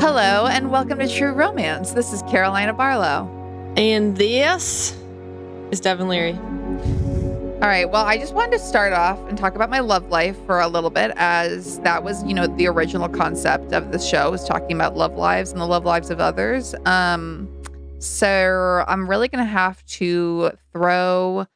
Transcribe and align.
Hello, 0.00 0.46
and 0.46 0.70
welcome 0.70 0.98
to 0.98 1.08
True 1.08 1.32
Romance. 1.32 1.92
This 1.92 2.14
is 2.14 2.22
Carolina 2.22 2.72
Barlow. 2.72 3.28
And 3.76 4.16
this 4.16 4.96
is 5.72 5.80
Devin 5.80 6.08
Leary. 6.08 6.38
All 7.64 7.70
right, 7.70 7.90
well, 7.90 8.04
I 8.04 8.18
just 8.18 8.34
wanted 8.34 8.58
to 8.58 8.58
start 8.58 8.92
off 8.92 9.18
and 9.26 9.38
talk 9.38 9.54
about 9.54 9.70
my 9.70 9.78
love 9.78 10.10
life 10.10 10.36
for 10.44 10.60
a 10.60 10.68
little 10.68 10.90
bit, 10.90 11.12
as 11.16 11.78
that 11.78 12.04
was, 12.04 12.22
you 12.24 12.34
know, 12.34 12.46
the 12.46 12.66
original 12.66 13.08
concept 13.08 13.72
of 13.72 13.90
the 13.90 13.98
show 13.98 14.30
was 14.30 14.44
talking 14.44 14.76
about 14.76 14.98
love 14.98 15.14
lives 15.14 15.50
and 15.50 15.58
the 15.58 15.64
love 15.64 15.86
lives 15.86 16.10
of 16.10 16.20
others. 16.20 16.74
Um, 16.84 17.48
so 18.00 18.84
I'm 18.86 19.08
really 19.08 19.28
gonna 19.28 19.46
have 19.46 19.82
to 19.86 20.50
throw 20.74 21.46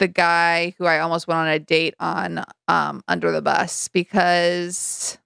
the 0.00 0.08
guy 0.08 0.74
who 0.76 0.86
I 0.86 0.98
almost 0.98 1.28
went 1.28 1.38
on 1.38 1.46
a 1.46 1.60
date 1.60 1.94
on 2.00 2.44
um 2.66 3.04
under 3.06 3.30
the 3.30 3.42
bus 3.42 3.86
because 3.86 5.18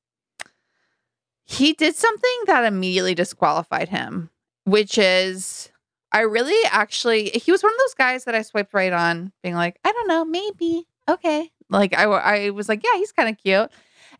he 1.47 1.73
did 1.73 1.95
something 1.95 2.39
that 2.49 2.67
immediately 2.67 3.15
disqualified 3.15 3.89
him, 3.89 4.29
which 4.65 4.99
is 4.99 5.71
I 6.15 6.21
really 6.21 6.57
actually 6.71 7.31
he 7.31 7.51
was 7.51 7.65
one 7.65 7.73
of 7.73 7.79
those 7.79 7.95
guys 7.95 8.25
that 8.25 8.37
I 8.37 8.43
swiped 8.43 8.73
right 8.73 8.93
on, 8.93 9.33
being 9.43 9.57
like, 9.57 9.81
I 9.85 9.91
don't 9.91 10.07
know, 10.07 10.25
maybe 10.25 10.87
okay. 11.11 11.51
Like 11.69 11.93
I 11.93 12.05
I 12.05 12.51
was 12.51 12.69
like, 12.69 12.85
yeah, 12.85 12.97
he's 12.97 13.11
kind 13.11 13.29
of 13.29 13.37
cute, 13.37 13.69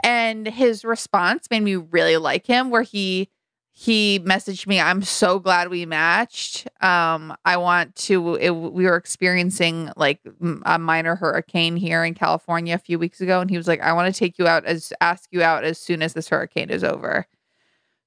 and 0.03 0.49
his 0.49 0.85
response 0.85 1.49
made 1.53 1.63
me 1.63 1.77
really 1.77 2.17
like 2.17 2.47
him. 2.47 2.71
Where 2.71 2.83
he 2.83 3.29
he 3.71 4.19
messaged 4.21 4.67
me, 4.67 4.81
I'm 4.81 5.03
so 5.03 5.39
glad 5.39 5.69
we 5.69 5.87
matched. 5.87 6.67
Um, 6.81 7.37
I 7.45 7.59
want 7.59 7.95
to. 7.97 8.35
It, 8.37 8.51
we 8.51 8.87
were 8.87 8.97
experiencing 8.97 9.93
like 9.97 10.19
a 10.65 10.81
minor 10.81 11.15
hurricane 11.15 11.77
here 11.77 12.03
in 12.03 12.15
California 12.15 12.75
a 12.75 12.79
few 12.79 12.99
weeks 12.99 13.21
ago, 13.21 13.41
and 13.41 13.49
he 13.49 13.57
was 13.57 13.69
like, 13.69 13.81
I 13.81 13.93
want 13.93 14.13
to 14.13 14.19
take 14.19 14.37
you 14.37 14.49
out 14.49 14.65
as 14.65 14.93
ask 15.01 15.29
you 15.31 15.45
out 15.45 15.63
as 15.63 15.79
soon 15.79 16.03
as 16.03 16.15
this 16.15 16.29
hurricane 16.29 16.71
is 16.71 16.83
over. 16.83 17.27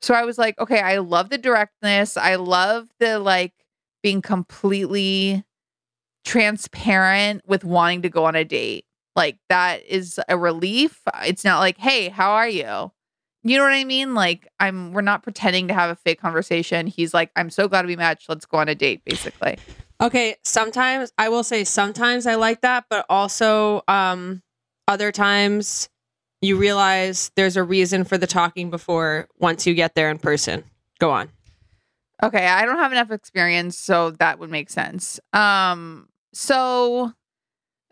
So 0.01 0.13
I 0.13 0.25
was 0.25 0.37
like, 0.37 0.59
okay, 0.59 0.81
I 0.81 0.97
love 0.97 1.29
the 1.29 1.37
directness. 1.37 2.17
I 2.17 2.35
love 2.35 2.89
the 2.99 3.19
like 3.19 3.53
being 4.07 4.21
completely 4.21 5.43
transparent 6.23 7.41
with 7.45 7.65
wanting 7.65 8.03
to 8.03 8.07
go 8.07 8.23
on 8.23 8.35
a 8.37 8.45
date. 8.45 8.85
Like 9.17 9.37
that 9.49 9.83
is 9.85 10.17
a 10.29 10.37
relief. 10.37 11.01
It's 11.25 11.43
not 11.43 11.59
like, 11.59 11.77
"Hey, 11.77 12.07
how 12.07 12.31
are 12.31 12.47
you?" 12.47 12.93
You 13.43 13.57
know 13.57 13.63
what 13.63 13.73
I 13.73 13.83
mean? 13.83 14.13
Like 14.15 14.47
I'm 14.61 14.93
we're 14.93 15.01
not 15.01 15.23
pretending 15.23 15.67
to 15.67 15.73
have 15.73 15.89
a 15.89 15.95
fake 15.95 16.21
conversation. 16.21 16.87
He's 16.87 17.13
like, 17.13 17.31
"I'm 17.35 17.49
so 17.49 17.67
glad 17.67 17.85
we 17.85 17.97
matched. 17.97 18.29
Let's 18.29 18.45
go 18.45 18.59
on 18.59 18.69
a 18.69 18.75
date," 18.75 19.01
basically. 19.03 19.57
Okay, 19.99 20.37
sometimes 20.45 21.11
I 21.17 21.27
will 21.27 21.43
say 21.43 21.65
sometimes 21.65 22.25
I 22.25 22.35
like 22.35 22.61
that, 22.61 22.85
but 22.89 23.05
also 23.09 23.81
um 23.89 24.41
other 24.87 25.11
times 25.11 25.89
you 26.41 26.55
realize 26.55 27.29
there's 27.35 27.57
a 27.57 27.63
reason 27.63 28.05
for 28.05 28.17
the 28.17 28.27
talking 28.27 28.69
before 28.69 29.27
once 29.37 29.67
you 29.67 29.73
get 29.73 29.95
there 29.95 30.09
in 30.09 30.17
person. 30.17 30.63
Go 30.97 31.11
on. 31.11 31.29
Okay, 32.23 32.47
I 32.47 32.65
don't 32.65 32.79
have 32.79 32.91
enough 32.91 33.11
experience, 33.11 33.77
so 33.77 34.11
that 34.11 34.39
would 34.39 34.49
make 34.49 34.69
sense. 34.69 35.19
Um, 35.33 36.09
so 36.33 37.13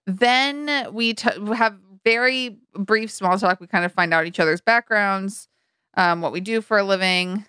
then 0.08 0.88
we 0.94 1.13
t- 1.13 1.30
have 1.56 1.78
very 2.03 2.58
brief 2.74 3.12
small 3.12 3.38
talk. 3.38 3.59
We 3.59 3.68
kind 3.68 3.86
of 3.86 3.91
find 3.91 4.13
out 4.13 4.25
each 4.25 4.40
other's 4.40 4.62
backgrounds, 4.62 5.47
um, 5.96 6.22
what 6.22 6.31
we 6.31 6.40
do 6.41 6.62
for 6.62 6.78
a 6.78 6.84
living, 6.84 7.46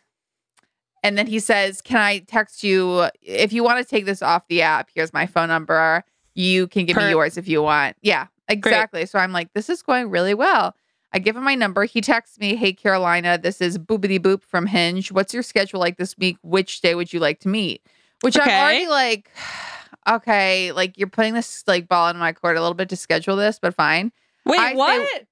and 1.03 1.17
then 1.17 1.27
he 1.27 1.39
says, 1.39 1.81
"Can 1.81 1.99
I 1.99 2.19
text 2.21 2.63
you 2.63 3.09
if 3.23 3.53
you 3.53 3.63
want 3.63 3.79
to 3.79 3.85
take 3.85 4.05
this 4.05 4.23
off 4.23 4.49
the 4.49 4.63
app? 4.63 4.91
Here's 4.95 5.13
my 5.13 5.27
phone 5.27 5.49
number. 5.49 6.05
You 6.35 6.67
can 6.67 6.85
give 6.85 6.97
me 6.97 7.11
yours 7.11 7.39
if 7.39 7.49
you 7.49 7.63
want." 7.63 7.97
Yeah, 8.03 8.27
exactly. 8.49 9.07
So 9.07 9.19
I'm 9.19 9.33
like, 9.33 9.53
"This 9.55 9.71
is 9.71 9.83
going 9.83 10.11
really 10.11 10.35
well." 10.35 10.75
I 11.13 11.19
give 11.19 11.37
him 11.37 11.45
my 11.45 11.55
number. 11.55 11.85
He 11.85 12.01
texts 12.01 12.39
me, 12.39 12.57
Hey, 12.57 12.73
Carolina, 12.73 13.39
this 13.39 13.61
is 13.61 13.79
boobity 13.79 14.19
Boop 14.19 14.43
from 14.43 14.67
Hinge. 14.67 15.13
What's 15.13 15.33
your 15.33 15.43
schedule 15.43 15.81
like 15.81 15.97
this 15.97 16.17
week? 16.19 16.37
Which 16.43 16.81
day 16.81 16.95
would 16.95 17.13
you 17.13 17.21
like 17.21 17.41
to 17.41 17.49
meet? 17.49 17.83
Which 18.23 18.39
I'm 18.39 18.49
already 18.49 18.87
like, 18.87 19.31
okay, 20.09 20.73
like 20.73 20.99
you're 20.99 21.09
putting 21.09 21.35
this 21.35 21.65
like 21.67 21.89
ball 21.89 22.09
in 22.09 22.17
my 22.17 22.33
court 22.33 22.57
a 22.57 22.61
little 22.61 22.75
bit 22.75 22.89
to 22.91 22.97
schedule 22.97 23.37
this, 23.37 23.59
but 23.59 23.75
fine. 23.75 24.13
Wait, 24.45 24.61
I 24.61 24.71
say- 24.73 24.77
what? 24.77 25.27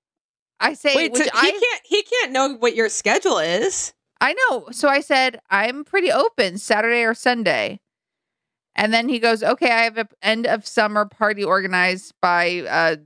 I 0.61 0.75
say, 0.75 0.94
Wait, 0.94 1.12
which 1.12 1.25
so 1.25 1.31
I, 1.35 1.47
he 1.47 1.50
can't 1.53 1.81
he 1.85 2.03
can't 2.03 2.32
know 2.32 2.55
what 2.55 2.75
your 2.75 2.88
schedule 2.88 3.38
is. 3.38 3.93
I 4.20 4.35
know. 4.35 4.69
So 4.70 4.88
I 4.88 5.00
said, 5.00 5.41
I'm 5.50 5.85
pretty 5.85 6.11
open 6.11 6.56
Saturday 6.56 7.03
or 7.03 7.12
Sunday. 7.12 7.81
And 8.77 8.94
then 8.94 9.09
he 9.09 9.19
goes, 9.19 9.43
okay, 9.43 9.70
I 9.70 9.82
have 9.82 9.99
a 9.99 10.09
end 10.23 10.47
of 10.47 10.67
summer 10.67 11.05
party 11.05 11.44
organized 11.44 12.15
by 12.23 12.61
uh, 12.61 12.97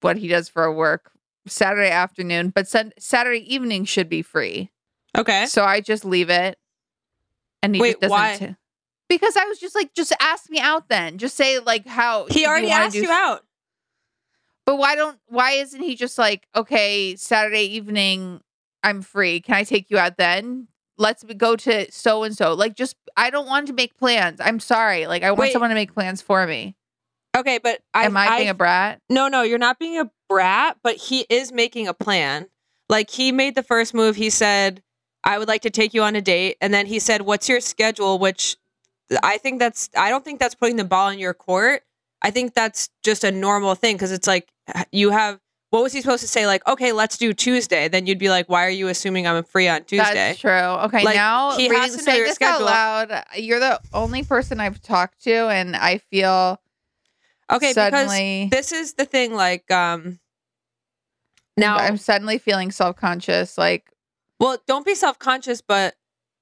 what 0.00 0.16
he 0.16 0.28
does 0.28 0.48
for 0.48 0.72
work 0.72 1.10
Saturday 1.46 1.90
afternoon, 1.90 2.50
but 2.50 2.68
sun- 2.68 2.92
Saturday 2.98 3.52
evening 3.52 3.84
should 3.84 4.08
be 4.08 4.22
free. 4.22 4.70
Okay. 5.16 5.46
So 5.46 5.64
I 5.64 5.80
just 5.80 6.04
leave 6.04 6.30
it. 6.30 6.58
And 7.62 7.74
he 7.74 7.80
Wait, 7.80 8.00
doesn't. 8.00 8.10
why? 8.10 8.36
t- 8.36 8.54
because 9.08 9.36
I 9.36 9.44
was 9.46 9.58
just 9.58 9.74
like, 9.74 9.94
just 9.94 10.12
ask 10.20 10.50
me 10.50 10.60
out 10.60 10.88
then. 10.88 11.18
Just 11.18 11.36
say 11.36 11.58
like 11.58 11.86
how 11.86 12.26
He 12.26 12.46
already 12.46 12.68
wanna 12.68 12.84
asked 12.84 12.94
do 12.94 13.02
you 13.02 13.10
out. 13.10 13.44
But 14.66 14.76
why 14.76 14.96
don't 14.96 15.18
why 15.26 15.52
isn't 15.52 15.80
he 15.80 15.96
just 15.96 16.18
like, 16.18 16.46
okay, 16.54 17.16
Saturday 17.16 17.62
evening, 17.62 18.42
I'm 18.82 19.00
free. 19.00 19.40
Can 19.40 19.54
I 19.54 19.64
take 19.64 19.90
you 19.90 19.98
out 19.98 20.18
then? 20.18 20.68
let's 20.98 21.24
go 21.24 21.56
to 21.56 21.90
so 21.90 22.24
and 22.24 22.36
so. 22.36 22.52
Like, 22.52 22.76
just 22.76 22.96
I 23.16 23.30
don't 23.30 23.46
want 23.46 23.68
to 23.68 23.72
make 23.72 23.96
plans. 23.96 24.40
I'm 24.40 24.60
sorry. 24.60 25.06
Like, 25.06 25.22
I 25.22 25.30
want 25.30 25.40
Wait. 25.40 25.52
someone 25.52 25.70
to 25.70 25.74
make 25.74 25.94
plans 25.94 26.20
for 26.20 26.46
me. 26.46 26.76
Okay, 27.36 27.58
but 27.58 27.80
I, 27.94 28.04
Am 28.04 28.16
I, 28.16 28.36
being 28.36 28.48
a 28.48 28.54
brat? 28.54 29.00
No, 29.08 29.28
no, 29.28 29.42
you're 29.42 29.58
not 29.58 29.78
being 29.78 29.98
a 29.98 30.10
brat, 30.28 30.76
but 30.82 30.96
he 30.96 31.26
is 31.28 31.52
making 31.52 31.88
a 31.88 31.94
plan. 31.94 32.46
Like 32.88 33.10
he 33.10 33.32
made 33.32 33.54
the 33.54 33.62
first 33.62 33.94
move. 33.94 34.16
He 34.16 34.30
said, 34.30 34.82
"I 35.24 35.38
would 35.38 35.48
like 35.48 35.62
to 35.62 35.70
take 35.70 35.92
you 35.94 36.02
on 36.02 36.16
a 36.16 36.20
date," 36.22 36.56
and 36.60 36.72
then 36.72 36.86
he 36.86 36.98
said, 36.98 37.22
"What's 37.22 37.48
your 37.48 37.60
schedule?" 37.60 38.18
Which 38.18 38.56
I 39.22 39.38
think 39.38 39.58
that's. 39.58 39.90
I 39.96 40.10
don't 40.10 40.24
think 40.24 40.38
that's 40.40 40.54
putting 40.54 40.76
the 40.76 40.84
ball 40.84 41.08
in 41.08 41.18
your 41.18 41.34
court. 41.34 41.82
I 42.22 42.30
think 42.30 42.54
that's 42.54 42.88
just 43.04 43.24
a 43.24 43.30
normal 43.30 43.74
thing 43.74 43.96
because 43.96 44.12
it's 44.12 44.26
like 44.26 44.48
you 44.92 45.10
have. 45.10 45.38
What 45.70 45.82
was 45.82 45.92
he 45.92 46.00
supposed 46.00 46.22
to 46.22 46.28
say? 46.28 46.46
Like, 46.46 46.66
okay, 46.66 46.92
let's 46.92 47.18
do 47.18 47.34
Tuesday. 47.34 47.88
Then 47.88 48.06
you'd 48.06 48.18
be 48.18 48.30
like, 48.30 48.48
"Why 48.48 48.64
are 48.64 48.70
you 48.70 48.88
assuming 48.88 49.26
I'm 49.26 49.44
free 49.44 49.68
on 49.68 49.84
Tuesday?" 49.84 50.14
That's 50.14 50.38
true. 50.40 50.50
Okay, 50.50 51.04
Like, 51.04 51.14
now 51.16 51.58
he 51.58 51.64
reading, 51.68 51.78
has 51.82 51.90
to 51.90 51.96
know 51.98 52.02
saying 52.04 52.18
your 52.20 52.26
this 52.28 52.40
out 52.40 52.60
schedule. 52.60 52.64
loud, 52.66 53.24
you're 53.36 53.60
the 53.60 53.78
only 53.92 54.24
person 54.24 54.60
I've 54.60 54.80
talked 54.80 55.22
to, 55.24 55.48
and 55.48 55.76
I 55.76 55.98
feel 55.98 56.58
Okay, 57.50 57.72
suddenly 57.72 58.48
because 58.50 58.70
this 58.70 58.72
is 58.72 58.94
the 58.94 59.04
thing. 59.04 59.34
Like, 59.34 59.70
um, 59.70 60.18
now 61.56 61.76
I'm 61.76 61.96
suddenly 61.96 62.38
feeling 62.38 62.70
self 62.70 62.96
conscious. 62.96 63.56
Like, 63.56 63.90
well, 64.38 64.58
don't 64.66 64.84
be 64.84 64.94
self 64.94 65.18
conscious, 65.18 65.60
but 65.60 65.94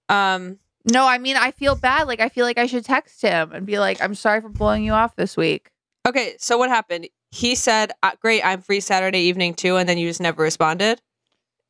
um, 0.09 0.59
no, 0.85 1.07
I 1.07 1.19
mean, 1.19 1.37
I 1.37 1.51
feel 1.51 1.75
bad. 1.75 2.07
Like, 2.07 2.21
I 2.21 2.29
feel 2.29 2.45
like 2.45 2.59
I 2.59 2.67
should 2.67 2.85
text 2.85 3.23
him 3.23 3.53
and 3.53 3.67
be 3.67 3.79
like, 3.79 4.01
"I'm 4.03 4.15
sorry 4.15 4.41
for 4.41 4.49
blowing 4.49 4.85
you 4.85 4.93
off 4.93 5.17
this 5.17 5.37
week." 5.37 5.71
Okay, 6.07 6.37
so 6.39 6.59
what 6.59 6.71
happened? 6.71 7.09
He 7.31 7.55
said, 7.55 7.93
uh, 8.03 8.13
"Great, 8.21 8.43
I'm 8.43 8.61
free 8.61 8.81
Saturday 8.81 9.21
evening 9.21 9.55
too," 9.55 9.77
and 9.77 9.89
then 9.89 9.99
you 9.99 10.09
just 10.09 10.21
never 10.21 10.43
responded. 10.43 11.01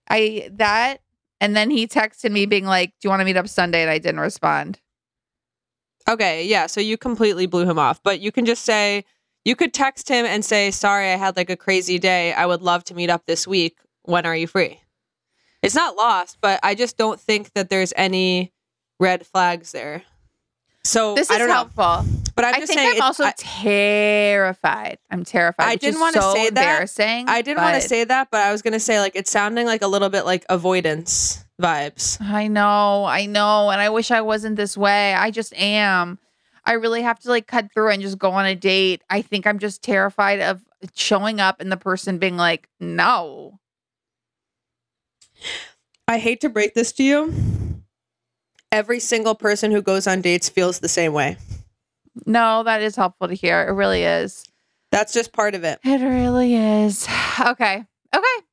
I 0.08 0.48
that, 0.52 1.00
and 1.40 1.56
then 1.56 1.70
he 1.70 1.86
texted 1.86 2.30
me 2.30 2.46
being 2.46 2.64
like, 2.64 2.90
"Do 3.00 3.06
you 3.06 3.10
want 3.10 3.20
to 3.20 3.24
meet 3.24 3.36
up 3.36 3.48
Sunday?" 3.48 3.82
And 3.82 3.90
I 3.90 3.98
didn't 3.98 4.20
respond. 4.20 4.80
Okay, 6.08 6.44
yeah, 6.46 6.66
so 6.66 6.80
you 6.80 6.96
completely 6.96 7.46
blew 7.46 7.68
him 7.68 7.78
off. 7.78 8.00
But 8.02 8.20
you 8.20 8.30
can 8.30 8.46
just 8.46 8.64
say 8.64 9.04
you 9.46 9.54
could 9.54 9.72
text 9.72 10.08
him 10.08 10.26
and 10.26 10.44
say, 10.44 10.70
"Sorry, 10.72 11.10
I 11.12 11.16
had 11.16 11.36
like 11.36 11.50
a 11.50 11.56
crazy 11.56 11.98
day. 11.98 12.32
I 12.32 12.44
would 12.46 12.62
love 12.62 12.82
to 12.84 12.94
meet 12.94 13.08
up 13.10 13.24
this 13.26 13.46
week. 13.46 13.78
When 14.02 14.26
are 14.26 14.36
you 14.36 14.46
free?" 14.48 14.80
It's 15.62 15.74
not 15.74 15.96
lost, 15.96 16.38
but 16.40 16.58
I 16.62 16.74
just 16.74 16.96
don't 16.96 17.20
think 17.20 17.52
that 17.54 17.70
there's 17.70 17.92
any 17.96 18.52
red 19.00 19.24
flags 19.26 19.72
there. 19.72 20.02
So 20.84 21.14
This 21.14 21.30
I 21.30 21.34
is 21.34 21.38
don't 21.38 21.48
know, 21.48 21.54
helpful. 21.54 22.04
but 22.36 22.44
I'm 22.44 22.54
I 22.54 22.58
just 22.60 22.68
think 22.72 22.80
saying. 22.80 22.96
I'm 22.96 23.02
also 23.02 23.24
I, 23.24 23.32
terrified. 23.36 24.98
I'm 25.10 25.24
terrified. 25.24 25.66
I 25.66 25.76
didn't 25.76 26.00
wanna 26.00 26.20
so 26.22 26.34
say 26.34 26.50
that. 26.50 26.62
Embarrassing. 26.62 27.28
I 27.28 27.42
didn't 27.42 27.62
want 27.62 27.80
to 27.80 27.88
say 27.88 28.04
that, 28.04 28.28
but 28.30 28.40
I 28.42 28.52
was 28.52 28.62
gonna 28.62 28.78
say 28.80 29.00
like 29.00 29.16
it's 29.16 29.30
sounding 29.30 29.66
like 29.66 29.82
a 29.82 29.88
little 29.88 30.08
bit 30.08 30.24
like 30.24 30.44
avoidance 30.48 31.44
vibes. 31.60 32.20
I 32.20 32.46
know, 32.48 33.04
I 33.04 33.26
know, 33.26 33.70
and 33.70 33.80
I 33.80 33.88
wish 33.90 34.10
I 34.10 34.20
wasn't 34.20 34.56
this 34.56 34.76
way. 34.76 35.14
I 35.14 35.30
just 35.30 35.52
am. 35.54 36.18
I 36.66 36.72
really 36.72 37.02
have 37.02 37.20
to 37.20 37.28
like 37.28 37.46
cut 37.46 37.72
through 37.72 37.90
and 37.90 38.02
just 38.02 38.18
go 38.18 38.32
on 38.32 38.44
a 38.44 38.56
date. 38.56 39.02
I 39.08 39.22
think 39.22 39.46
I'm 39.46 39.58
just 39.58 39.82
terrified 39.82 40.40
of 40.40 40.62
showing 40.94 41.40
up 41.40 41.60
and 41.60 41.70
the 41.70 41.76
person 41.76 42.18
being 42.18 42.36
like, 42.36 42.68
"No." 42.80 43.60
I 46.08 46.18
hate 46.18 46.40
to 46.40 46.48
break 46.48 46.74
this 46.74 46.92
to 46.94 47.04
you. 47.04 47.32
Every 48.72 49.00
single 49.00 49.34
person 49.34 49.70
who 49.70 49.80
goes 49.80 50.06
on 50.06 50.20
dates 50.20 50.48
feels 50.48 50.80
the 50.80 50.88
same 50.88 51.12
way. 51.12 51.36
No, 52.26 52.62
that 52.64 52.82
is 52.82 52.96
helpful 52.96 53.28
to 53.28 53.34
hear. 53.34 53.62
It 53.62 53.72
really 53.72 54.02
is. 54.02 54.44
That's 54.90 55.12
just 55.12 55.32
part 55.32 55.54
of 55.54 55.64
it. 55.64 55.78
It 55.84 56.00
really 56.00 56.54
is. 56.54 57.06
Okay. 57.38 57.84
Okay. 58.14 58.46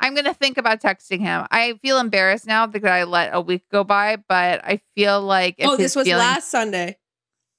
I'm 0.00 0.12
going 0.14 0.26
to 0.26 0.34
think 0.34 0.58
about 0.58 0.80
texting 0.80 1.20
him. 1.20 1.46
I 1.50 1.78
feel 1.80 1.98
embarrassed 1.98 2.46
now 2.46 2.66
that 2.66 2.84
I 2.84 3.04
let 3.04 3.30
a 3.32 3.40
week 3.40 3.62
go 3.72 3.84
by, 3.84 4.16
but 4.28 4.62
I 4.64 4.80
feel 4.94 5.22
like 5.22 5.56
oh, 5.60 5.76
this 5.76 5.96
was 5.96 6.06
feelings- 6.06 6.20
last 6.20 6.50
Sunday. 6.50 6.98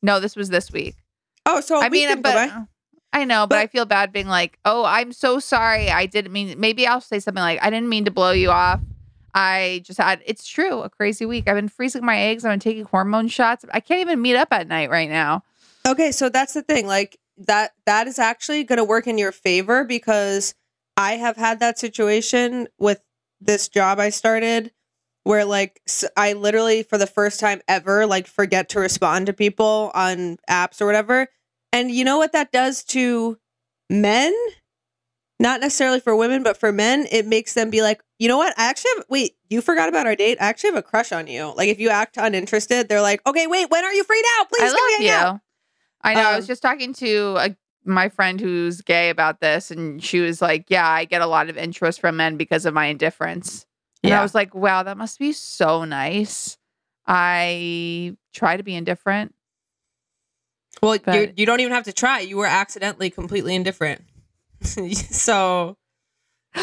No, 0.01 0.19
this 0.19 0.35
was 0.35 0.49
this 0.49 0.71
week. 0.71 0.95
Oh, 1.45 1.61
so 1.61 1.77
a 1.77 1.85
I 1.85 1.89
week 1.89 2.07
mean, 2.07 2.21
but 2.21 2.33
by. 2.33 2.65
I 3.11 3.25
know, 3.25 3.47
but, 3.47 3.55
But- 3.55 3.57
I 3.59 3.67
feel 3.67 3.85
bad 3.85 4.11
being 4.11 4.27
like, 4.27 4.59
"Oh, 4.65 4.85
I'm 4.85 5.11
so 5.11 5.39
sorry. 5.39 5.89
I 5.89 6.05
didn't 6.05 6.31
mean." 6.31 6.59
Maybe 6.59 6.85
I'll 6.85 7.01
say 7.01 7.19
something 7.19 7.41
like, 7.41 7.59
"I 7.61 7.69
didn't 7.69 7.89
mean 7.89 8.05
to 8.05 8.11
blow 8.11 8.31
you 8.31 8.51
off. 8.51 8.81
I 9.33 9.81
just 9.83 9.99
had." 9.99 10.21
It's 10.25 10.47
true, 10.47 10.81
a 10.81 10.89
crazy 10.89 11.25
week. 11.25 11.47
I've 11.47 11.55
been 11.55 11.69
freezing 11.69 12.05
my 12.05 12.17
eggs. 12.19 12.45
I've 12.45 12.51
been 12.51 12.59
taking 12.59 12.85
hormone 12.85 13.27
shots. 13.27 13.65
I 13.71 13.79
can't 13.79 14.01
even 14.01 14.21
meet 14.21 14.35
up 14.35 14.49
at 14.51 14.67
night 14.67 14.89
right 14.89 15.09
now. 15.09 15.43
Okay, 15.87 16.11
so 16.11 16.29
that's 16.29 16.53
the 16.53 16.61
thing. 16.61 16.85
Like 16.85 17.17
that 17.37 17.71
that 17.85 18.05
is 18.07 18.19
actually 18.19 18.63
going 18.63 18.77
to 18.77 18.83
work 18.83 19.07
in 19.07 19.17
your 19.17 19.31
favor 19.31 19.83
because 19.83 20.53
I 20.95 21.13
have 21.13 21.35
had 21.37 21.59
that 21.61 21.79
situation 21.79 22.67
with 22.77 23.01
this 23.41 23.69
job 23.69 23.99
I 23.99 24.09
started 24.09 24.71
where 25.29 25.45
like 25.45 25.79
I 26.17 26.33
literally 26.33 26.81
for 26.81 26.97
the 26.97 27.05
first 27.05 27.39
time 27.39 27.61
ever 27.67 28.07
like 28.07 28.25
forget 28.25 28.67
to 28.69 28.79
respond 28.79 29.27
to 29.27 29.33
people 29.33 29.91
on 29.93 30.37
apps 30.49 30.81
or 30.81 30.87
whatever. 30.87 31.27
And 31.71 31.91
you 31.91 32.03
know 32.03 32.17
what 32.17 32.31
that 32.31 32.51
does 32.51 32.83
to 32.85 33.37
men? 33.91 34.33
Not 35.39 35.61
necessarily 35.61 35.99
for 35.99 36.15
women, 36.15 36.41
but 36.41 36.57
for 36.57 36.71
men, 36.71 37.05
it 37.11 37.27
makes 37.27 37.53
them 37.53 37.69
be 37.69 37.83
like, 37.83 38.01
you 38.17 38.27
know 38.27 38.39
what? 38.39 38.57
I 38.57 38.65
actually 38.71 38.89
have, 38.97 39.05
wait, 39.07 39.35
you 39.51 39.61
forgot 39.61 39.87
about 39.87 40.07
our 40.07 40.15
date. 40.15 40.39
I 40.41 40.45
actually 40.47 40.71
have 40.71 40.79
a 40.79 40.81
crush 40.81 41.11
on 41.11 41.27
you. 41.27 41.53
Like, 41.55 41.69
if 41.69 41.79
you 41.79 41.89
act 41.89 42.17
uninterested, 42.17 42.89
they're 42.89 42.99
like, 42.99 43.21
okay, 43.27 43.45
wait, 43.45 43.69
when 43.69 43.85
are 43.85 43.93
you 43.93 44.03
free 44.03 44.23
now? 44.39 44.45
Please 44.45 44.63
I 44.63 44.93
love 44.93 45.01
you. 45.01 45.11
out? 45.11 45.39
I 46.01 46.13
know. 46.15 46.21
I 46.21 46.35
was 46.37 46.45
Um, 46.45 46.47
just 46.47 46.63
talking 46.63 46.91
to 46.95 47.35
a, 47.37 47.55
my 47.85 48.09
friend 48.09 48.41
who's 48.41 48.81
gay 48.81 49.11
about 49.11 49.41
this, 49.41 49.69
and 49.69 50.03
she 50.03 50.21
was 50.21 50.41
like, 50.41 50.65
"Yeah, 50.69 50.87
I 50.89 51.05
get 51.05 51.21
a 51.21 51.27
lot 51.27 51.49
of 51.49 51.57
interest 51.57 52.01
from 52.01 52.17
men 52.17 52.35
because 52.35 52.65
of 52.65 52.73
my 52.73 52.87
indifference." 52.87 53.67
And 54.03 54.13
I 54.13 54.21
was 54.21 54.33
like, 54.33 54.55
"Wow, 54.55 54.83
that 54.83 54.97
must 54.97 55.19
be 55.19 55.33
so 55.33 55.83
nice." 55.83 56.57
I 57.05 58.15
try 58.33 58.55
to 58.55 58.63
be 58.63 58.75
indifferent. 58.75 59.33
Well, 60.81 60.97
you 61.13 61.33
you 61.35 61.45
don't 61.45 61.59
even 61.59 61.73
have 61.73 61.85
to 61.85 61.93
try. 61.93 62.19
You 62.19 62.37
were 62.37 62.45
accidentally 62.45 63.09
completely 63.09 63.55
indifferent. 63.55 64.03
so 64.61 65.77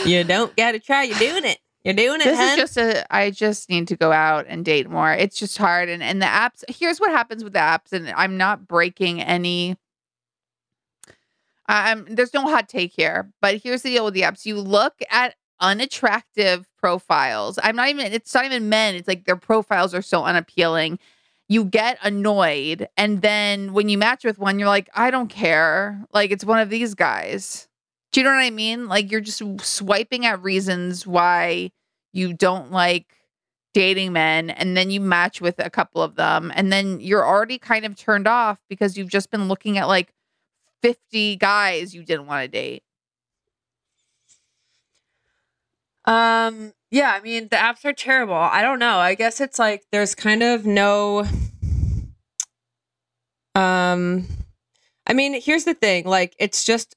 you 0.04 0.24
don't 0.24 0.54
got 0.56 0.72
to 0.72 0.78
try. 0.78 1.04
You're 1.04 1.18
doing 1.18 1.44
it. 1.44 1.58
You're 1.86 1.94
doing 1.94 2.20
it. 2.20 2.24
this 2.24 2.36
hun. 2.36 2.48
is 2.48 2.56
just 2.56 2.76
a 2.76 3.14
i 3.14 3.30
just 3.30 3.70
need 3.70 3.86
to 3.86 3.96
go 3.96 4.10
out 4.10 4.46
and 4.48 4.64
date 4.64 4.90
more 4.90 5.12
it's 5.12 5.38
just 5.38 5.56
hard 5.56 5.88
and 5.88 6.02
and 6.02 6.20
the 6.20 6.26
apps 6.26 6.64
here's 6.68 6.98
what 6.98 7.12
happens 7.12 7.44
with 7.44 7.52
the 7.52 7.60
apps 7.60 7.92
and 7.92 8.10
i'm 8.16 8.36
not 8.36 8.66
breaking 8.66 9.22
any 9.22 9.76
um 11.68 12.04
there's 12.10 12.34
no 12.34 12.42
hot 12.42 12.68
take 12.68 12.92
here 12.92 13.30
but 13.40 13.62
here's 13.62 13.82
the 13.82 13.90
deal 13.90 14.04
with 14.04 14.14
the 14.14 14.22
apps 14.22 14.44
you 14.44 14.56
look 14.56 14.94
at 15.12 15.36
unattractive 15.60 16.66
profiles. 16.86 17.58
I'm 17.64 17.74
not 17.74 17.88
even 17.88 18.12
it's 18.12 18.32
not 18.32 18.44
even 18.44 18.68
men. 18.68 18.94
It's 18.94 19.08
like 19.08 19.24
their 19.24 19.34
profiles 19.34 19.92
are 19.92 20.02
so 20.02 20.22
unappealing. 20.22 21.00
You 21.48 21.64
get 21.64 21.98
annoyed 22.00 22.88
and 22.96 23.22
then 23.22 23.72
when 23.72 23.88
you 23.88 23.98
match 23.98 24.24
with 24.24 24.38
one 24.38 24.60
you're 24.60 24.68
like 24.68 24.88
i 24.94 25.10
don't 25.10 25.26
care. 25.26 26.00
Like 26.12 26.30
it's 26.30 26.44
one 26.44 26.60
of 26.60 26.70
these 26.70 26.94
guys. 26.94 27.66
Do 28.12 28.20
you 28.20 28.24
know 28.24 28.30
what 28.30 28.44
i 28.44 28.50
mean? 28.50 28.86
Like 28.86 29.10
you're 29.10 29.20
just 29.20 29.42
swiping 29.62 30.26
at 30.26 30.40
reasons 30.44 31.08
why 31.08 31.72
you 32.12 32.32
don't 32.32 32.70
like 32.70 33.06
dating 33.74 34.12
men 34.12 34.50
and 34.50 34.76
then 34.76 34.92
you 34.92 35.00
match 35.00 35.40
with 35.40 35.58
a 35.58 35.68
couple 35.68 36.00
of 36.00 36.14
them 36.14 36.52
and 36.54 36.72
then 36.72 37.00
you're 37.00 37.26
already 37.26 37.58
kind 37.58 37.84
of 37.84 37.96
turned 37.96 38.28
off 38.28 38.58
because 38.68 38.96
you've 38.96 39.10
just 39.10 39.32
been 39.32 39.48
looking 39.48 39.76
at 39.76 39.88
like 39.88 40.12
50 40.82 41.34
guys 41.34 41.96
you 41.96 42.04
didn't 42.04 42.26
want 42.26 42.44
to 42.44 42.48
date. 42.48 42.84
Um, 46.06 46.72
yeah, 46.90 47.12
I 47.12 47.20
mean, 47.20 47.48
the 47.50 47.56
apps 47.56 47.84
are 47.84 47.92
terrible. 47.92 48.34
I 48.34 48.62
don't 48.62 48.78
know. 48.78 48.98
I 48.98 49.14
guess 49.14 49.40
it's 49.40 49.58
like 49.58 49.84
there's 49.90 50.14
kind 50.14 50.42
of 50.42 50.66
no 50.66 51.26
um 53.54 54.26
I 55.08 55.12
mean, 55.12 55.40
here's 55.40 55.64
the 55.64 55.74
thing, 55.74 56.04
like 56.04 56.34
it's 56.38 56.64
just 56.64 56.94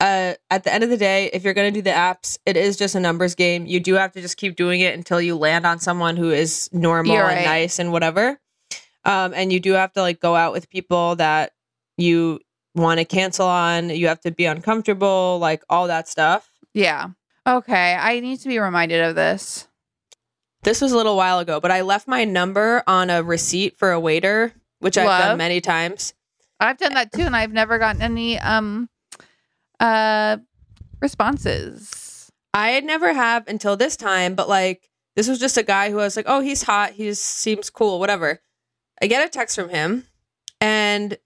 uh 0.00 0.34
at 0.50 0.64
the 0.64 0.72
end 0.72 0.84
of 0.84 0.90
the 0.90 0.96
day, 0.96 1.30
if 1.32 1.42
you're 1.44 1.54
going 1.54 1.72
to 1.72 1.78
do 1.78 1.82
the 1.82 1.90
apps, 1.90 2.38
it 2.44 2.56
is 2.56 2.76
just 2.76 2.94
a 2.94 3.00
numbers 3.00 3.34
game. 3.34 3.66
You 3.66 3.80
do 3.80 3.94
have 3.94 4.12
to 4.12 4.20
just 4.20 4.36
keep 4.36 4.56
doing 4.56 4.80
it 4.80 4.94
until 4.94 5.20
you 5.20 5.36
land 5.36 5.66
on 5.66 5.78
someone 5.78 6.16
who 6.16 6.30
is 6.30 6.68
normal 6.72 7.14
You're 7.14 7.28
and 7.28 7.44
nice 7.44 7.78
and 7.78 7.92
whatever. 7.92 8.38
Um 9.04 9.32
and 9.34 9.52
you 9.52 9.60
do 9.60 9.72
have 9.72 9.92
to 9.94 10.02
like 10.02 10.20
go 10.20 10.36
out 10.36 10.52
with 10.52 10.68
people 10.68 11.16
that 11.16 11.52
you 11.96 12.40
want 12.74 12.98
to 12.98 13.04
cancel 13.04 13.46
on. 13.46 13.88
You 13.90 14.08
have 14.08 14.20
to 14.20 14.30
be 14.30 14.44
uncomfortable, 14.44 15.38
like 15.40 15.62
all 15.70 15.86
that 15.86 16.08
stuff. 16.08 16.50
yeah 16.74 17.08
okay 17.46 17.96
i 18.00 18.20
need 18.20 18.38
to 18.40 18.48
be 18.48 18.58
reminded 18.58 19.00
of 19.02 19.14
this 19.14 19.66
This 20.62 20.80
was 20.82 20.92
a 20.92 20.96
little 20.96 21.16
while 21.16 21.38
ago, 21.38 21.58
but 21.58 21.70
I 21.70 21.80
left 21.80 22.06
my 22.06 22.24
number 22.24 22.82
on 22.86 23.08
a 23.08 23.22
receipt 23.22 23.78
for 23.78 23.92
a 23.92 23.98
waiter, 24.00 24.52
which 24.80 24.98
I've 24.98 25.06
Love. 25.06 25.22
done 25.22 25.38
many 25.38 25.60
times. 25.62 26.12
i've 26.60 26.76
done 26.76 26.92
that 26.94 27.10
too 27.12 27.22
and 27.22 27.34
i've 27.34 27.52
never 27.52 27.78
gotten 27.78 28.02
any 28.02 28.38
um 28.38 28.88
uh 29.80 30.36
responses 31.00 32.30
I 32.52 32.70
had 32.70 32.84
never 32.84 33.12
have 33.14 33.46
until 33.46 33.76
this 33.76 33.96
time, 33.96 34.34
but 34.34 34.48
like 34.48 34.90
this 35.16 35.28
was 35.28 35.38
just 35.38 35.56
a 35.56 35.62
guy 35.62 35.90
who 35.90 36.00
I 36.00 36.04
was 36.04 36.16
like, 36.16 36.26
oh, 36.28 36.40
he's 36.40 36.64
hot, 36.64 36.92
he 36.92 37.14
seems 37.14 37.70
cool, 37.70 38.00
whatever. 38.00 38.40
I 39.00 39.06
get 39.06 39.24
a 39.24 39.28
text 39.30 39.54
from 39.54 39.68
him, 39.68 40.06
and 40.60 41.16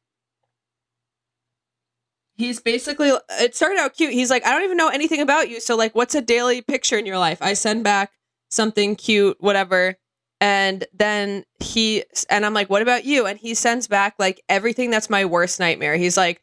he's 2.36 2.60
basically 2.60 3.10
it 3.40 3.54
started 3.54 3.78
out 3.78 3.94
cute. 3.94 4.12
He's 4.12 4.30
like, 4.30 4.44
I 4.46 4.50
don't 4.50 4.64
even 4.64 4.76
know 4.76 4.88
anything 4.88 5.20
about 5.20 5.48
you, 5.48 5.60
so 5.60 5.76
like, 5.76 5.94
what's 5.94 6.14
a 6.14 6.20
daily 6.22 6.62
picture 6.62 6.98
in 6.98 7.06
your 7.06 7.18
life? 7.18 7.38
I 7.40 7.54
send 7.54 7.84
back 7.84 8.10
something 8.48 8.96
cute, 8.96 9.36
whatever. 9.40 9.96
And 10.40 10.84
then 10.92 11.44
he 11.60 12.04
and 12.28 12.44
I'm 12.44 12.52
like, 12.52 12.68
"What 12.68 12.82
about 12.82 13.04
you?" 13.04 13.24
And 13.24 13.38
he 13.38 13.54
sends 13.54 13.86
back 13.88 14.14
like 14.18 14.42
everything 14.48 14.90
that's 14.90 15.08
my 15.08 15.24
worst 15.24 15.58
nightmare. 15.58 15.96
He's 15.96 16.16
like, 16.18 16.42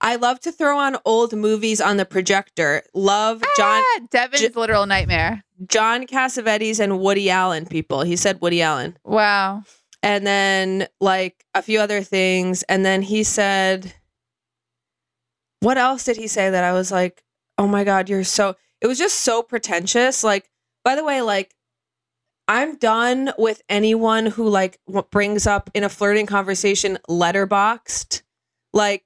"I 0.00 0.16
love 0.16 0.40
to 0.40 0.52
throw 0.52 0.78
on 0.78 0.96
old 1.04 1.34
movies 1.34 1.78
on 1.80 1.98
the 1.98 2.06
projector. 2.06 2.82
Love 2.94 3.42
John 3.56 3.82
Ah, 3.84 4.00
Devin's 4.10 4.40
J- 4.42 4.48
literal 4.54 4.86
nightmare. 4.86 5.42
John 5.68 6.06
Cassavetes 6.06 6.80
and 6.80 7.00
Woody 7.00 7.28
Allen 7.28 7.66
people." 7.66 8.02
He 8.02 8.16
said 8.16 8.40
Woody 8.40 8.62
Allen. 8.62 8.96
Wow. 9.04 9.64
and 10.02 10.26
then 10.26 10.88
like 11.00 11.44
a 11.54 11.60
few 11.62 11.78
other 11.80 12.00
things 12.02 12.62
and 12.64 12.86
then 12.86 13.02
he 13.02 13.22
said 13.22 13.92
what 15.62 15.78
else 15.78 16.04
did 16.04 16.16
he 16.16 16.26
say 16.26 16.50
that 16.50 16.64
i 16.64 16.72
was 16.72 16.90
like 16.90 17.22
oh 17.58 17.66
my 17.66 17.84
god 17.84 18.08
you're 18.08 18.24
so 18.24 18.56
it 18.80 18.86
was 18.86 18.98
just 18.98 19.20
so 19.20 19.42
pretentious 19.42 20.24
like 20.24 20.50
by 20.84 20.94
the 20.94 21.04
way 21.04 21.22
like 21.22 21.54
i'm 22.48 22.76
done 22.76 23.32
with 23.38 23.62
anyone 23.68 24.26
who 24.26 24.48
like 24.48 24.78
brings 25.10 25.46
up 25.46 25.70
in 25.74 25.84
a 25.84 25.88
flirting 25.88 26.26
conversation 26.26 26.98
Letterboxd 27.08 28.22
like 28.72 29.04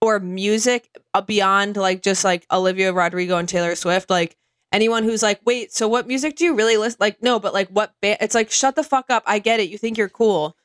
or 0.00 0.20
music 0.20 0.88
uh, 1.14 1.20
beyond 1.20 1.76
like 1.76 2.02
just 2.02 2.24
like 2.24 2.46
olivia 2.52 2.92
rodrigo 2.92 3.36
and 3.38 3.48
taylor 3.48 3.74
swift 3.74 4.08
like 4.10 4.36
anyone 4.72 5.04
who's 5.04 5.22
like, 5.22 5.40
wait, 5.44 5.72
so 5.72 5.88
what 5.88 6.06
music 6.06 6.36
do 6.36 6.44
you 6.44 6.54
really 6.54 6.76
listen? 6.76 6.98
Like, 7.00 7.22
no, 7.22 7.38
but 7.40 7.54
like 7.54 7.68
what 7.70 7.94
band? 8.00 8.18
It's 8.20 8.34
like, 8.34 8.50
shut 8.50 8.76
the 8.76 8.84
fuck 8.84 9.06
up. 9.10 9.22
I 9.26 9.38
get 9.38 9.60
it. 9.60 9.70
You 9.70 9.78
think 9.78 9.96
you're 9.96 10.08
cool. 10.08 10.56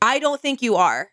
I 0.00 0.18
don't 0.18 0.40
think 0.40 0.62
you 0.62 0.76
are. 0.76 1.10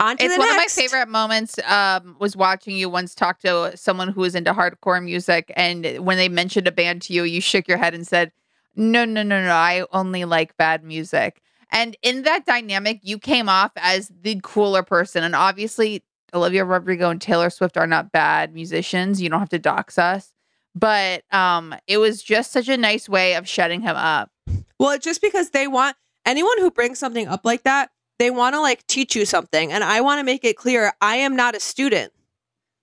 On 0.00 0.16
to 0.16 0.24
It's 0.24 0.34
the 0.34 0.38
one 0.38 0.48
next. 0.48 0.76
of 0.76 0.82
my 0.82 0.82
favorite 0.86 1.08
moments. 1.08 1.58
Um, 1.66 2.16
was 2.20 2.36
watching 2.36 2.76
you 2.76 2.88
once 2.88 3.14
talk 3.14 3.40
to 3.40 3.76
someone 3.76 4.08
who 4.08 4.20
was 4.20 4.34
into 4.36 4.52
hardcore 4.52 5.02
music, 5.04 5.52
and 5.56 5.98
when 5.98 6.16
they 6.16 6.28
mentioned 6.28 6.68
a 6.68 6.72
band 6.72 7.02
to 7.02 7.12
you, 7.12 7.24
you 7.24 7.40
shook 7.40 7.66
your 7.66 7.78
head 7.78 7.94
and 7.94 8.06
said, 8.06 8.30
"No, 8.76 9.04
no, 9.04 9.22
no, 9.24 9.42
no. 9.42 9.50
I 9.52 9.84
only 9.92 10.24
like 10.24 10.56
bad 10.56 10.84
music." 10.84 11.42
And 11.72 11.96
in 12.02 12.22
that 12.22 12.46
dynamic, 12.46 13.00
you 13.02 13.18
came 13.18 13.48
off 13.48 13.72
as 13.76 14.10
the 14.22 14.40
cooler 14.42 14.82
person, 14.84 15.24
and 15.24 15.34
obviously, 15.34 16.04
Olivia 16.32 16.64
Rodrigo 16.64 17.10
and 17.10 17.20
Taylor 17.20 17.50
Swift 17.50 17.76
are 17.76 17.86
not 17.86 18.12
bad 18.12 18.54
musicians. 18.54 19.20
You 19.20 19.28
don't 19.30 19.40
have 19.40 19.48
to 19.48 19.58
dox 19.58 19.98
us, 19.98 20.32
but 20.76 21.24
um, 21.32 21.74
it 21.88 21.98
was 21.98 22.22
just 22.22 22.52
such 22.52 22.68
a 22.68 22.76
nice 22.76 23.08
way 23.08 23.34
of 23.34 23.48
shutting 23.48 23.80
him 23.80 23.96
up. 23.96 24.30
Well, 24.78 24.96
just 24.98 25.20
because 25.20 25.50
they 25.50 25.66
want 25.66 25.96
anyone 26.24 26.58
who 26.58 26.70
brings 26.70 27.00
something 27.00 27.26
up 27.26 27.40
like 27.44 27.64
that, 27.64 27.90
they 28.18 28.30
want 28.30 28.54
to 28.54 28.60
like 28.60 28.86
teach 28.86 29.14
you 29.14 29.24
something. 29.24 29.72
And 29.72 29.84
I 29.84 30.00
want 30.00 30.18
to 30.18 30.24
make 30.24 30.44
it 30.44 30.56
clear 30.56 30.92
I 31.00 31.16
am 31.16 31.36
not 31.36 31.54
a 31.54 31.60
student. 31.60 32.12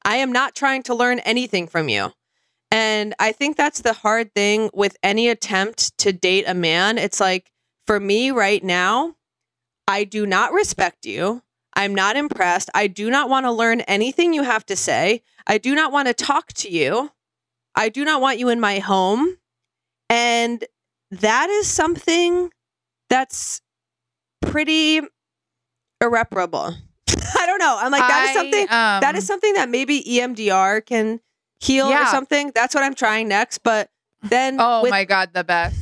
I 0.04 0.18
am 0.18 0.32
not 0.32 0.56
trying 0.56 0.84
to 0.84 0.96
learn 0.96 1.20
anything 1.20 1.68
from 1.68 1.90
you. 1.90 2.14
And 2.72 3.14
I 3.20 3.32
think 3.32 3.58
that's 3.58 3.82
the 3.82 3.94
hard 3.94 4.34
thing 4.34 4.70
with 4.74 4.98
any 5.02 5.30
attempt 5.30 5.98
to 6.00 6.12
date 6.12 6.46
a 6.48 6.54
man. 6.54 6.98
It's 6.98 7.20
like, 7.20 7.52
for 7.88 8.00
me 8.00 8.32
right 8.32 8.64
now, 8.64 9.16
I 9.88 10.04
do 10.04 10.26
not 10.26 10.52
respect 10.52 11.06
you. 11.06 11.42
I'm 11.76 11.94
not 11.94 12.16
impressed. 12.16 12.70
I 12.74 12.88
do 12.88 13.10
not 13.10 13.30
want 13.30 13.46
to 13.46 13.52
learn 13.52 13.82
anything 13.82 14.34
you 14.34 14.44
have 14.44 14.66
to 14.68 14.76
say. 14.76 15.22
I 15.46 15.58
do 15.58 15.76
not 15.76 15.92
want 15.92 16.08
to 16.08 16.14
talk 16.14 16.54
to 16.54 16.70
you. 16.70 17.12
I 17.76 17.90
do 17.90 18.06
not 18.06 18.22
want 18.22 18.40
you 18.40 18.50
in 18.50 18.60
my 18.60 18.80
home. 18.80 19.38
And 20.10 20.64
that 21.12 21.50
is 21.50 21.68
something 21.68 22.52
that's 23.10 23.62
pretty 24.42 25.02
irreparable. 26.06 26.76
I 27.38 27.46
don't 27.46 27.60
know. 27.60 27.78
I'm 27.80 27.92
like, 27.92 28.08
that 28.08 28.24
is 28.24 28.30
I, 28.32 28.34
something 28.34 28.66
that 28.68 29.04
um, 29.04 29.16
is 29.16 29.28
something 29.28 29.54
that 29.54 29.70
maybe 29.70 30.04
EMDR 30.04 30.86
can 30.86 31.20
heal 31.60 31.88
or 31.88 32.06
something. 32.08 32.52
That's 32.54 32.74
what 32.74 32.84
I'm 32.84 32.96
trying 32.96 33.28
next. 33.28 33.60
But 33.60 33.90
then 34.24 34.58
Oh 34.60 34.82
with, 34.82 34.92
my 34.92 35.06
god, 35.06 35.34
the 35.34 35.44
best. 35.44 35.80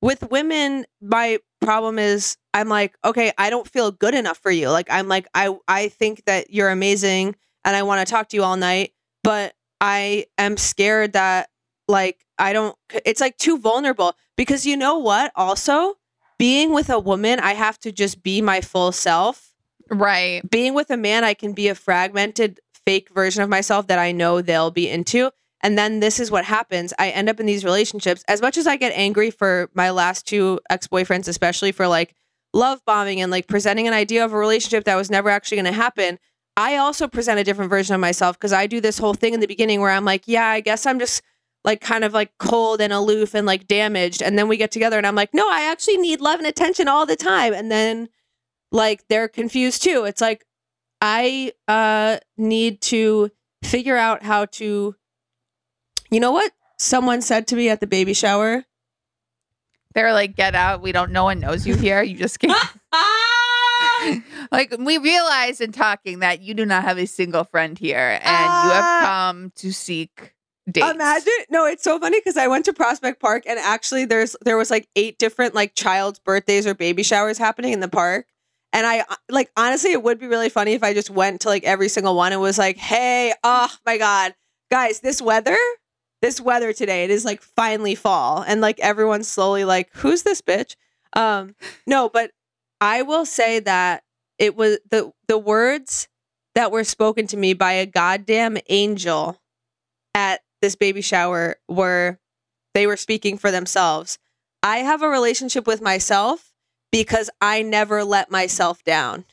with 0.00 0.30
women, 0.30 0.84
my 1.00 1.38
problem 1.60 1.98
is 1.98 2.36
I'm 2.54 2.68
like, 2.68 2.96
okay, 3.04 3.32
I 3.38 3.50
don't 3.50 3.68
feel 3.68 3.90
good 3.90 4.14
enough 4.14 4.38
for 4.38 4.50
you. 4.50 4.70
Like 4.70 4.86
I'm 4.90 5.08
like, 5.08 5.26
I 5.34 5.54
I 5.66 5.88
think 5.88 6.24
that 6.24 6.50
you're 6.50 6.70
amazing 6.70 7.36
and 7.64 7.76
I 7.76 7.82
want 7.82 8.06
to 8.06 8.10
talk 8.10 8.28
to 8.30 8.36
you 8.36 8.42
all 8.42 8.56
night, 8.56 8.92
but 9.22 9.54
I 9.80 10.26
am 10.38 10.56
scared 10.56 11.12
that 11.12 11.50
like 11.88 12.24
I 12.38 12.52
don't 12.52 12.76
it's 13.04 13.20
like 13.20 13.36
too 13.36 13.58
vulnerable 13.58 14.14
because 14.36 14.64
you 14.66 14.76
know 14.76 14.98
what? 14.98 15.32
Also, 15.36 15.97
being 16.38 16.72
with 16.72 16.88
a 16.88 16.98
woman, 16.98 17.40
I 17.40 17.54
have 17.54 17.78
to 17.80 17.92
just 17.92 18.22
be 18.22 18.40
my 18.40 18.60
full 18.60 18.92
self. 18.92 19.52
Right. 19.90 20.48
Being 20.48 20.74
with 20.74 20.90
a 20.90 20.96
man, 20.96 21.24
I 21.24 21.34
can 21.34 21.52
be 21.52 21.68
a 21.68 21.74
fragmented 21.74 22.60
fake 22.86 23.10
version 23.10 23.42
of 23.42 23.48
myself 23.48 23.86
that 23.88 23.98
I 23.98 24.12
know 24.12 24.40
they'll 24.40 24.70
be 24.70 24.88
into. 24.88 25.30
And 25.60 25.76
then 25.76 26.00
this 26.00 26.20
is 26.20 26.30
what 26.30 26.44
happens. 26.44 26.94
I 26.98 27.10
end 27.10 27.28
up 27.28 27.40
in 27.40 27.46
these 27.46 27.64
relationships. 27.64 28.22
As 28.28 28.40
much 28.40 28.56
as 28.56 28.66
I 28.66 28.76
get 28.76 28.92
angry 28.94 29.30
for 29.30 29.70
my 29.74 29.90
last 29.90 30.26
two 30.26 30.60
ex 30.70 30.86
boyfriends, 30.86 31.26
especially 31.26 31.72
for 31.72 31.88
like 31.88 32.14
love 32.54 32.80
bombing 32.86 33.20
and 33.20 33.30
like 33.30 33.48
presenting 33.48 33.88
an 33.88 33.92
idea 33.92 34.24
of 34.24 34.32
a 34.32 34.38
relationship 34.38 34.84
that 34.84 34.94
was 34.94 35.10
never 35.10 35.30
actually 35.30 35.56
going 35.56 35.64
to 35.64 35.72
happen, 35.72 36.18
I 36.56 36.76
also 36.76 37.08
present 37.08 37.40
a 37.40 37.44
different 37.44 37.70
version 37.70 37.94
of 37.94 38.00
myself 38.00 38.38
because 38.38 38.52
I 38.52 38.66
do 38.66 38.80
this 38.80 38.98
whole 38.98 39.14
thing 39.14 39.34
in 39.34 39.40
the 39.40 39.46
beginning 39.46 39.80
where 39.80 39.90
I'm 39.90 40.04
like, 40.04 40.24
yeah, 40.26 40.46
I 40.46 40.60
guess 40.60 40.86
I'm 40.86 40.98
just 40.98 41.22
like 41.64 41.80
kind 41.80 42.04
of 42.04 42.12
like 42.14 42.30
cold 42.38 42.80
and 42.80 42.92
aloof 42.92 43.34
and 43.34 43.46
like 43.46 43.66
damaged. 43.66 44.22
And 44.22 44.38
then 44.38 44.48
we 44.48 44.56
get 44.56 44.70
together 44.70 44.96
and 44.98 45.06
I'm 45.06 45.14
like, 45.16 45.34
no, 45.34 45.48
I 45.50 45.70
actually 45.70 45.98
need 45.98 46.20
love 46.20 46.38
and 46.38 46.46
attention 46.46 46.88
all 46.88 47.04
the 47.06 47.16
time. 47.16 47.52
And 47.52 47.70
then 47.70 48.08
like 48.72 49.06
they're 49.08 49.28
confused 49.28 49.82
too. 49.82 50.04
It's 50.04 50.20
like, 50.20 50.44
I 51.00 51.52
uh 51.66 52.18
need 52.36 52.80
to 52.82 53.30
figure 53.64 53.96
out 53.96 54.22
how 54.22 54.46
to 54.46 54.94
you 56.10 56.20
know 56.20 56.32
what 56.32 56.52
someone 56.78 57.20
said 57.22 57.46
to 57.48 57.56
me 57.56 57.68
at 57.68 57.80
the 57.80 57.86
baby 57.86 58.14
shower? 58.14 58.64
They're 59.94 60.12
like, 60.12 60.36
get 60.36 60.54
out. 60.54 60.80
We 60.80 60.92
don't. 60.92 61.12
No 61.12 61.24
one 61.24 61.40
knows 61.40 61.66
you 61.66 61.74
here. 61.74 62.02
You 62.02 62.16
just 62.16 62.38
can't. 62.38 62.56
like 64.52 64.74
we 64.78 64.98
realize 64.98 65.60
in 65.60 65.72
talking 65.72 66.20
that 66.20 66.40
you 66.40 66.54
do 66.54 66.64
not 66.64 66.84
have 66.84 66.98
a 66.98 67.06
single 67.06 67.44
friend 67.44 67.78
here, 67.78 68.18
and 68.22 68.44
you 68.44 68.70
have 68.70 68.84
Ah. 68.84 69.02
come 69.04 69.52
to 69.56 69.72
seek 69.72 70.34
dates. 70.70 70.90
Imagine 70.90 71.32
no, 71.50 71.66
it's 71.66 71.82
so 71.82 71.98
funny 71.98 72.18
because 72.20 72.36
I 72.36 72.46
went 72.48 72.64
to 72.66 72.72
Prospect 72.72 73.20
Park 73.20 73.44
and 73.46 73.58
actually 73.58 74.04
there's 74.04 74.36
there 74.42 74.56
was 74.56 74.70
like 74.70 74.88
eight 74.96 75.18
different 75.18 75.54
like 75.54 75.74
child's 75.74 76.18
birthdays 76.18 76.66
or 76.66 76.74
baby 76.74 77.02
showers 77.02 77.38
happening 77.38 77.72
in 77.72 77.80
the 77.80 77.88
park. 77.88 78.26
And 78.72 78.86
I 78.86 79.00
uh, 79.00 79.16
like 79.28 79.50
honestly 79.56 79.92
it 79.92 80.02
would 80.02 80.18
be 80.18 80.26
really 80.26 80.48
funny 80.48 80.72
if 80.72 80.82
I 80.82 80.94
just 80.94 81.10
went 81.10 81.40
to 81.42 81.48
like 81.48 81.64
every 81.64 81.88
single 81.88 82.14
one 82.14 82.32
and 82.32 82.40
was 82.40 82.58
like, 82.58 82.76
"Hey, 82.76 83.32
oh 83.42 83.70
my 83.86 83.98
god, 83.98 84.34
guys, 84.70 85.00
this 85.00 85.22
weather, 85.22 85.56
this 86.22 86.40
weather 86.40 86.72
today, 86.72 87.04
it 87.04 87.10
is 87.10 87.24
like 87.24 87.42
finally 87.42 87.94
fall." 87.94 88.42
And 88.46 88.60
like 88.60 88.78
everyone's 88.80 89.28
slowly 89.28 89.64
like, 89.64 89.90
"Who's 89.94 90.22
this 90.22 90.42
bitch?" 90.42 90.76
Um 91.14 91.54
no, 91.86 92.08
but 92.08 92.32
I 92.80 93.02
will 93.02 93.26
say 93.26 93.60
that 93.60 94.04
it 94.38 94.56
was 94.56 94.78
the 94.90 95.12
the 95.26 95.38
words 95.38 96.08
that 96.54 96.72
were 96.72 96.84
spoken 96.84 97.26
to 97.28 97.36
me 97.36 97.54
by 97.54 97.72
a 97.72 97.86
goddamn 97.86 98.58
angel 98.68 99.40
at 100.14 100.40
this 100.60 100.74
baby 100.74 101.00
shower 101.00 101.56
were 101.68 102.18
they 102.74 102.86
were 102.86 102.96
speaking 102.96 103.38
for 103.38 103.50
themselves. 103.50 104.18
I 104.62 104.78
have 104.78 105.02
a 105.02 105.08
relationship 105.08 105.66
with 105.66 105.80
myself 105.80 106.52
because 106.90 107.30
I 107.40 107.62
never 107.62 108.04
let 108.04 108.30
myself 108.30 108.82
down. 108.84 109.24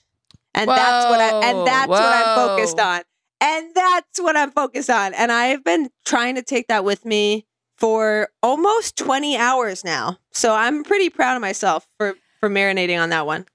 And 0.53 0.69
that's 0.69 1.09
what 1.09 1.19
I 1.19 1.49
and 1.49 1.57
Whoa, 1.59 1.65
that's 1.65 1.87
what 1.87 2.01
I'm 2.01 2.35
focused 2.35 2.79
on. 2.79 3.01
And 3.41 3.75
that's 3.75 4.21
what 4.21 4.37
I'm 4.37 4.51
focused 4.51 4.89
on. 4.89 5.13
And 5.13 5.31
I've 5.31 5.63
been 5.63 5.89
trying 6.05 6.35
to 6.35 6.41
take 6.41 6.67
that 6.67 6.85
with 6.85 7.05
me 7.05 7.45
for 7.77 8.29
almost 8.41 8.97
20 8.97 9.35
hours 9.37 9.83
now. 9.83 10.17
So 10.31 10.53
I'm 10.53 10.83
pretty 10.83 11.09
proud 11.09 11.35
of 11.35 11.41
myself 11.41 11.87
for 11.97 12.15
for 12.39 12.49
marinating 12.49 13.01
on 13.01 13.09
that 13.09 13.25
one. 13.25 13.45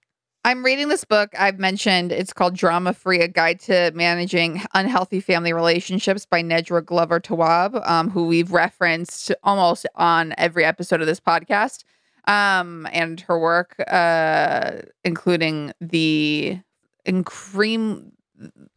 I'm 0.42 0.64
reading 0.64 0.88
this 0.88 1.04
book 1.04 1.34
I've 1.38 1.58
mentioned. 1.58 2.12
It's 2.12 2.32
called 2.32 2.56
Drama 2.56 2.94
Free: 2.94 3.20
A 3.20 3.28
Guide 3.28 3.60
to 3.60 3.92
Managing 3.94 4.62
Unhealthy 4.72 5.20
Family 5.20 5.52
Relationships 5.52 6.24
by 6.24 6.42
Nedra 6.42 6.84
Glover 6.84 7.20
Tawwab, 7.20 7.86
um, 7.86 8.08
who 8.08 8.26
we've 8.26 8.50
referenced 8.50 9.32
almost 9.42 9.86
on 9.96 10.34
every 10.38 10.64
episode 10.64 11.02
of 11.02 11.06
this 11.06 11.20
podcast, 11.20 11.84
um, 12.26 12.88
and 12.90 13.20
her 13.20 13.38
work, 13.38 13.76
uh, 13.86 14.78
including 15.04 15.72
the 15.78 16.58
incream, 17.06 18.12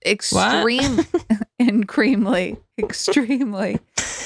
extreme, 0.06 1.00
increasingly, 1.60 2.58
extremely, 2.78 3.80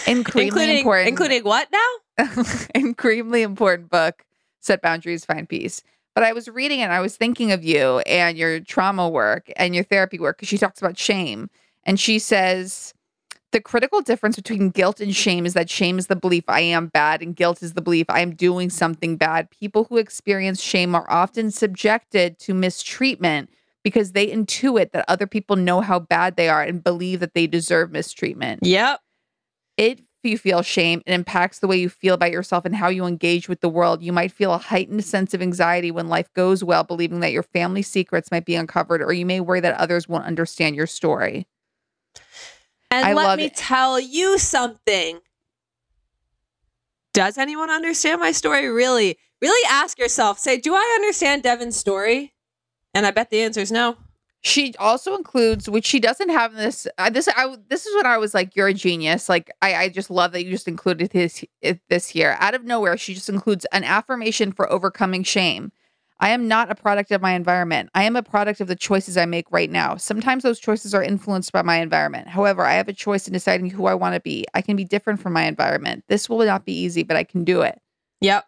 increasingly 0.07 0.79
important, 0.79 1.09
including 1.09 1.43
what 1.43 1.67
now? 1.71 2.25
incredibly 2.73 3.43
important 3.43 3.91
book 3.91 4.23
set 4.59 4.81
boundaries 4.81 5.23
find 5.23 5.47
peace 5.47 5.83
but 6.17 6.23
i 6.23 6.33
was 6.33 6.47
reading 6.47 6.79
it 6.79 6.83
and 6.85 6.93
i 6.93 6.99
was 6.99 7.15
thinking 7.15 7.51
of 7.51 7.63
you 7.63 7.99
and 7.99 8.39
your 8.39 8.59
trauma 8.59 9.07
work 9.07 9.51
and 9.55 9.75
your 9.75 9.83
therapy 9.83 10.17
work 10.17 10.35
because 10.37 10.49
she 10.49 10.57
talks 10.57 10.81
about 10.81 10.97
shame 10.97 11.47
and 11.83 11.99
she 11.99 12.17
says 12.17 12.91
the 13.51 13.61
critical 13.61 14.01
difference 14.01 14.35
between 14.35 14.71
guilt 14.71 14.99
and 14.99 15.15
shame 15.15 15.45
is 15.45 15.53
that 15.53 15.69
shame 15.69 15.99
is 15.99 16.07
the 16.07 16.15
belief 16.15 16.43
i 16.47 16.59
am 16.59 16.87
bad 16.87 17.21
and 17.21 17.35
guilt 17.35 17.61
is 17.61 17.73
the 17.73 17.81
belief 17.81 18.07
i 18.09 18.19
am 18.19 18.33
doing 18.33 18.67
something 18.71 19.15
bad 19.15 19.47
people 19.51 19.83
who 19.83 19.97
experience 19.97 20.59
shame 20.59 20.95
are 20.95 21.05
often 21.07 21.51
subjected 21.51 22.39
to 22.39 22.55
mistreatment 22.55 23.47
because 23.83 24.13
they 24.13 24.25
intuit 24.25 24.91
that 24.93 25.05
other 25.07 25.27
people 25.27 25.55
know 25.55 25.81
how 25.81 25.99
bad 25.99 26.35
they 26.35 26.49
are 26.49 26.63
and 26.63 26.83
believe 26.83 27.19
that 27.19 27.35
they 27.35 27.45
deserve 27.45 27.91
mistreatment 27.91 28.61
Yep. 28.63 29.01
it 29.77 30.01
you 30.23 30.37
feel 30.37 30.61
shame, 30.61 31.01
it 31.05 31.13
impacts 31.13 31.59
the 31.59 31.67
way 31.67 31.77
you 31.77 31.89
feel 31.89 32.13
about 32.13 32.31
yourself 32.31 32.65
and 32.65 32.75
how 32.75 32.89
you 32.89 33.05
engage 33.05 33.47
with 33.47 33.61
the 33.61 33.69
world. 33.69 34.01
You 34.01 34.11
might 34.11 34.31
feel 34.31 34.53
a 34.53 34.57
heightened 34.57 35.03
sense 35.05 35.33
of 35.33 35.41
anxiety 35.41 35.91
when 35.91 36.07
life 36.07 36.33
goes 36.33 36.63
well, 36.63 36.83
believing 36.83 37.19
that 37.21 37.31
your 37.31 37.43
family 37.43 37.81
secrets 37.81 38.31
might 38.31 38.45
be 38.45 38.55
uncovered, 38.55 39.01
or 39.01 39.13
you 39.13 39.25
may 39.25 39.39
worry 39.39 39.59
that 39.59 39.75
others 39.75 40.07
won't 40.07 40.25
understand 40.25 40.75
your 40.75 40.87
story. 40.87 41.47
And 42.89 43.05
I 43.05 43.13
let 43.13 43.37
me 43.37 43.45
it. 43.45 43.55
tell 43.55 43.99
you 43.99 44.37
something. 44.37 45.19
Does 47.13 47.37
anyone 47.37 47.69
understand 47.69 48.19
my 48.19 48.31
story? 48.31 48.67
Really, 48.67 49.17
really 49.41 49.69
ask 49.69 49.99
yourself 49.99 50.39
say, 50.39 50.57
do 50.57 50.73
I 50.73 50.93
understand 50.97 51.43
Devin's 51.43 51.75
story? 51.75 52.33
And 52.93 53.05
I 53.05 53.11
bet 53.11 53.29
the 53.29 53.41
answer 53.41 53.59
is 53.59 53.71
no. 53.71 53.97
She 54.47 54.73
also 54.79 55.15
includes, 55.15 55.69
which 55.69 55.85
she 55.85 55.99
doesn't 55.99 56.29
have 56.29 56.55
this. 56.55 56.87
I, 56.97 57.09
this 57.09 57.27
I 57.27 57.55
this 57.67 57.85
is 57.85 57.93
when 57.95 58.05
I 58.05 58.17
was 58.17 58.33
like, 58.33 58.55
"You're 58.55 58.69
a 58.69 58.73
genius!" 58.73 59.27
Like 59.27 59.51
I, 59.61 59.75
I 59.75 59.89
just 59.89 60.09
love 60.09 60.31
that 60.31 60.45
you 60.45 60.51
just 60.51 60.69
included 60.69 61.11
this 61.11 61.43
this 61.89 62.07
here 62.07 62.37
out 62.39 62.55
of 62.55 62.63
nowhere. 62.63 62.97
She 62.97 63.13
just 63.13 63.27
includes 63.27 63.65
an 63.73 63.83
affirmation 63.83 64.53
for 64.53 64.71
overcoming 64.71 65.23
shame. 65.23 65.71
I 66.19 66.29
am 66.29 66.47
not 66.47 66.71
a 66.71 66.75
product 66.75 67.11
of 67.11 67.21
my 67.21 67.33
environment. 67.33 67.89
I 67.93 68.03
am 68.03 68.15
a 68.15 68.23
product 68.23 68.61
of 68.61 68.67
the 68.67 68.75
choices 68.75 69.17
I 69.17 69.25
make 69.25 69.51
right 69.51 69.69
now. 69.69 69.97
Sometimes 69.97 70.43
those 70.43 70.59
choices 70.59 70.95
are 70.95 71.03
influenced 71.03 71.51
by 71.51 71.61
my 71.61 71.77
environment. 71.77 72.27
However, 72.27 72.63
I 72.63 72.73
have 72.73 72.87
a 72.87 72.93
choice 72.93 73.27
in 73.27 73.33
deciding 73.33 73.69
who 73.69 73.85
I 73.85 73.93
want 73.93 74.15
to 74.15 74.21
be. 74.21 74.45
I 74.53 74.61
can 74.61 74.75
be 74.75 74.85
different 74.85 75.19
from 75.19 75.33
my 75.33 75.43
environment. 75.43 76.05
This 76.07 76.29
will 76.29 76.39
not 76.39 76.65
be 76.65 76.73
easy, 76.73 77.03
but 77.03 77.17
I 77.17 77.23
can 77.23 77.43
do 77.43 77.61
it. 77.61 77.79
Yep. 78.21 78.45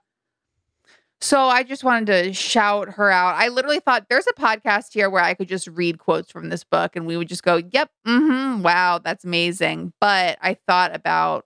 So 1.22 1.48
I 1.50 1.64
just 1.64 1.84
wanted 1.84 2.06
to 2.08 2.34
shout 2.34 2.92
her 2.92 3.12
out. 3.12 3.36
I 3.36 3.50
literally 3.50 3.82
thought 3.82 4.08
there's 4.10 4.28
a 4.28 4.34
podcast 4.34 4.94
here 4.94 5.10
where 5.10 5.24
I 5.24 5.34
could 5.34 5.50
just 5.50 5.68
read 5.68 6.00
quotes 6.00 6.32
from 6.32 6.48
this 6.50 6.64
book 6.64 6.96
and 6.96 7.06
we 7.06 7.18
would 7.18 7.28
just 7.28 7.44
go, 7.44 7.58
"Yep, 7.58 7.92
mm-hmm, 8.08 8.62
wow, 8.64 9.00
that's 9.00 9.26
amazing." 9.26 9.92
But 10.00 10.38
I 10.42 10.54
thought 10.54 10.96
about 10.96 11.46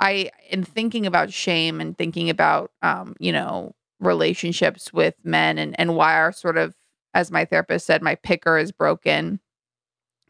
I 0.00 0.30
in 0.50 0.64
thinking 0.64 1.06
about 1.06 1.32
shame 1.32 1.80
and 1.80 1.96
thinking 1.96 2.30
about 2.30 2.72
um, 2.82 3.14
you 3.20 3.32
know, 3.32 3.74
relationships 4.00 4.92
with 4.92 5.14
men 5.24 5.58
and 5.58 5.78
and 5.78 5.94
why 5.96 6.14
our 6.16 6.32
sort 6.32 6.56
of 6.58 6.74
as 7.14 7.30
my 7.30 7.44
therapist 7.44 7.86
said, 7.86 8.02
my 8.02 8.16
picker 8.16 8.58
is 8.58 8.72
broken. 8.72 9.38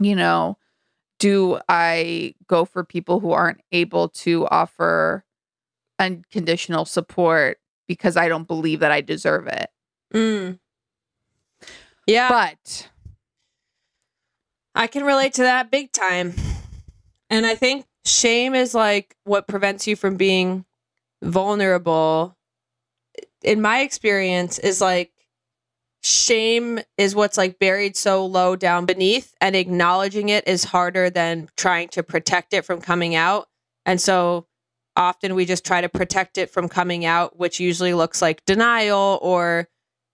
You 0.01 0.17
know, 0.17 0.59
do 1.19 1.61
I 1.69 2.35
go 2.47 2.65
for 2.67 2.85
people 2.85 3.21
who 3.21 3.33
aren't 3.33 3.61
able 3.73 4.09
to 4.11 4.47
offer 4.49 5.25
unconditional 5.99 6.85
support 6.85 7.59
because 7.89 8.17
I 8.17 8.29
don't 8.29 8.49
believe 8.49 8.81
that 8.81 8.93
I 8.93 9.01
deserve 9.01 9.47
it. 9.47 9.71
Mm. 10.15 10.59
Yeah. 12.07 12.29
But 12.29 12.89
I 14.75 14.87
can 14.87 15.05
relate 15.05 15.35
to 15.35 15.43
that 15.43 15.71
big 15.71 15.93
time. 15.93 16.35
And 17.31 17.47
I 17.47 17.55
think 17.55 17.87
shame 18.05 18.55
is 18.55 18.75
like 18.75 19.17
what 19.25 19.49
prevents 19.49 19.87
you 19.87 19.97
from 19.97 20.17
being 20.17 20.65
vulnerable. 21.23 22.37
In 23.43 23.61
my 23.61 23.81
experience, 23.81 24.59
is 24.59 24.81
like 24.81 25.13
shame 26.03 26.81
is 26.99 27.15
what's 27.15 27.39
like 27.39 27.59
buried 27.59 27.97
so 27.97 28.27
low 28.27 28.57
down 28.57 28.87
beneath, 28.87 29.35
and 29.41 29.57
acknowledging 29.57 30.29
it 30.29 30.47
is 30.47 30.65
harder 30.65 31.11
than 31.11 31.49
trying 31.57 31.89
to 31.89 32.03
protect 32.03 32.53
it 32.53 32.65
from 32.65 32.81
coming 32.81 33.15
out. 33.15 33.49
And 33.87 34.01
so 34.01 34.47
often 34.97 35.35
we 35.35 35.45
just 35.45 35.65
try 35.65 35.81
to 35.81 35.89
protect 35.89 36.39
it 36.39 36.51
from 36.51 36.69
coming 36.69 37.05
out, 37.05 37.39
which 37.39 37.61
usually 37.61 37.95
looks 37.95 38.21
like 38.23 38.45
denial 38.45 39.19
or 39.23 39.69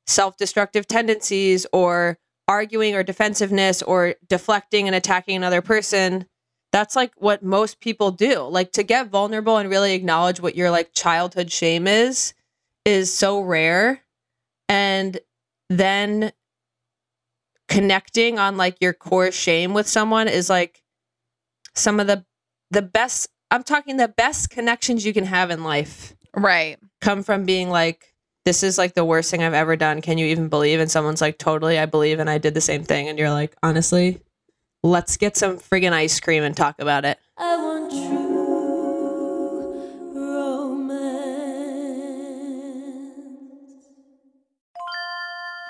self 0.07 0.37
destructive 0.37 0.87
tendencies 0.87 1.67
or 1.73 2.19
arguing 2.47 2.95
or 2.95 3.03
defensiveness 3.03 3.83
or 3.83 4.15
deflecting 4.29 4.87
and 4.87 4.95
attacking 4.95 5.37
another 5.37 5.63
person. 5.63 6.27
That's 6.73 6.97
like 6.97 7.13
what 7.17 7.43
most 7.43 7.81
people 7.81 8.11
do. 8.11 8.43
Like 8.43 8.73
to 8.73 8.83
get 8.83 9.09
vulnerable 9.09 9.57
and 9.57 9.71
really 9.71 9.95
acknowledge 9.95 10.41
what 10.41 10.57
your 10.57 10.71
like 10.71 10.93
childhood 10.95 11.51
shame 11.51 11.87
is, 11.87 12.35
is 12.85 13.13
so 13.13 13.41
rare. 13.41 14.03
And 14.69 15.19
then 15.69 16.33
connecting 17.69 18.39
on 18.39 18.57
like 18.57 18.79
your 18.81 18.95
core 18.95 19.31
shame 19.31 19.75
with 19.75 19.87
someone 19.87 20.29
is 20.29 20.49
like 20.49 20.83
some 21.75 22.01
of 22.01 22.07
the 22.07 22.25
the 22.71 22.83
best 22.83 23.29
I'm 23.51 23.63
talking 23.63 23.97
the 23.97 24.09
best 24.09 24.51
connections 24.51 25.07
you 25.07 25.15
can 25.15 25.25
have 25.25 25.51
in 25.51 25.65
life 25.65 26.15
right. 26.35 26.79
come 27.01 27.23
from 27.23 27.45
being 27.45 27.71
like, 27.71 28.13
this 28.45 28.63
is 28.63 28.77
like 28.77 28.93
the 28.95 29.05
worst 29.07 29.31
thing 29.31 29.43
I've 29.43 29.55
ever 29.55 29.75
done. 29.75 30.03
Can 30.03 30.19
you 30.19 30.27
even 30.27 30.49
believe? 30.49 30.81
And 30.81 30.91
someone's 30.91 31.23
like, 31.23 31.39
totally, 31.39 31.79
I 31.79 31.87
believe, 31.87 32.19
and 32.19 32.29
I 32.29 32.37
did 32.39 32.53
the 32.55 32.61
same 32.61 32.85
thing. 32.85 33.09
And 33.09 33.19
you're 33.19 33.31
like, 33.31 33.57
honestly, 33.63 34.21
let's 34.83 35.17
get 35.17 35.37
some 35.37 35.59
friggin' 35.59 35.93
ice 35.93 36.21
cream 36.21 36.43
and 36.43 36.55
talk 36.57 36.79
about 36.79 37.07
it. 37.07 37.19
I 37.39 37.57
want 37.57 37.91
true 37.91 38.29
romance. 40.15 41.17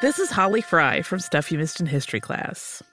This 0.02 0.18
is 0.18 0.30
Holly 0.30 0.62
Fry 0.62 1.02
from 1.02 1.20
Stuff 1.20 1.52
You 1.52 1.58
Missed 1.58 1.78
in 1.80 1.86
History 1.86 2.20
class. 2.20 2.82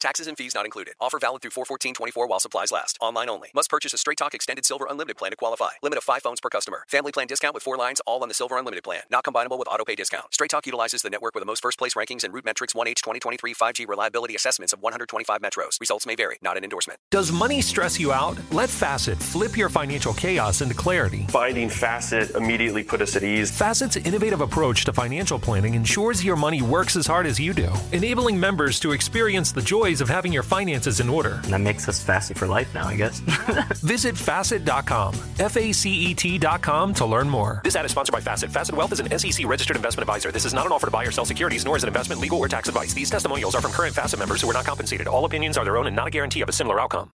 Taxes 0.00 0.26
and 0.26 0.36
fees 0.36 0.54
not 0.54 0.64
included. 0.64 0.94
Offer 0.98 1.18
valid 1.18 1.42
through 1.42 1.50
41424 1.50 2.26
while 2.26 2.40
supplies 2.40 2.72
last. 2.72 2.96
Online 3.02 3.28
only. 3.28 3.50
Must 3.54 3.68
purchase 3.68 3.92
a 3.92 3.98
Straight 3.98 4.16
Talk 4.16 4.32
Extended 4.32 4.64
Silver 4.64 4.86
Unlimited 4.88 5.18
plan 5.18 5.30
to 5.30 5.36
qualify. 5.36 5.72
Limit 5.82 5.98
of 5.98 6.04
five 6.04 6.22
phones 6.22 6.40
per 6.40 6.48
customer. 6.48 6.84
Family 6.88 7.12
plan 7.12 7.26
discount 7.26 7.52
with 7.52 7.62
four 7.62 7.76
lines, 7.76 8.00
all 8.06 8.22
on 8.22 8.28
the 8.28 8.34
Silver 8.34 8.56
Unlimited 8.56 8.82
plan. 8.82 9.02
Not 9.10 9.24
combinable 9.24 9.58
with 9.58 9.68
auto 9.68 9.84
pay 9.84 9.94
discount. 9.94 10.32
Straight 10.32 10.50
Talk 10.50 10.64
utilizes 10.64 11.02
the 11.02 11.10
network 11.10 11.34
with 11.34 11.42
the 11.42 11.46
most 11.46 11.60
first 11.60 11.78
place 11.78 11.92
rankings 11.92 12.24
and 12.24 12.32
RootMetrics 12.32 12.74
1H 12.74 13.02
2023 13.02 13.52
5G 13.52 13.86
reliability 13.86 14.34
assessments 14.34 14.72
of 14.72 14.80
125 14.80 15.40
metros. 15.42 15.78
Results 15.78 16.06
may 16.06 16.14
vary. 16.14 16.38
Not 16.40 16.56
an 16.56 16.64
endorsement. 16.64 16.98
Does 17.10 17.30
money 17.30 17.60
stress 17.60 18.00
you 18.00 18.10
out? 18.10 18.38
Let 18.52 18.70
Facet 18.70 19.18
flip 19.18 19.54
your 19.54 19.68
financial 19.68 20.14
chaos 20.14 20.62
into 20.62 20.74
clarity. 20.74 21.26
Finding 21.28 21.68
Facet 21.68 22.30
immediately 22.30 22.82
put 22.82 23.02
us 23.02 23.16
at 23.16 23.22
ease. 23.22 23.50
Facet's 23.50 23.96
innovative 23.96 24.40
approach 24.40 24.86
to 24.86 24.94
financial 24.94 25.38
planning 25.38 25.74
ensures 25.74 26.24
your 26.24 26.36
money 26.36 26.62
works 26.62 26.96
as 26.96 27.06
hard 27.06 27.26
as 27.26 27.38
you 27.38 27.52
do, 27.52 27.70
enabling 27.92 28.40
members 28.40 28.80
to 28.80 28.92
experience 28.92 29.52
the 29.52 29.60
joys 29.60 29.89
ways 29.90 30.00
of 30.00 30.08
having 30.08 30.32
your 30.32 30.44
finances 30.44 31.00
in 31.00 31.08
order. 31.08 31.40
And 31.42 31.52
that 31.52 31.60
makes 31.60 31.88
us 31.88 32.00
Facet 32.00 32.38
for 32.38 32.46
life 32.46 32.72
now, 32.72 32.86
I 32.86 32.94
guess. 32.94 33.18
Visit 33.82 34.16
facet.com, 34.16 35.14
F 35.40 35.56
A 35.56 35.72
C 35.72 35.90
E 35.90 36.14
T.com 36.14 36.94
to 36.94 37.04
learn 37.04 37.28
more. 37.28 37.60
This 37.64 37.74
ad 37.74 37.84
is 37.84 37.90
sponsored 37.90 38.12
by 38.12 38.20
Facet. 38.20 38.52
Facet 38.52 38.76
Wealth 38.76 38.92
is 38.92 39.00
an 39.00 39.18
SEC 39.18 39.44
registered 39.48 39.76
investment 39.76 40.08
advisor. 40.08 40.30
This 40.30 40.44
is 40.44 40.54
not 40.54 40.64
an 40.64 40.70
offer 40.70 40.86
to 40.86 40.92
buy 40.92 41.04
or 41.04 41.10
sell 41.10 41.24
securities, 41.24 41.64
nor 41.64 41.76
is 41.76 41.82
it 41.82 41.88
investment, 41.88 42.20
legal, 42.20 42.38
or 42.38 42.46
tax 42.46 42.68
advice. 42.68 42.94
These 42.94 43.10
testimonials 43.10 43.56
are 43.56 43.60
from 43.60 43.72
current 43.72 43.92
Facet 43.94 44.20
members 44.20 44.40
who 44.40 44.48
are 44.48 44.52
not 44.52 44.64
compensated. 44.64 45.08
All 45.08 45.24
opinions 45.24 45.58
are 45.58 45.64
their 45.64 45.76
own 45.76 45.88
and 45.88 45.96
not 45.96 46.06
a 46.06 46.10
guarantee 46.10 46.42
of 46.42 46.48
a 46.48 46.52
similar 46.52 46.80
outcome. 46.80 47.10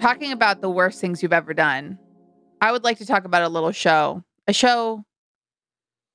Talking 0.00 0.32
about 0.32 0.62
the 0.62 0.70
worst 0.70 1.02
things 1.02 1.22
you've 1.22 1.34
ever 1.34 1.52
done, 1.52 1.98
I 2.62 2.72
would 2.72 2.82
like 2.82 2.96
to 2.98 3.06
talk 3.06 3.26
about 3.26 3.42
a 3.42 3.48
little 3.50 3.72
show. 3.72 4.24
A 4.48 4.54
show 4.54 5.04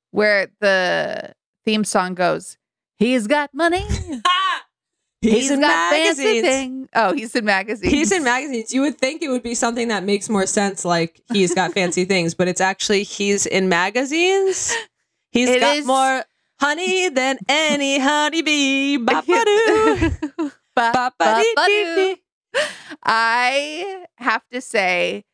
where 0.10 0.48
the 0.62 1.34
theme 1.63 1.84
song 1.84 2.16
goes, 2.16 2.57
He's 2.97 3.27
got 3.27 3.53
money. 3.53 3.86
He's, 5.21 5.49
in 5.49 5.60
got 5.62 5.91
fancy 5.91 6.23
magazines. 6.23 6.47
thing." 6.47 6.89
Oh, 6.95 7.12
he's 7.13 7.36
in 7.36 7.43
magazines. 7.43 7.91
He's 7.91 8.12
in 8.12 8.23
magazines. 8.23 8.71
You 8.73 8.81
would 8.81 8.97
think 8.99 9.21
it 9.23 9.29
would 9.29 9.41
be 9.43 9.55
something 9.55 9.88
that 9.88 10.03
makes 10.03 10.29
more 10.29 10.45
sense, 10.45 10.86
like 10.86 11.19
he's 11.33 11.55
got 11.55 11.73
fancy 11.73 12.05
things, 12.13 12.33
but 12.36 12.47
it's 12.47 12.62
actually 12.62 13.01
he's 13.03 13.45
in 13.47 13.67
magazines. 13.67 14.73
He's 15.31 15.49
It 15.49 15.60
got 15.60 15.75
is- 15.77 15.86
more 15.88 16.23
honey 16.62 17.10
than 17.10 17.39
any 17.49 17.97
honeybee. 18.07 18.97
Ba-ba-doo. 18.97 20.12
I 23.03 24.05
have 24.17 24.43
to 24.51 24.62
say, 24.62 25.25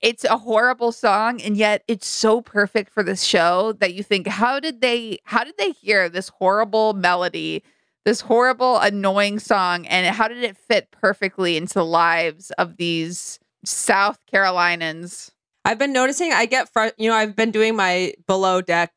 it's 0.00 0.24
a 0.24 0.36
horrible 0.36 0.92
song, 0.92 1.40
and 1.40 1.56
yet 1.56 1.82
it's 1.88 2.06
so 2.06 2.40
perfect 2.40 2.92
for 2.92 3.02
this 3.02 3.22
show 3.22 3.72
that 3.74 3.94
you 3.94 4.02
think, 4.02 4.26
how 4.26 4.60
did 4.60 4.80
they, 4.80 5.18
how 5.24 5.44
did 5.44 5.56
they 5.58 5.72
hear 5.72 6.08
this 6.08 6.28
horrible 6.28 6.94
melody, 6.94 7.62
this 8.04 8.20
horrible, 8.20 8.78
annoying 8.78 9.38
song, 9.38 9.86
and 9.86 10.14
how 10.14 10.28
did 10.28 10.42
it 10.42 10.56
fit 10.56 10.90
perfectly 10.90 11.56
into 11.56 11.74
the 11.74 11.84
lives 11.84 12.50
of 12.52 12.76
these 12.76 13.38
South 13.64 14.24
Carolinians? 14.26 15.32
I've 15.64 15.78
been 15.78 15.92
noticing 15.92 16.32
I 16.32 16.46
get 16.46 16.68
fr- 16.68 16.88
you 16.98 17.08
know 17.08 17.14
I've 17.14 17.36
been 17.36 17.50
doing 17.50 17.76
my 17.76 18.14
below 18.26 18.60
deck 18.60 18.92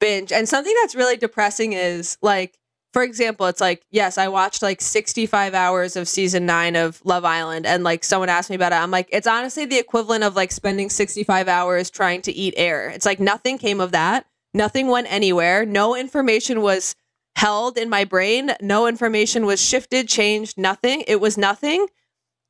binge 0.00 0.32
and 0.32 0.48
something 0.48 0.74
that's 0.82 0.94
really 0.94 1.16
depressing 1.16 1.72
is 1.72 2.18
like 2.22 2.58
for 2.92 3.02
example 3.02 3.46
it's 3.46 3.60
like 3.60 3.82
yes 3.90 4.18
I 4.18 4.28
watched 4.28 4.62
like 4.62 4.80
65 4.80 5.54
hours 5.54 5.96
of 5.96 6.08
season 6.08 6.46
9 6.46 6.76
of 6.76 7.00
Love 7.04 7.24
Island 7.24 7.66
and 7.66 7.84
like 7.84 8.04
someone 8.04 8.28
asked 8.28 8.50
me 8.50 8.56
about 8.56 8.72
it. 8.72 8.76
I'm 8.76 8.90
like 8.90 9.08
it's 9.12 9.26
honestly 9.26 9.64
the 9.64 9.78
equivalent 9.78 10.24
of 10.24 10.36
like 10.36 10.52
spending 10.52 10.90
65 10.90 11.48
hours 11.48 11.90
trying 11.90 12.22
to 12.22 12.32
eat 12.32 12.54
air. 12.56 12.90
It's 12.90 13.06
like 13.06 13.20
nothing 13.20 13.58
came 13.58 13.80
of 13.80 13.92
that. 13.92 14.26
Nothing 14.54 14.88
went 14.88 15.10
anywhere. 15.10 15.64
No 15.64 15.96
information 15.96 16.60
was 16.60 16.94
held 17.36 17.78
in 17.78 17.88
my 17.88 18.04
brain. 18.04 18.52
No 18.60 18.86
information 18.86 19.46
was 19.46 19.62
shifted 19.62 20.08
changed 20.08 20.58
nothing. 20.58 21.04
It 21.06 21.20
was 21.20 21.38
nothing. 21.38 21.86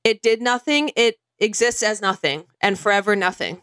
It 0.02 0.20
did 0.20 0.42
nothing. 0.42 0.90
It 0.96 1.16
exists 1.38 1.82
as 1.82 2.00
nothing 2.00 2.44
and 2.60 2.78
forever 2.78 3.14
nothing 3.14 3.62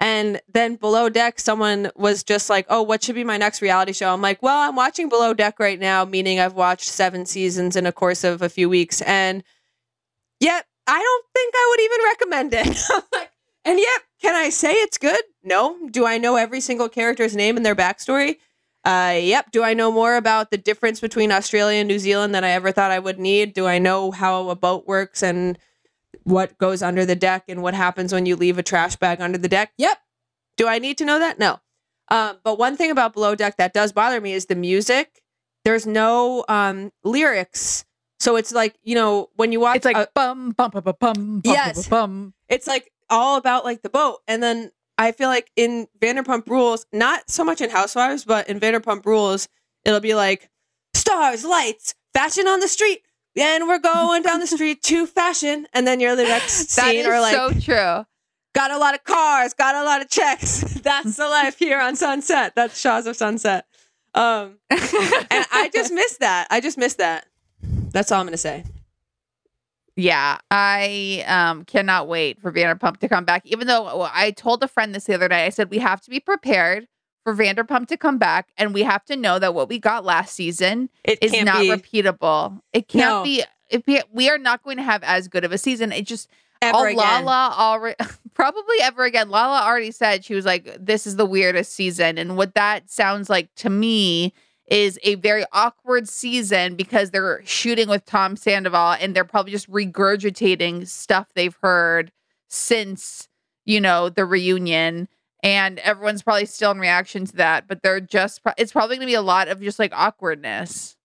and 0.00 0.40
then 0.52 0.76
below 0.76 1.08
deck 1.08 1.38
someone 1.38 1.90
was 1.94 2.24
just 2.24 2.50
like 2.50 2.66
oh 2.68 2.82
what 2.82 3.02
should 3.02 3.14
be 3.14 3.24
my 3.24 3.36
next 3.36 3.62
reality 3.62 3.92
show? 3.92 4.12
I'm 4.12 4.22
like 4.22 4.42
well 4.42 4.68
i'm 4.68 4.76
watching 4.76 5.08
below 5.08 5.34
deck 5.34 5.60
right 5.60 5.78
now 5.78 6.04
meaning 6.04 6.40
i've 6.40 6.54
watched 6.54 6.88
seven 6.88 7.26
seasons 7.26 7.76
in 7.76 7.86
a 7.86 7.92
course 7.92 8.24
of 8.24 8.42
a 8.42 8.48
few 8.48 8.68
weeks. 8.68 9.02
And 9.02 9.44
yet 10.40 10.66
i 10.86 10.98
don't 10.98 11.26
think 11.34 11.54
i 11.54 11.66
would 11.70 11.80
even 11.84 11.98
recommend 12.10 12.54
it. 12.54 13.04
Like, 13.12 13.30
and 13.64 13.78
yet 13.78 14.00
can 14.22 14.34
i 14.34 14.48
say 14.48 14.72
it's 14.72 14.98
good? 14.98 15.22
No. 15.44 15.88
Do 15.90 16.06
i 16.06 16.18
know 16.18 16.36
every 16.36 16.60
single 16.60 16.88
character's 16.88 17.36
name 17.36 17.56
and 17.56 17.64
their 17.64 17.76
backstory? 17.76 18.36
Uh, 18.84 19.18
yep. 19.20 19.50
Do 19.50 19.62
I 19.62 19.74
know 19.74 19.92
more 19.92 20.16
about 20.16 20.50
the 20.50 20.56
difference 20.56 21.00
between 21.00 21.30
Australia 21.30 21.80
and 21.80 21.88
New 21.88 21.98
Zealand 21.98 22.34
than 22.34 22.44
I 22.44 22.50
ever 22.50 22.72
thought 22.72 22.90
I 22.90 22.98
would 22.98 23.18
need? 23.18 23.52
Do 23.52 23.66
I 23.66 23.78
know 23.78 24.10
how 24.10 24.48
a 24.48 24.56
boat 24.56 24.86
works 24.86 25.22
and 25.22 25.58
what 26.30 26.56
goes 26.58 26.82
under 26.82 27.04
the 27.04 27.16
deck 27.16 27.44
and 27.48 27.62
what 27.62 27.74
happens 27.74 28.12
when 28.12 28.24
you 28.26 28.36
leave 28.36 28.58
a 28.58 28.62
trash 28.62 28.96
bag 28.96 29.20
under 29.20 29.36
the 29.38 29.48
deck? 29.48 29.72
Yep. 29.78 29.98
Do 30.56 30.68
I 30.68 30.78
need 30.78 30.96
to 30.98 31.04
know 31.04 31.18
that? 31.18 31.38
No. 31.38 31.60
Um, 32.08 32.38
but 32.42 32.58
one 32.58 32.76
thing 32.76 32.90
about 32.90 33.12
Below 33.14 33.34
Deck 33.34 33.56
that 33.58 33.72
does 33.72 33.92
bother 33.92 34.20
me 34.20 34.32
is 34.32 34.46
the 34.46 34.54
music. 34.56 35.22
There's 35.64 35.86
no 35.86 36.44
um, 36.48 36.92
lyrics. 37.04 37.84
So 38.18 38.36
it's 38.36 38.52
like, 38.52 38.74
you 38.82 38.94
know, 38.94 39.30
when 39.36 39.52
you 39.52 39.60
watch 39.60 39.76
It's 39.76 39.84
like 39.84 39.96
a- 39.96 40.08
bum 40.14 40.50
bum 40.52 40.70
bum 40.70 40.82
bum 40.82 40.94
bum 40.98 41.40
bum 41.40 41.42
Yes. 41.44 41.88
bum. 41.88 42.34
it's 42.48 42.66
like 42.66 42.90
all 43.08 43.36
about 43.36 43.64
like 43.64 43.82
the 43.82 43.88
boat. 43.90 44.18
And 44.28 44.42
then 44.42 44.70
I 44.98 45.12
feel 45.12 45.28
like 45.28 45.50
in 45.56 45.86
Vanderpump 46.00 46.46
Rules, 46.48 46.84
not 46.92 47.30
so 47.30 47.44
much 47.44 47.60
in 47.60 47.70
Housewives, 47.70 48.24
but 48.24 48.48
in 48.48 48.60
Vanderpump 48.60 49.06
Rules, 49.06 49.48
it'll 49.84 50.00
be 50.00 50.14
like 50.14 50.50
stars, 50.94 51.44
lights, 51.44 51.94
fashion 52.12 52.46
on 52.46 52.60
the 52.60 52.68
street. 52.68 53.02
And 53.36 53.68
we're 53.68 53.78
going 53.78 54.22
down 54.22 54.40
the 54.40 54.46
street 54.56 54.82
to 54.84 55.06
fashion. 55.06 55.66
And 55.72 55.86
then 55.86 56.00
you're 56.00 56.16
the 56.16 56.24
next 56.24 56.74
That 56.76 56.90
scene 56.90 57.06
or 57.06 57.20
like 57.20 57.34
so 57.34 57.50
true. 57.52 58.04
got 58.54 58.70
a 58.70 58.78
lot 58.78 58.94
of 58.94 59.04
cars, 59.04 59.54
got 59.54 59.74
a 59.74 59.84
lot 59.84 60.00
of 60.02 60.08
checks. 60.10 60.60
That's 60.82 61.16
the 61.16 61.28
life 61.28 61.58
here 61.58 61.80
on 61.80 61.96
Sunset. 61.96 62.52
That's 62.56 62.78
Shahs 62.78 63.06
of 63.06 63.16
Sunset. 63.16 63.66
Um, 64.14 64.58
and 64.70 65.46
I 65.52 65.70
just 65.72 65.92
miss 65.92 66.16
that. 66.18 66.48
I 66.50 66.60
just 66.60 66.76
miss 66.76 66.94
that. 66.94 67.26
That's 67.62 68.10
all 68.10 68.20
I'm 68.20 68.26
gonna 68.26 68.36
say. 68.36 68.64
Yeah, 69.96 70.38
I 70.50 71.24
um 71.28 71.64
cannot 71.64 72.08
wait 72.08 72.40
for 72.40 72.50
Vanderpump 72.52 72.98
to 72.98 73.08
come 73.08 73.24
back. 73.24 73.42
Even 73.44 73.66
though 73.66 74.08
I 74.12 74.30
told 74.32 74.62
a 74.62 74.68
friend 74.68 74.94
this 74.94 75.04
the 75.04 75.14
other 75.14 75.28
day, 75.28 75.44
I 75.44 75.50
said 75.50 75.70
we 75.70 75.78
have 75.78 76.00
to 76.02 76.10
be 76.10 76.20
prepared 76.20 76.86
for 77.24 77.34
Vanderpump 77.34 77.88
to 77.88 77.96
come 77.96 78.18
back, 78.18 78.48
and 78.56 78.72
we 78.72 78.82
have 78.82 79.04
to 79.06 79.16
know 79.16 79.38
that 79.38 79.54
what 79.54 79.68
we 79.68 79.78
got 79.78 80.04
last 80.04 80.34
season 80.34 80.88
It 81.04 81.18
is 81.22 81.32
can't 81.32 81.60
be 81.60 81.68
repeatable. 81.68 82.60
It 82.72 82.88
can't 82.88 83.08
No. 83.08 83.22
be. 83.24 83.44
If 83.68 83.86
we, 83.86 84.02
we 84.12 84.28
are 84.28 84.38
not 84.38 84.62
going 84.64 84.78
to 84.78 84.82
have 84.82 85.02
as 85.04 85.28
good 85.28 85.44
of 85.44 85.52
a 85.52 85.58
season, 85.58 85.92
it 85.92 86.06
just 86.06 86.28
ever 86.62 86.76
oh, 86.78 86.84
again. 86.84 86.96
Lala 87.24 87.54
already 87.56 87.96
probably 88.34 88.76
ever 88.82 89.04
again. 89.04 89.30
Lala 89.30 89.62
already 89.64 89.90
said 89.90 90.24
she 90.24 90.34
was 90.34 90.44
like, 90.44 90.76
"This 90.78 91.06
is 91.06 91.16
the 91.16 91.26
weirdest 91.26 91.72
season," 91.72 92.18
and 92.18 92.36
what 92.36 92.54
that 92.54 92.90
sounds 92.90 93.30
like 93.30 93.54
to 93.56 93.70
me 93.70 94.32
is 94.66 94.98
a 95.02 95.16
very 95.16 95.44
awkward 95.52 96.08
season 96.08 96.76
because 96.76 97.10
they're 97.10 97.42
shooting 97.44 97.88
with 97.88 98.04
Tom 98.04 98.36
Sandoval 98.36 98.92
and 99.00 99.16
they're 99.16 99.24
probably 99.24 99.50
just 99.50 99.68
regurgitating 99.68 100.86
stuff 100.86 101.26
they've 101.34 101.56
heard 101.60 102.12
since 102.48 103.28
you 103.64 103.80
know 103.80 104.08
the 104.08 104.24
reunion. 104.24 105.08
And 105.42 105.78
everyone's 105.78 106.22
probably 106.22 106.46
still 106.46 106.70
in 106.70 106.78
reaction 106.78 107.24
to 107.26 107.36
that, 107.36 107.66
but 107.66 107.82
they're 107.82 108.00
just, 108.00 108.42
pro- 108.42 108.52
it's 108.58 108.72
probably 108.72 108.96
gonna 108.96 109.06
be 109.06 109.14
a 109.14 109.22
lot 109.22 109.48
of 109.48 109.60
just 109.60 109.78
like 109.78 109.92
awkwardness. 109.94 110.96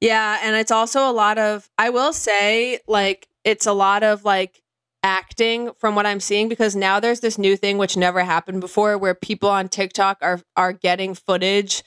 Yeah, 0.00 0.38
and 0.42 0.56
it's 0.56 0.70
also 0.70 1.08
a 1.08 1.12
lot 1.12 1.38
of 1.38 1.68
I 1.76 1.90
will 1.90 2.12
say 2.12 2.80
like 2.88 3.28
it's 3.44 3.66
a 3.66 3.72
lot 3.72 4.02
of 4.02 4.24
like 4.24 4.62
acting 5.02 5.72
from 5.78 5.94
what 5.94 6.06
I'm 6.06 6.20
seeing 6.20 6.48
because 6.48 6.74
now 6.74 7.00
there's 7.00 7.20
this 7.20 7.38
new 7.38 7.56
thing 7.56 7.78
which 7.78 7.96
never 7.96 8.22
happened 8.24 8.60
before 8.60 8.98
where 8.98 9.14
people 9.14 9.48
on 9.50 9.68
TikTok 9.68 10.18
are 10.22 10.40
are 10.56 10.72
getting 10.72 11.14
footage 11.14 11.82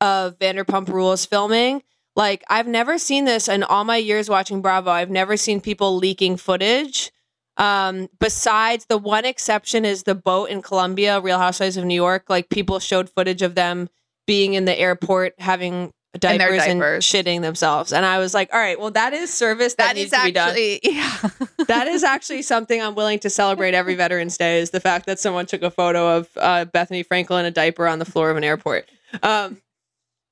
of 0.00 0.38
Vanderpump 0.38 0.88
Rules 0.88 1.26
filming. 1.26 1.82
Like 2.16 2.42
I've 2.48 2.66
never 2.66 2.98
seen 2.98 3.26
this 3.26 3.48
in 3.48 3.62
all 3.62 3.84
my 3.84 3.96
years 3.96 4.30
watching 4.30 4.62
Bravo. 4.62 4.90
I've 4.90 5.10
never 5.10 5.36
seen 5.36 5.60
people 5.60 5.96
leaking 5.96 6.38
footage. 6.38 7.12
Um, 7.58 8.08
besides 8.20 8.86
the 8.86 8.98
one 8.98 9.24
exception 9.24 9.84
is 9.84 10.04
the 10.04 10.14
boat 10.14 10.48
in 10.48 10.62
Colombia, 10.62 11.20
Real 11.20 11.38
Housewives 11.38 11.76
of 11.76 11.84
New 11.84 11.94
York. 11.94 12.26
Like 12.28 12.48
people 12.48 12.78
showed 12.78 13.10
footage 13.10 13.42
of 13.42 13.54
them 13.54 13.88
being 14.26 14.54
in 14.54 14.64
the 14.64 14.78
airport 14.78 15.34
having 15.38 15.92
diapers 16.18 16.62
and, 16.62 16.80
diapers. 16.80 17.04
shitting 17.04 17.42
themselves. 17.42 17.92
And 17.92 18.04
I 18.06 18.18
was 18.18 18.34
like, 18.34 18.50
all 18.52 18.60
right, 18.60 18.78
well, 18.78 18.90
that 18.92 19.12
is 19.12 19.32
service 19.32 19.74
that, 19.74 19.88
that 19.88 19.96
needs 19.96 20.12
is 20.12 20.18
to 20.18 20.24
be 20.24 20.32
done. 20.32 20.56
yeah. 20.82 21.30
that 21.66 21.86
is 21.88 22.02
actually 22.02 22.42
something 22.42 22.80
I'm 22.80 22.94
willing 22.94 23.18
to 23.20 23.30
celebrate 23.30 23.74
every 23.74 23.94
Veterans 23.94 24.36
Day 24.36 24.60
is 24.60 24.70
the 24.70 24.80
fact 24.80 25.06
that 25.06 25.18
someone 25.18 25.46
took 25.46 25.62
a 25.62 25.70
photo 25.70 26.16
of 26.16 26.28
uh, 26.36 26.64
Bethenny 26.66 27.06
Frankel 27.06 27.38
in 27.38 27.46
a 27.46 27.50
diaper 27.50 27.86
on 27.86 27.98
the 27.98 28.04
floor 28.04 28.30
of 28.30 28.36
an 28.36 28.44
airport. 28.44 28.88
Um, 29.22 29.60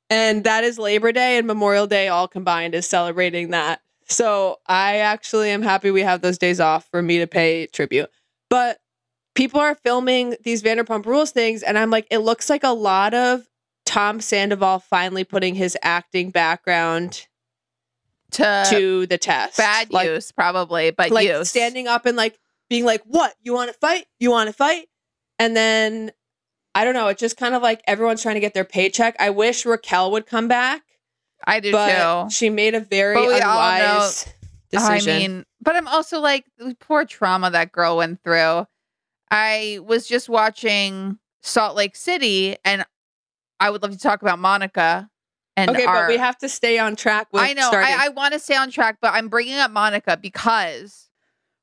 and 0.09 0.45
that 0.45 0.65
is 0.65 0.79
Labor 0.79 1.13
Day 1.13 1.39
and 1.39 1.47
Memorial 1.47 1.87
Day 1.87 2.09
all 2.09 2.29
combined 2.29 2.75
is 2.75 2.87
celebrating 2.87 3.51
that. 3.51 3.81
So 4.09 4.59
I 4.67 4.99
actually 4.99 5.51
am 5.51 5.63
happy 5.63 5.91
we 5.91 6.03
have 6.03 6.21
those 6.21 6.39
days 6.39 6.61
off 6.61 6.89
for 6.91 7.03
me 7.03 7.19
to 7.19 7.27
pay 7.27 7.67
tribute. 7.67 8.11
But 8.49 8.79
people 9.35 9.61
are 9.61 9.75
filming 9.75 10.37
these 10.45 10.63
Vanderpump 10.63 11.07
Rules 11.07 11.33
things, 11.33 11.63
and 11.63 11.79
I'm 11.79 11.91
like, 11.91 12.07
it 12.11 12.19
looks 12.19 12.49
like 12.49 12.65
a 12.65 12.71
lot 12.71 13.15
of 13.15 13.47
Tom 13.85 14.21
Sandoval 14.21 14.81
finally 14.81 15.25
putting 15.25 15.55
his 15.55 15.77
acting 15.83 16.31
background 16.31 17.27
to, 18.33 18.67
to 18.71 19.07
the 19.07 19.19
test. 19.19 19.57
bad 19.57 19.93
Like, 19.93 20.09
use, 20.09 20.33
probably, 20.33 20.91
but 20.91 21.11
like 21.11 21.29
use. 21.29 21.49
standing 21.49 21.87
up 21.87 22.07
and 22.07 22.17
like 22.17 22.39
being 22.69 22.85
like, 22.85 23.03
"What? 23.07 23.35
You 23.43 23.55
want 23.55 23.73
to 23.73 23.79
fight? 23.79 24.07
You 24.19 24.31
want 24.31 24.49
to 24.49 24.53
fight?" 24.53 24.87
And 25.39 25.57
then 25.57 26.13
I 26.75 26.85
don't 26.85 26.95
know. 26.95 27.09
It's 27.09 27.21
just 27.21 27.37
kind 27.37 27.55
of 27.55 27.63
like 27.63 27.83
everyone's 27.87 28.23
trying 28.23 28.35
to 28.35 28.41
get 28.41 28.55
their 28.55 28.65
paycheck. 28.65 29.17
I 29.19 29.31
wish 29.31 29.65
Raquel 29.65 30.11
would 30.13 30.27
come 30.27 30.49
back, 30.49 30.83
I 31.45 31.61
do 31.61 31.73
but 31.73 32.25
too. 32.25 32.31
she 32.35 32.51
made 32.51 32.75
a 32.75 32.81
very 32.81 33.15
But 33.15 33.29
we 33.29 33.41
all 33.41 33.59
unwise 33.59 34.27
decision. 34.71 35.15
I 35.15 35.19
mean, 35.19 35.45
but 35.61 35.77
I'm 35.77 35.89
also 35.89 36.21
like 36.21 36.45
the 36.59 36.77
poor 36.79 37.05
trauma 37.05 37.51
that 37.51 37.73
girl 37.73 37.99
went 37.99 38.23
through. 38.23 38.67
I 39.31 39.81
was 39.85 40.07
just 40.07 40.29
watching 40.29 41.19
Salt 41.43 41.77
Lake 41.77 41.97
City, 41.97 42.57
and 42.65 42.85
I 43.61 43.71
would 43.71 43.83
love 43.83 43.93
to 43.93 43.99
talk 43.99 44.23
about 44.23 44.39
Monica 44.39 45.11
and 45.57 45.71
okay, 45.71 45.85
our, 45.85 46.03
but 46.03 46.09
we 46.09 46.19
have 46.19 46.37
to 46.39 46.49
stay 46.49 46.79
on 46.79 46.97
track 46.97 47.29
with 47.33 47.43
I 47.43 47.55
know. 47.55 47.69
starting. 47.69 47.93
I, 47.93 48.07
I 48.07 48.09
want 48.11 48.35
to 48.35 48.39
stay 48.39 48.57
on 48.57 48.71
track, 48.71 48.99
but 49.01 49.15
I'm 49.15 49.29
bringing 49.29 49.55
up 49.55 49.71
Monica 49.71 50.17
because 50.17 51.09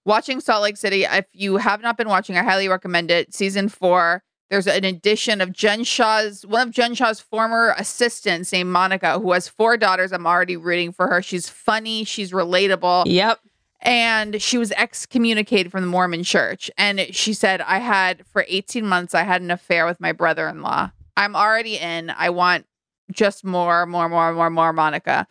watching 0.06 0.40
Salt 0.40 0.64
Lake 0.64 0.78
City, 0.78 1.04
if 1.04 1.26
you 1.32 1.58
have 1.58 1.82
not 1.82 1.98
been 1.98 2.10
watching, 2.10 2.38
I 2.38 2.44
highly 2.44 2.68
recommend 2.68 3.12
it. 3.12 3.34
Season 3.34 3.70
four, 3.70 4.24
there's 4.50 4.68
an 4.68 4.84
addition 4.84 5.42
of 5.42 5.52
Jen 5.52 5.84
Shah's, 5.84 6.46
one 6.46 6.68
of 6.68 6.74
Jen 6.74 6.94
Shah's 6.94 7.20
former 7.20 7.74
assistants 7.78 8.52
named 8.52 8.72
Monica, 8.72 9.20
who 9.20 9.32
has 9.32 9.48
four 9.48 9.78
daughters. 9.78 10.12
I'm 10.12 10.28
already 10.28 10.58
rooting 10.58 10.92
for 10.92 11.08
her. 11.08 11.22
She's 11.22 11.50
funny, 11.50 12.04
she's 12.04 12.32
relatable. 12.32 13.06
yep. 13.08 13.40
And 13.86 14.42
she 14.42 14.58
was 14.58 14.72
excommunicated 14.74 15.70
from 15.70 15.82
the 15.82 15.88
Mormon 15.88 16.24
church. 16.24 16.72
And 16.78 17.02
she 17.12 17.34
said, 17.34 17.60
I 17.60 17.80
had, 17.80 18.26
for 18.26 18.46
18 18.48 18.86
months, 18.86 19.14
I 19.14 19.24
had 19.24 19.42
an 19.42 19.52
affair 19.52 19.86
with 19.86 20.00
my 20.00 20.14
brother 20.14 20.48
in 20.48 20.62
law. 20.62 20.92
I'm 21.18 21.36
already 21.36 21.78
in. 21.78 22.10
I 22.10 22.30
want 22.30 22.66
just 23.12 23.44
more, 23.44 23.86
more, 23.86 24.08
more, 24.08 24.34
more, 24.34 24.50
more 24.50 24.72
Monica. 24.72 25.28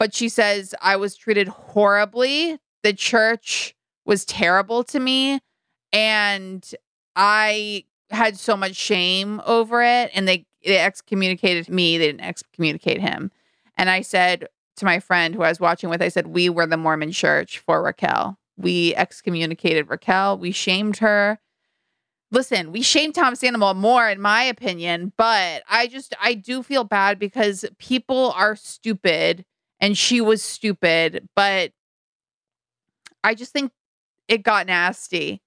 But 0.00 0.14
she 0.14 0.28
says, 0.28 0.74
I 0.82 0.96
was 0.96 1.14
treated 1.14 1.46
horribly. 1.46 2.58
The 2.82 2.92
church 2.92 3.76
was 4.04 4.24
terrible 4.24 4.82
to 4.84 4.98
me. 4.98 5.40
And 5.92 6.68
I 7.14 7.84
had 8.12 8.38
so 8.38 8.56
much 8.56 8.76
shame 8.76 9.40
over 9.46 9.82
it. 9.82 10.10
And 10.14 10.28
they, 10.28 10.46
they 10.64 10.78
excommunicated 10.78 11.68
me. 11.68 11.98
They 11.98 12.06
didn't 12.06 12.20
excommunicate 12.20 13.00
him. 13.00 13.30
And 13.76 13.90
I 13.90 14.02
said 14.02 14.46
to 14.76 14.84
my 14.84 15.00
friend 15.00 15.34
who 15.34 15.42
I 15.42 15.48
was 15.48 15.60
watching 15.60 15.90
with, 15.90 16.02
I 16.02 16.08
said, 16.08 16.28
We 16.28 16.48
were 16.48 16.66
the 16.66 16.76
Mormon 16.76 17.12
church 17.12 17.58
for 17.58 17.82
Raquel. 17.82 18.38
We 18.56 18.94
excommunicated 18.94 19.88
Raquel. 19.88 20.38
We 20.38 20.52
shamed 20.52 20.98
her. 20.98 21.38
Listen, 22.30 22.72
we 22.72 22.80
shamed 22.80 23.14
Tom 23.14 23.34
Sandoval 23.34 23.74
more, 23.74 24.08
in 24.08 24.20
my 24.20 24.42
opinion, 24.44 25.12
but 25.18 25.62
I 25.68 25.86
just, 25.86 26.14
I 26.20 26.32
do 26.32 26.62
feel 26.62 26.82
bad 26.82 27.18
because 27.18 27.66
people 27.78 28.32
are 28.32 28.56
stupid 28.56 29.44
and 29.80 29.98
she 29.98 30.22
was 30.22 30.42
stupid, 30.42 31.28
but 31.36 31.72
I 33.22 33.34
just 33.34 33.52
think 33.52 33.72
it 34.28 34.42
got 34.42 34.66
nasty. 34.66 35.41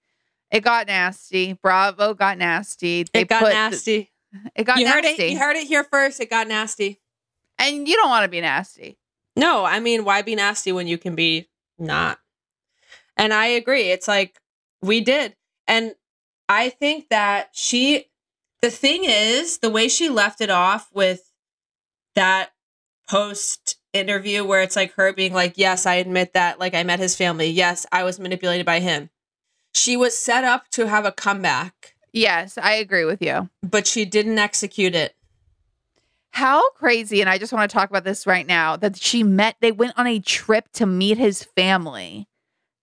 It 0.56 0.64
got 0.64 0.88
nasty. 0.88 1.54
Bravo 1.54 2.14
got 2.14 2.38
nasty. 2.38 3.04
They 3.14 3.22
It 3.22 3.28
got 3.28 3.44
put- 3.44 3.54
nasty. 3.54 4.12
It 4.56 4.64
got 4.64 4.78
you 4.80 4.86
nasty. 4.86 5.02
heard 5.08 5.20
it. 5.20 5.32
You 5.32 5.40
heard 5.40 5.56
it 5.58 5.68
here 5.68 5.84
first. 5.84 6.20
It 6.20 6.30
got 6.30 6.48
nasty. 6.48 7.00
and 7.58 7.88
you 7.88 7.96
don't 7.96 8.10
want 8.10 8.24
to 8.24 8.30
be 8.30 8.42
nasty. 8.42 8.98
No, 9.38 9.64
I 9.66 9.80
mean, 9.80 10.04
why 10.06 10.22
be 10.22 10.36
nasty 10.36 10.72
when 10.72 10.88
you 10.88 10.98
can 10.98 11.16
be 11.16 11.50
not? 11.80 12.20
And 13.18 13.34
I 13.34 13.46
agree. 13.48 13.92
It's 13.92 14.08
like 14.08 14.40
we 14.82 15.00
did. 15.02 15.36
And 15.68 15.96
I 16.50 16.70
think 16.70 17.10
that 17.10 17.50
she, 17.54 18.06
the 18.62 18.70
thing 18.70 19.04
is, 19.06 19.60
the 19.60 19.70
way 19.70 19.88
she 19.88 20.10
left 20.10 20.42
it 20.42 20.50
off 20.50 20.90
with 20.94 21.32
that 22.16 22.52
post 23.10 23.78
interview 23.94 24.44
where 24.44 24.62
it's 24.62 24.76
like 24.76 24.94
her 24.96 25.14
being 25.14 25.34
like, 25.34 25.54
yes, 25.58 25.86
I 25.86 25.96
admit 25.96 26.34
that. 26.34 26.60
Like, 26.60 26.74
I 26.74 26.84
met 26.84 27.00
his 27.00 27.16
family. 27.16 27.48
Yes, 27.48 27.86
I 27.92 28.04
was 28.04 28.20
manipulated 28.20 28.66
by 28.66 28.80
him. 28.82 29.10
She 29.76 29.98
was 29.98 30.18
set 30.18 30.44
up 30.46 30.70
to 30.72 30.88
have 30.88 31.06
a 31.06 31.12
comeback, 31.12 31.96
Yes, 32.14 32.58
I 32.58 32.76
agree 32.76 33.04
with 33.04 33.22
you. 33.22 33.50
but 33.62 33.86
she 33.86 34.06
didn't 34.06 34.40
execute 34.40 34.96
it. 34.96 35.16
How 36.32 36.70
crazy, 36.72 37.20
and 37.22 37.30
I 37.30 37.38
just 37.38 37.52
want 37.54 37.70
to 37.70 37.74
talk 37.74 37.90
about 37.90 38.04
this 38.06 38.26
right 38.26 38.48
now 38.48 38.76
that 38.78 38.98
she 38.98 39.22
met, 39.24 39.58
they 39.60 39.72
went 39.74 39.94
on 39.98 40.08
a 40.08 40.20
trip 40.20 40.70
to 40.74 40.86
meet 40.86 41.18
his 41.18 41.44
family. 41.44 42.28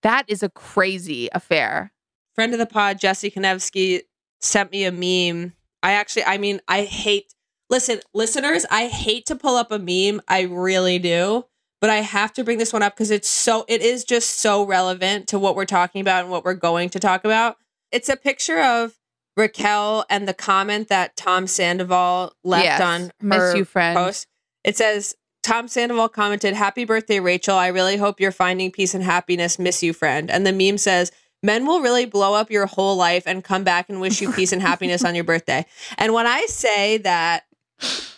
That 0.02 0.24
is 0.28 0.42
a 0.42 0.48
crazy 0.50 1.28
affair. 1.33 1.92
friend 2.35 2.52
of 2.52 2.59
the 2.59 2.66
pod, 2.66 2.98
Jesse 2.98 3.31
Konevsky, 3.31 4.02
sent 4.40 4.70
me 4.72 4.85
a 4.85 4.92
meme. 4.92 5.52
I 5.83 5.92
actually, 5.92 6.24
I 6.24 6.37
mean, 6.38 6.61
I 6.68 6.83
hate, 6.85 7.35
listen, 7.70 8.00
listeners, 8.14 8.64
I 8.70 8.87
hate 8.88 9.26
to 9.26 9.37
pull 9.37 9.57
up 9.57 9.70
a 9.72 9.78
meme. 9.78 10.20
I 10.28 10.42
really 10.42 10.98
do. 10.98 11.44
But 11.83 11.90
I 11.90 11.97
have 11.97 12.33
to 12.35 12.45
bring 12.45 12.57
this 12.59 12.73
one 12.73 12.83
up 12.83 12.95
because 12.95 13.11
it's 13.11 13.29
so, 13.29 13.66
it 13.68 13.83
is 13.83 14.05
just 14.05 14.38
so 14.40 14.64
relevant 14.64 15.27
to 15.29 15.38
what 15.38 15.57
we're 15.57 15.64
talking 15.66 16.01
about 16.01 16.23
and 16.23 16.31
what 16.31 16.45
we're 16.45 16.55
going 16.55 16.88
to 16.90 17.01
talk 17.01 17.25
about. 17.25 17.57
It's 17.90 18.09
a 18.09 18.16
picture 18.16 18.61
of 18.61 18.95
Raquel 19.37 20.05
and 20.09 20.29
the 20.29 20.33
comment 20.33 20.87
that 20.88 21.16
Tom 21.16 21.47
Sandoval 21.49 22.35
left 22.45 22.64
Yes, 22.64 22.81
on 22.81 23.11
miss 23.21 23.38
her 23.38 23.57
you, 23.57 23.64
friend. 23.64 23.97
post. 23.97 24.29
It 24.62 24.77
says, 24.77 25.16
Tom 25.42 25.66
Sandoval 25.66 26.09
commented, 26.09 26.55
Happy 26.55 26.85
birthday, 26.85 27.18
Rachel. 27.18 27.57
I 27.57 27.66
really 27.66 27.97
hope 27.97 28.21
you're 28.21 28.31
finding 28.31 28.71
peace 28.71 28.95
and 28.95 29.03
happiness. 29.03 29.59
Miss 29.59 29.83
you, 29.83 29.92
friend. 29.92 30.31
And 30.31 30.47
the 30.47 30.53
meme 30.53 30.79
says, 30.79 31.11
Men 31.42 31.66
will 31.66 31.81
really 31.81 32.07
blow 32.07 32.35
up 32.35 32.49
your 32.53 32.66
whole 32.66 32.95
life 32.95 33.25
and 33.27 33.42
come 33.42 33.64
back 33.64 33.88
and 33.88 34.01
wish 34.01 34.21
you 34.23 34.31
peace 34.33 34.53
and 34.53 34.62
happiness 34.62 35.05
on 35.05 35.16
your 35.16 35.25
birthday. 35.25 35.66
And 35.99 36.12
when 36.12 36.29
I 36.29 36.47
say 36.47 36.99
that, 36.99 37.42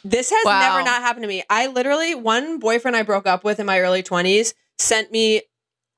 this 0.05 0.31
has 0.31 0.45
Wow. 0.45 0.61
never 0.61 0.83
not 0.85 1.03
happened 1.03 1.23
to 1.25 1.29
me. 1.29 1.43
I 1.51 1.67
literally, 1.69 2.15
one 2.15 2.59
boyfriend 2.59 2.97
I 2.97 3.03
broke 3.03 3.27
up 3.27 3.45
with 3.45 3.59
in 3.61 3.67
my 3.67 3.81
early 3.81 4.03
20s 4.03 4.55
sent 4.79 5.11
me, 5.13 5.43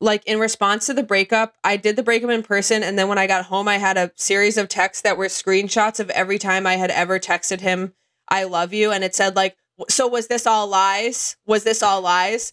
like, 0.01 0.23
in 0.27 0.39
response 0.39 0.87
to 0.87 0.95
the 0.95 1.03
breakup, 1.03 1.55
I 1.65 1.77
did 1.77 1.97
the 1.97 2.03
breakup 2.03 2.31
in 2.31 2.43
person. 2.43 2.83
And 2.83 2.99
then 2.99 3.09
when 3.09 3.19
I 3.19 3.27
got 3.27 3.47
home, 3.47 3.67
I 3.69 3.79
had 3.79 3.97
a 3.97 4.13
series 4.17 4.57
of 4.57 4.69
texts 4.69 5.03
that 5.03 5.17
were 5.17 5.27
screenshots 5.27 5.99
of 6.01 6.11
every 6.11 6.39
time 6.39 6.67
I 6.67 6.77
had 6.77 6.91
ever 6.91 7.19
texted 7.19 7.61
him, 7.61 7.95
I 8.29 8.45
love 8.45 8.73
you. 8.73 8.91
And 8.93 9.03
it 9.05 9.15
said, 9.15 9.35
like, 9.37 9.57
so 9.89 10.07
was 10.07 10.27
this 10.29 10.47
all 10.47 10.67
lies? 10.67 11.37
Was 11.47 11.65
this 11.65 11.83
all 11.83 12.01
lies 12.01 12.53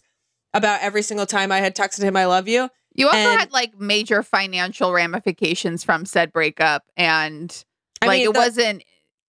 about 0.52 0.80
every 0.82 1.02
single 1.02 1.26
time 1.26 1.50
I 1.52 1.58
had 1.58 1.74
texted 1.76 2.02
him, 2.02 2.16
I 2.16 2.26
love 2.26 2.48
you? 2.48 2.70
You 2.94 3.06
also 3.08 3.18
And- 3.18 3.40
had 3.40 3.52
like 3.52 3.78
major 3.78 4.22
financial 4.22 4.92
ramifications 4.92 5.82
from 5.82 6.06
said 6.06 6.32
breakup, 6.32 6.84
and 6.96 7.64
I 8.00 8.06
like 8.06 8.18
mean, 8.20 8.28
it 8.30 8.32
the- 8.34 8.38
wasn't. 8.38 8.84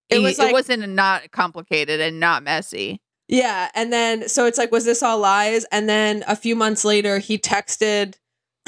It 0.10 0.18
It, 0.18 0.20
was 0.20 0.38
like- 0.38 0.54
wasn't 0.54 0.88
not 0.90 1.32
complicated 1.32 2.00
and 2.02 2.20
not 2.20 2.44
messy. 2.44 3.02
Yeah. 3.28 3.70
And 3.74 3.92
then, 3.92 4.30
so 4.30 4.46
it's 4.46 4.58
like, 4.60 4.72
was 4.72 4.86
this 4.86 5.02
all 5.02 5.18
lies? 5.18 5.66
And 5.72 5.90
then 5.90 6.24
a 6.28 6.36
few 6.36 6.56
months 6.56 6.86
later, 6.86 7.18
he 7.18 7.40
texted 7.40 8.16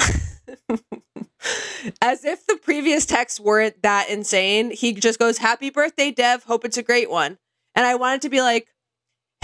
as 2.02 2.24
if 2.24 2.44
the 2.46 2.56
previous 2.62 3.06
texts 3.06 3.38
weren't 3.38 3.82
that 3.82 4.08
insane. 4.08 4.70
He 4.70 4.92
just 4.92 5.18
goes, 5.18 5.38
Happy 5.38 5.70
birthday, 5.70 6.10
Dev. 6.10 6.42
Hope 6.44 6.64
it's 6.64 6.76
a 6.76 6.82
great 6.82 7.10
one. 7.10 7.38
And 7.74 7.86
I 7.86 7.94
wanted 7.94 8.22
to 8.22 8.28
be 8.28 8.40
like, 8.42 8.66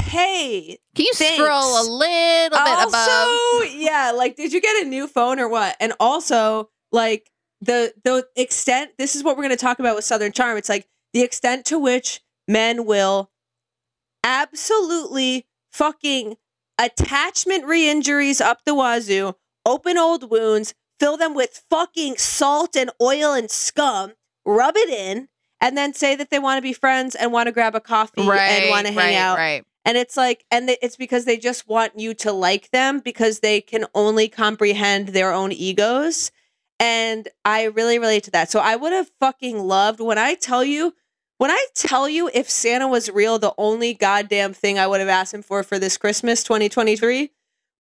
Hey, 0.01 0.79
Can 0.97 1.07
you 1.07 1.13
Thanks. 1.15 1.37
scroll 1.37 1.81
a 1.81 1.87
little 1.89 2.51
bit 2.59 2.59
also, 2.59 2.89
above? 2.89 3.71
yeah, 3.75 4.13
like, 4.15 4.37
did 4.37 4.53
you 4.53 4.61
get 4.61 4.85
a 4.85 4.89
new 4.89 5.07
phone 5.07 5.39
or 5.39 5.49
what? 5.49 5.77
And 5.81 5.93
also, 6.01 6.71
like, 6.93 7.31
the 7.61 7.95
the 8.05 8.27
extent. 8.37 8.91
This 8.99 9.15
is 9.17 9.23
what 9.25 9.37
we're 9.37 9.45
going 9.45 9.57
to 9.57 9.63
talk 9.65 9.79
about 9.79 9.95
with 9.97 10.05
Southern 10.05 10.33
Charm. 10.33 10.59
It's 10.59 10.69
like 10.69 10.87
the 11.15 11.23
extent 11.23 11.65
to 11.65 11.79
which 11.79 12.21
men 12.47 12.85
will 12.85 13.31
absolutely 14.23 15.47
fucking 15.73 16.37
attachment 16.79 17.65
re-injuries 17.65 18.41
up 18.41 18.65
the 18.67 18.75
wazoo, 18.75 19.35
open 19.65 19.97
old 19.97 20.31
wounds, 20.31 20.75
fill 21.01 21.17
them 21.17 21.35
with 21.35 21.65
fucking 21.71 22.17
salt 22.17 22.77
and 22.77 22.91
oil 23.01 23.33
and 23.33 23.51
scum, 23.51 24.13
rub 24.45 24.77
it 24.77 24.91
in, 24.91 25.29
and 25.61 25.79
then 25.79 25.95
say 25.95 26.15
that 26.17 26.31
they 26.31 26.39
want 26.39 26.59
to 26.59 26.63
be 26.63 26.73
friends 26.73 27.15
and 27.15 27.33
want 27.33 27.47
to 27.47 27.53
grab 27.53 27.75
a 27.75 27.81
coffee 27.81 28.21
and 28.21 28.71
want 28.71 28.87
to 28.87 28.93
hang 28.93 29.15
right, 29.15 29.15
out. 29.15 29.39
Right. 29.39 29.65
And 29.87 29.97
it's 29.97 30.17
like, 30.17 30.45
and 30.51 30.69
they, 30.69 30.79
it's 30.83 30.97
because 30.97 31.27
they 31.27 31.37
just 31.37 31.69
want 31.69 31.99
you 31.99 32.15
to 32.15 32.33
like 32.33 32.71
them 32.71 33.01
because 33.01 33.41
they 33.41 33.61
can 33.61 33.85
only 33.95 34.29
comprehend 34.29 35.09
their 35.09 35.33
own 35.33 35.53
egos. 35.53 36.33
And 36.81 37.29
I 37.45 37.65
really 37.65 37.99
relate 37.99 38.25
to 38.25 38.31
that. 38.33 38.51
So 38.51 38.61
I 38.61 38.77
would 38.77 38.93
have 38.93 39.11
fucking 39.21 39.59
loved 39.59 40.01
when 40.01 40.19
I 40.19 40.35
tell 40.35 40.65
you, 40.65 40.95
when 41.39 41.51
I 41.51 41.67
tell 41.75 42.09
you 42.09 42.31
if 42.33 42.49
Santa 42.49 42.89
was 42.89 43.11
real, 43.11 43.39
the 43.39 43.55
only 43.59 43.95
goddamn 43.95 44.55
thing 44.55 44.79
I 44.79 44.87
would 44.87 45.01
have 45.01 45.09
asked 45.09 45.35
him 45.35 45.43
for 45.43 45.63
for 45.63 45.79
this 45.79 45.97
Christmas 45.97 46.43
2023 46.43 47.31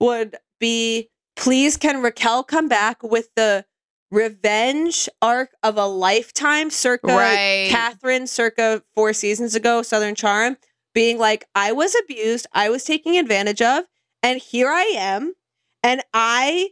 would 0.00 0.36
be 0.60 1.08
please 1.36 1.76
can 1.76 2.02
Raquel 2.02 2.42
come 2.44 2.68
back 2.68 3.02
with 3.02 3.34
the 3.34 3.64
revenge 4.10 5.08
arc 5.20 5.50
of 5.62 5.76
a 5.76 5.86
lifetime 5.86 6.70
circa 6.70 7.08
Right. 7.08 7.70
Kathryn 7.70 8.28
circa 8.28 8.82
four 8.94 9.12
seasons 9.12 9.54
ago, 9.54 9.82
Southern 9.82 10.14
Charm, 10.14 10.56
being 10.94 11.18
like, 11.18 11.46
I 11.54 11.72
was 11.72 11.94
abused, 12.04 12.46
I 12.52 12.70
was 12.70 12.84
taken 12.84 13.14
advantage 13.16 13.60
of, 13.60 13.84
and 14.22 14.40
here 14.40 14.68
I 14.68 14.84
am, 14.96 15.34
and 15.82 16.02
I 16.14 16.70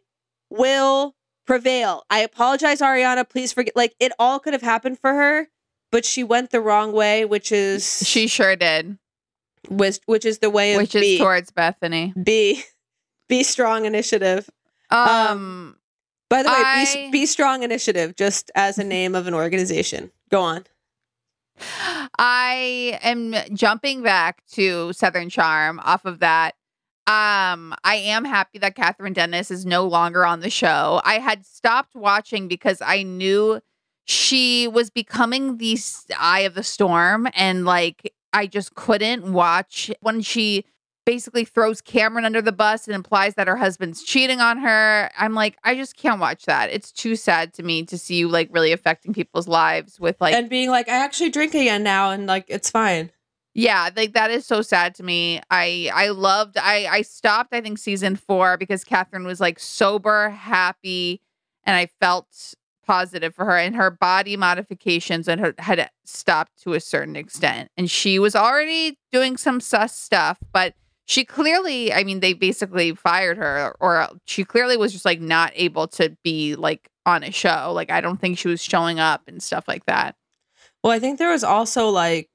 will 0.49 1.17
prevail. 1.47 2.05
I 2.09 2.21
apologize, 2.21 2.81
Ariana. 2.81 3.29
Please 3.29 3.53
forget. 3.53 3.75
Like, 3.75 3.95
it 3.99 4.13
all 4.19 4.39
could 4.39 4.53
have 4.53 4.63
happened 4.63 5.01
for 5.01 5.13
her, 5.13 5.49
but 5.93 6.05
she 6.05 6.25
went 6.25 6.51
the 6.51 6.61
wrong 6.61 6.91
way, 6.93 7.25
which 7.25 7.53
is 7.53 8.03
She 8.05 8.27
sure 8.27 8.57
did. 8.57 8.99
which, 9.69 9.99
which 10.07 10.25
is 10.25 10.39
the 10.41 10.51
way 10.51 10.75
of 10.75 10.79
Which 10.79 10.97
is 10.97 11.03
B. 11.03 11.19
towards 11.19 11.53
Bethenny. 11.53 12.13
B. 12.25 12.65
Be 13.29 13.45
strong 13.45 13.85
initiative. 13.85 14.51
Um, 14.91 15.77
By 16.29 16.43
the 16.43 16.49
way, 16.49 16.55
I- 16.59 16.85
be, 17.07 17.11
be 17.21 17.27
strong 17.27 17.63
initiative, 17.63 18.17
just 18.17 18.51
as 18.57 18.77
a 18.79 18.85
name 18.85 19.15
of 19.15 19.27
an 19.29 19.35
organization. 19.35 20.11
Go 20.31 20.41
on. 20.43 20.65
I 22.19 22.99
am 23.03 23.35
jumping 23.55 24.03
back 24.03 24.43
to 24.53 24.93
Southern 24.93 25.29
Charm 25.29 25.81
off 25.85 26.05
of 26.05 26.19
that. 26.21 26.55
Um, 27.07 27.75
I 27.85 27.97
am 27.97 28.25
happy 28.25 28.59
that 28.61 28.77
Kathryn 28.77 29.13
Dennis 29.13 29.51
is 29.51 29.67
no 29.67 29.87
longer 29.87 30.25
on 30.25 30.41
the 30.41 30.51
show. 30.51 31.01
I 31.05 31.19
had 31.19 31.45
stopped 31.45 31.95
watching 31.95 32.49
because 32.49 32.81
I 32.81 33.03
knew 33.03 33.61
she 34.05 34.69
was 34.69 34.91
becoming 34.91 35.59
the 35.59 35.79
eye 36.19 36.41
of 36.41 36.55
the 36.55 36.63
storm, 36.63 37.29
and 37.35 37.65
like 37.65 38.13
I 38.33 38.47
just 38.47 38.75
couldn't 38.75 39.33
watch 39.33 39.91
when 40.01 40.21
she 40.23 40.65
basically 41.05 41.45
throws 41.45 41.81
Cameran 41.81 42.25
under 42.25 42.41
the 42.41 42.53
bus 42.53 42.87
and 42.87 42.95
implies 42.95 43.35
that 43.35 43.49
her 43.49 43.57
husband's 43.57 44.05
cheating 44.05 44.41
on 44.41 44.59
her. 44.59 45.11
I'm 45.19 45.35
like, 45.35 45.57
I 45.65 45.75
just 45.75 45.97
can't 45.97 46.21
watch 46.21 46.45
that. 46.45 46.71
It's 46.71 46.93
too 46.93 47.17
sad 47.17 47.53
to 47.55 47.63
me 47.65 47.83
to 47.87 47.99
see 47.99 48.15
you 48.17 48.29
like 48.29 48.49
really 48.53 48.71
affecting 48.71 49.13
people's 49.13 49.49
lives 49.49 49.99
with 49.99 50.21
like 50.21 50.35
and 50.35 50.49
being 50.49 50.71
like, 50.71 50.89
I 50.89 51.05
actually 51.05 51.31
drink 51.31 51.55
again 51.55 51.83
now, 51.83 52.11
and 52.11 52.27
like 52.27 52.45
it's 52.49 52.71
fine. 52.71 53.11
yeah, 53.55 53.91
like 53.97 54.15
that 54.15 54.31
is 54.31 54.47
so 54.47 54.63
sad 54.63 54.95
to 54.97 55.03
me. 55.03 55.41
I 55.51 55.91
I 55.93 56.09
loved 56.09 56.57
I 56.57 56.87
I 56.91 57.03
stopped 57.03 57.53
I 57.53 57.61
think 57.61 57.79
season 57.79 58.17
4 58.17 58.57
because 58.57 58.85
Kathryn 58.85 59.25
was 59.27 59.41
like 59.41 59.59
sober, 59.59 60.31
happy, 60.31 61.21
and 61.65 61.77
I 61.77 61.87
felt 62.01 62.55
positive 62.93 63.35
for 63.35 63.47
her 63.47 63.57
and 63.57 63.75
her 63.75 63.91
body 63.91 64.37
modifications 64.37 65.27
and 65.27 65.41
her 65.41 65.55
had 65.57 65.89
stopped 66.05 66.63
to 66.63 66.75
a 66.75 66.81
certain 66.81 67.17
extent. 67.17 67.71
And 67.79 67.91
she 67.91 68.19
was 68.19 68.37
already 68.37 68.99
doing 69.11 69.39
some 69.39 69.61
sus 69.61 69.99
stuff, 69.99 70.37
but 70.53 70.75
she 71.07 71.25
clearly, 71.25 71.91
I 71.91 72.05
mean, 72.05 72.21
they 72.21 72.35
basically 72.35 72.95
fired 72.95 73.39
her 73.39 73.75
or 73.81 74.07
she 74.27 74.45
clearly 74.45 74.77
was 74.77 74.93
just 74.93 75.07
like 75.07 75.23
not 75.23 75.53
able 75.55 75.89
to 75.89 76.15
be 76.23 76.55
like 76.55 76.91
on 77.07 77.25
a 77.25 77.31
show. 77.31 77.73
Like 77.75 77.91
I 77.91 78.03
don't 78.03 78.21
think 78.21 78.37
she 78.37 78.49
was 78.49 78.63
showing 78.63 79.01
up 79.01 79.23
and 79.27 79.43
stuff 79.43 79.67
like 79.67 79.87
that. 79.87 80.15
Well, 80.85 80.93
I 80.93 80.99
think 80.99 81.19
there 81.19 81.33
was 81.33 81.45
also 81.45 81.89
like, 81.89 82.29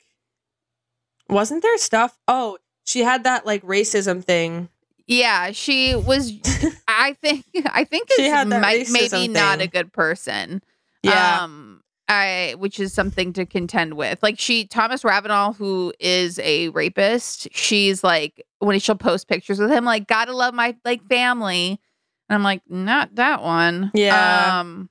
wasn't 1.29 1.61
there 1.61 1.77
stuff? 1.77 2.17
Oh, 2.27 2.57
she 2.83 3.01
had 3.01 3.25
that 3.25 3.45
like 3.45 3.61
racism 3.61 4.23
thing. 4.23 4.69
Yeah, 5.07 5.51
she 5.51 5.95
was. 5.95 6.33
I 6.87 7.13
think. 7.21 7.45
I 7.65 7.83
think 7.85 8.09
She 8.15 8.23
is 8.23 8.31
had 8.31 8.49
that 8.49 8.61
might, 8.61 8.89
maybe 8.89 9.27
not 9.27 9.61
a 9.61 9.67
good 9.67 9.91
person. 9.91 10.61
Yeah. 11.03 11.43
Um. 11.43 11.81
I, 12.09 12.55
which 12.57 12.79
is 12.79 12.93
something 12.93 13.33
to 13.33 13.45
contend 13.45 13.95
with. 13.95 14.23
Like 14.23 14.39
she, 14.39 14.65
Thomas 14.65 15.03
Ravenel, 15.03 15.51
who 15.51 15.91
is 15.99 16.39
a 16.39 16.69
rapist, 16.69 17.49
she's 17.51 18.01
like 18.01 18.41
when 18.59 18.79
she'll 18.79 18.95
post 18.95 19.27
pictures 19.27 19.59
with 19.59 19.69
him, 19.69 19.83
like 19.83 20.07
gotta 20.07 20.31
love 20.33 20.53
my 20.53 20.75
like 20.85 21.05
family, 21.09 21.81
and 22.29 22.35
I'm 22.35 22.43
like, 22.43 22.61
not 22.69 23.15
that 23.15 23.43
one. 23.43 23.91
Yeah. 23.93 24.59
Um. 24.61 24.89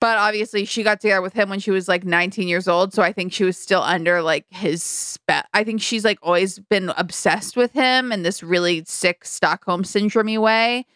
But 0.00 0.18
obviously, 0.18 0.66
she 0.66 0.82
got 0.82 1.00
together 1.00 1.22
with 1.22 1.32
him 1.32 1.48
when 1.48 1.58
she 1.58 1.70
was 1.70 1.88
like 1.88 2.04
19 2.04 2.48
years 2.48 2.68
old. 2.68 2.92
So 2.92 3.02
I 3.02 3.12
think 3.12 3.32
she 3.32 3.44
was 3.44 3.56
still 3.56 3.82
under 3.82 4.20
like 4.20 4.44
his 4.50 5.18
I 5.28 5.64
think 5.64 5.80
she's 5.80 6.04
like 6.04 6.18
always 6.22 6.58
been 6.58 6.90
obsessed 6.96 7.56
with 7.56 7.72
him 7.72 8.12
in 8.12 8.22
this 8.22 8.42
really 8.42 8.84
sick 8.86 9.24
Stockholm 9.24 9.84
syndrome 9.84 10.40
way. 10.40 10.86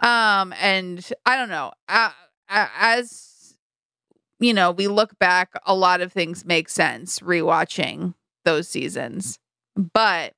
Um, 0.00 0.54
and 0.60 1.06
I 1.24 1.36
don't 1.36 1.48
know. 1.48 1.72
As 2.48 3.56
you 4.38 4.52
know, 4.52 4.70
we 4.70 4.88
look 4.88 5.18
back, 5.18 5.52
a 5.64 5.74
lot 5.74 6.00
of 6.00 6.12
things 6.12 6.44
make 6.44 6.68
sense 6.68 7.20
rewatching 7.20 8.14
those 8.44 8.68
seasons. 8.68 9.38
But 9.74 10.34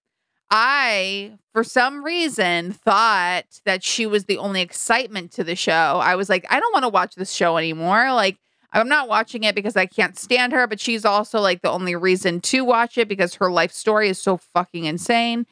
I, 0.50 1.38
for 1.52 1.62
some 1.62 2.04
reason, 2.04 2.72
thought 2.72 3.60
that 3.64 3.84
she 3.84 4.06
was 4.06 4.24
the 4.24 4.38
only 4.38 4.62
excitement 4.62 5.32
to 5.32 5.44
the 5.44 5.54
show. 5.56 6.00
I 6.02 6.14
was 6.16 6.28
like, 6.28 6.46
I 6.50 6.58
don't 6.58 6.72
want 6.72 6.84
to 6.84 6.88
watch 6.88 7.14
this 7.14 7.32
show 7.32 7.58
anymore. 7.58 8.12
Like, 8.12 8.38
I'm 8.72 8.88
not 8.88 9.08
watching 9.08 9.44
it 9.44 9.54
because 9.54 9.76
I 9.76 9.86
can't 9.86 10.18
stand 10.18 10.52
her, 10.52 10.66
but 10.66 10.80
she's 10.80 11.04
also 11.04 11.40
like 11.40 11.62
the 11.62 11.70
only 11.70 11.96
reason 11.96 12.40
to 12.42 12.64
watch 12.64 12.98
it 12.98 13.08
because 13.08 13.34
her 13.36 13.50
life 13.50 13.72
story 13.72 14.08
is 14.08 14.18
so 14.18 14.36
fucking 14.36 14.84
insane. 14.84 15.46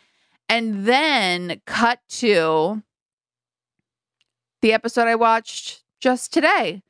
And 0.49 0.87
then 0.87 1.61
cut 1.67 2.01
to 2.09 2.83
the 4.63 4.73
episode 4.73 5.09
I 5.09 5.15
watched 5.15 5.83
just 6.01 6.33
today, 6.33 6.83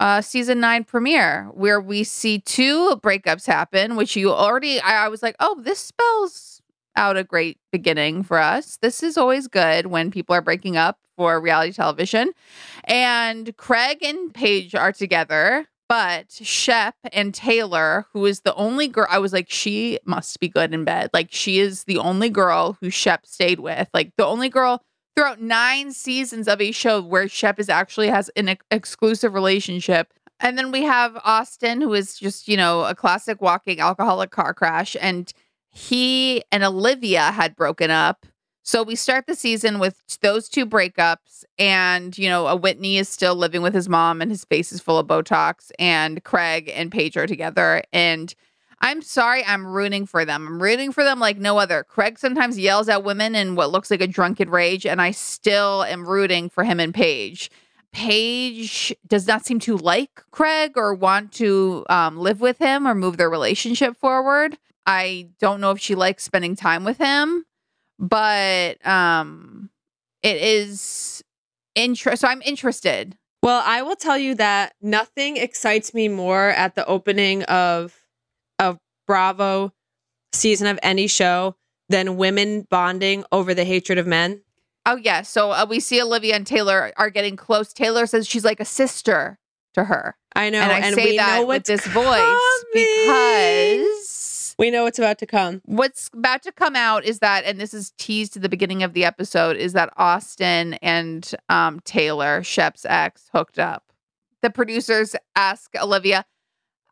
uh, 0.00 0.20
season 0.20 0.60
nine 0.60 0.84
premiere, 0.84 1.48
where 1.52 1.80
we 1.80 2.02
see 2.02 2.38
two 2.38 2.96
breakups 2.96 3.46
happen, 3.46 3.96
which 3.96 4.16
you 4.16 4.32
already, 4.32 4.80
I, 4.80 5.06
I 5.06 5.08
was 5.08 5.22
like, 5.22 5.36
oh, 5.38 5.60
this 5.60 5.78
spells 5.78 6.57
out 6.98 7.16
a 7.16 7.24
great 7.24 7.58
beginning 7.70 8.24
for 8.24 8.38
us. 8.38 8.76
This 8.82 9.02
is 9.02 9.16
always 9.16 9.46
good 9.46 9.86
when 9.86 10.10
people 10.10 10.34
are 10.34 10.42
breaking 10.42 10.76
up 10.76 10.98
for 11.16 11.40
reality 11.40 11.72
television. 11.72 12.32
And 12.84 13.56
Craig 13.56 14.02
and 14.02 14.34
Paige 14.34 14.74
are 14.74 14.92
together, 14.92 15.66
but 15.88 16.26
Shep 16.32 16.96
and 17.12 17.32
Taylor, 17.32 18.06
who 18.12 18.26
is 18.26 18.40
the 18.40 18.54
only 18.56 18.88
girl, 18.88 19.06
I 19.08 19.20
was 19.20 19.32
like, 19.32 19.48
she 19.48 19.98
must 20.04 20.38
be 20.40 20.48
good 20.48 20.74
in 20.74 20.84
bed. 20.84 21.10
Like, 21.14 21.28
she 21.30 21.60
is 21.60 21.84
the 21.84 21.98
only 21.98 22.30
girl 22.30 22.76
who 22.80 22.90
Shep 22.90 23.24
stayed 23.24 23.60
with. 23.60 23.88
Like, 23.94 24.12
the 24.18 24.26
only 24.26 24.48
girl 24.48 24.82
throughout 25.16 25.40
nine 25.40 25.92
seasons 25.92 26.48
of 26.48 26.60
a 26.60 26.72
show 26.72 27.00
where 27.00 27.28
Shep 27.28 27.58
is 27.58 27.68
actually 27.68 28.08
has 28.08 28.28
an 28.36 28.48
ex- 28.48 28.66
exclusive 28.70 29.34
relationship. 29.34 30.12
And 30.40 30.58
then 30.58 30.70
we 30.70 30.82
have 30.82 31.16
Austin, 31.24 31.80
who 31.80 31.94
is 31.94 32.18
just, 32.18 32.48
you 32.48 32.56
know, 32.56 32.84
a 32.84 32.94
classic 32.94 33.40
walking 33.40 33.80
alcoholic 33.80 34.30
car 34.30 34.54
crash. 34.54 34.96
And 35.00 35.32
he 35.78 36.42
and 36.50 36.64
Olivia 36.64 37.30
had 37.30 37.54
broken 37.54 37.90
up. 37.90 38.26
So 38.64 38.82
we 38.82 38.96
start 38.96 39.26
the 39.26 39.36
season 39.36 39.78
with 39.78 40.02
those 40.20 40.48
two 40.48 40.66
breakups. 40.66 41.44
And, 41.58 42.18
you 42.18 42.28
know, 42.28 42.48
a 42.48 42.56
Whitney 42.56 42.98
is 42.98 43.08
still 43.08 43.36
living 43.36 43.62
with 43.62 43.74
his 43.74 43.88
mom 43.88 44.20
and 44.20 44.30
his 44.30 44.44
face 44.44 44.72
is 44.72 44.80
full 44.80 44.98
of 44.98 45.06
Botox. 45.06 45.70
And 45.78 46.22
Craig 46.24 46.70
and 46.74 46.90
Paige 46.90 47.16
are 47.16 47.26
together. 47.28 47.82
And 47.92 48.34
I'm 48.80 49.02
sorry, 49.02 49.44
I'm 49.44 49.66
rooting 49.66 50.04
for 50.04 50.24
them. 50.24 50.46
I'm 50.46 50.62
rooting 50.62 50.92
for 50.92 51.04
them 51.04 51.20
like 51.20 51.38
no 51.38 51.58
other. 51.58 51.84
Craig 51.84 52.18
sometimes 52.18 52.58
yells 52.58 52.88
at 52.88 53.04
women 53.04 53.34
in 53.34 53.54
what 53.54 53.70
looks 53.70 53.90
like 53.90 54.00
a 54.00 54.06
drunken 54.06 54.50
rage, 54.50 54.86
and 54.86 55.02
I 55.02 55.10
still 55.10 55.82
am 55.84 56.06
rooting 56.06 56.48
for 56.48 56.62
him 56.62 56.78
and 56.78 56.94
Paige. 56.94 57.50
Paige 57.92 58.94
does 59.06 59.26
not 59.26 59.44
seem 59.44 59.58
to 59.60 59.76
like 59.76 60.22
Craig 60.30 60.72
or 60.76 60.94
want 60.94 61.32
to 61.32 61.84
um, 61.88 62.18
live 62.18 62.40
with 62.40 62.58
him 62.58 62.86
or 62.86 62.94
move 62.94 63.16
their 63.16 63.30
relationship 63.30 63.96
forward. 63.96 64.58
I 64.88 65.28
don't 65.38 65.60
know 65.60 65.70
if 65.70 65.78
she 65.78 65.94
likes 65.94 66.24
spending 66.24 66.56
time 66.56 66.82
with 66.82 66.96
him, 66.96 67.44
but 67.98 68.84
um, 68.86 69.68
it 70.22 70.38
is 70.38 71.22
interest. 71.74 72.22
So 72.22 72.28
I'm 72.28 72.40
interested. 72.40 73.14
Well, 73.42 73.62
I 73.66 73.82
will 73.82 73.96
tell 73.96 74.16
you 74.16 74.34
that 74.36 74.72
nothing 74.80 75.36
excites 75.36 75.92
me 75.92 76.08
more 76.08 76.48
at 76.48 76.74
the 76.74 76.86
opening 76.86 77.42
of 77.44 77.94
of 78.58 78.78
Bravo 79.06 79.74
season 80.32 80.66
of 80.66 80.78
any 80.82 81.06
show 81.06 81.54
than 81.90 82.16
women 82.16 82.66
bonding 82.70 83.24
over 83.30 83.52
the 83.52 83.64
hatred 83.64 83.98
of 83.98 84.06
men. 84.06 84.40
Oh 84.86 84.96
yeah, 84.96 85.20
so 85.20 85.50
uh, 85.50 85.66
we 85.68 85.80
see 85.80 86.00
Olivia 86.00 86.34
and 86.34 86.46
Taylor 86.46 86.92
are 86.96 87.10
getting 87.10 87.36
close. 87.36 87.74
Taylor 87.74 88.06
says 88.06 88.26
she's 88.26 88.44
like 88.44 88.58
a 88.58 88.64
sister 88.64 89.38
to 89.74 89.84
her. 89.84 90.16
I 90.34 90.48
know, 90.48 90.60
and 90.60 90.72
I 90.72 90.78
and 90.78 90.94
say 90.94 91.04
we 91.04 91.16
that 91.18 91.40
know 91.40 91.46
with 91.46 91.64
this 91.64 91.86
voice 91.86 92.64
because 92.72 93.97
we 94.58 94.70
know 94.70 94.84
what's 94.84 94.98
about 94.98 95.18
to 95.18 95.26
come. 95.26 95.62
what's 95.64 96.10
about 96.12 96.42
to 96.42 96.52
come 96.52 96.74
out 96.74 97.04
is 97.04 97.20
that, 97.20 97.44
and 97.44 97.60
this 97.60 97.72
is 97.72 97.92
teased 97.96 98.32
to 98.34 98.38
the 98.38 98.48
beginning 98.48 98.82
of 98.82 98.92
the 98.92 99.04
episode, 99.04 99.56
is 99.56 99.72
that 99.74 99.92
Austin 99.96 100.74
and 100.74 101.34
um, 101.48 101.80
Taylor, 101.80 102.42
Shep's 102.42 102.84
ex, 102.88 103.28
hooked 103.32 103.58
up. 103.58 103.84
The 104.42 104.50
producers 104.50 105.16
ask 105.36 105.70
Olivia, 105.80 106.24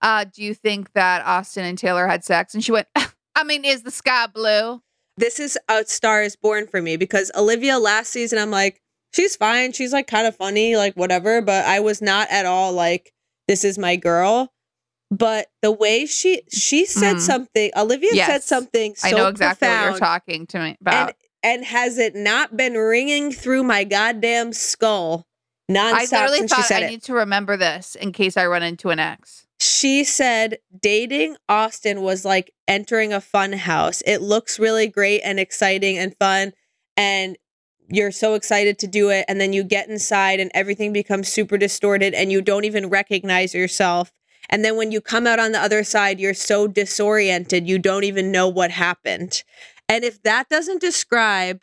uh, 0.03 0.25
"Do 0.25 0.43
you 0.43 0.55
think 0.55 0.93
that 0.93 1.25
Austin 1.25 1.65
and 1.65 1.79
Taylor 1.79 2.07
had 2.07 2.25
sex?" 2.25 2.55
And 2.55 2.65
she 2.65 2.73
went, 2.73 2.89
"I 3.35 3.45
mean, 3.45 3.65
is 3.65 3.83
the 3.83 3.91
sky 3.91 4.27
blue?" 4.27 4.83
This 5.17 5.41
is 5.41 5.59
a 5.69 5.85
Star 5.87 6.23
is 6.23 6.37
Born 6.37 6.67
for 6.67 6.83
me 6.83 6.97
because 6.97 7.31
Olivia 7.35 7.79
last 7.79 8.11
season, 8.11 8.39
I'm 8.39 8.51
like, 8.51 8.83
she's 9.15 9.35
fine. 9.35 9.73
She's 9.73 9.93
like 9.93 10.07
kind 10.07 10.27
of 10.27 10.37
funny, 10.37 10.77
like 10.77 10.95
whatever. 10.95 11.41
But 11.41 11.65
I 11.65 11.81
was 11.81 12.03
not 12.03 12.29
at 12.31 12.45
all 12.45 12.73
like, 12.73 13.13
this 13.49 13.65
is 13.65 13.79
my 13.79 13.97
girl. 13.97 14.53
But 15.11 15.49
the 15.63 15.71
way 15.71 16.05
she 16.07 16.43
she 16.51 16.85
said 16.85 17.17
Mm. 17.17 17.21
something, 17.21 17.71
Olivia 17.77 18.15
said 18.27 18.43
something. 18.43 18.95
So 18.97 19.09
I 19.09 19.11
know 19.13 19.29
exactly 19.29 19.69
what 19.69 19.83
you're 19.91 19.99
talking 19.99 20.47
to 20.49 20.59
me 20.59 20.77
about. 20.81 21.15
And, 21.45 21.59
and 21.59 21.65
has 21.67 21.97
it 21.99 22.17
not 22.17 22.57
been 22.57 22.75
ringing 22.75 23.31
through 23.31 23.63
my 23.63 23.85
goddamn 23.85 24.53
skull 24.53 25.27
nonstop 25.71 25.93
I 25.93 26.01
literally 26.11 26.39
since 26.39 26.51
she 26.51 26.57
thought 26.57 26.65
said 26.67 26.83
I 26.83 26.87
it? 26.87 26.91
need 26.91 27.03
to 27.05 27.13
remember 27.15 27.57
this 27.57 27.95
in 27.95 28.13
case 28.13 28.37
I 28.37 28.47
run 28.47 28.63
into 28.65 28.91
an 28.91 28.99
ex. 28.99 29.47
she 29.61 30.03
said 30.03 30.59
dating 30.81 31.37
Austin 31.49 32.03
was 32.03 32.25
like 32.25 32.53
entering 32.67 33.13
a 33.13 33.21
fun 33.21 33.53
house. 33.53 34.03
It 34.07 34.23
looks 34.23 34.59
really 34.59 34.89
great 34.89 35.21
and 35.23 35.39
exciting 35.39 35.99
and 35.99 36.17
fun 36.19 36.53
and 36.97 37.37
you're 37.89 38.11
so 38.11 38.35
excited 38.35 38.77
to 38.81 38.89
do 38.89 39.11
it 39.11 39.25
and 39.29 39.41
then 39.41 39.53
you 39.53 39.63
get 39.63 39.89
inside 39.89 40.41
and 40.41 40.51
everything 40.53 40.93
becomes 40.93 41.29
super 41.29 41.57
distorted 41.57 42.13
and 42.13 42.33
you 42.33 42.43
don't 42.43 42.65
even 42.65 42.89
recognize 42.89 43.55
yourself. 43.55 44.11
And 44.49 44.65
then 44.65 44.77
when 44.77 44.93
you 44.93 45.01
come 45.01 45.27
out 45.27 45.39
on 45.39 45.53
the 45.53 45.61
other 45.61 45.85
side, 45.85 46.21
you're 46.21 46.35
so 46.35 46.67
disoriented, 46.67 47.69
you 47.69 47.79
don't 47.79 48.05
even 48.05 48.31
know 48.31 48.49
what 48.49 48.71
happened. 48.71 49.43
And 49.89 50.05
if 50.05 50.23
that 50.23 50.49
doesn't 50.49 50.81
describe 50.81 51.63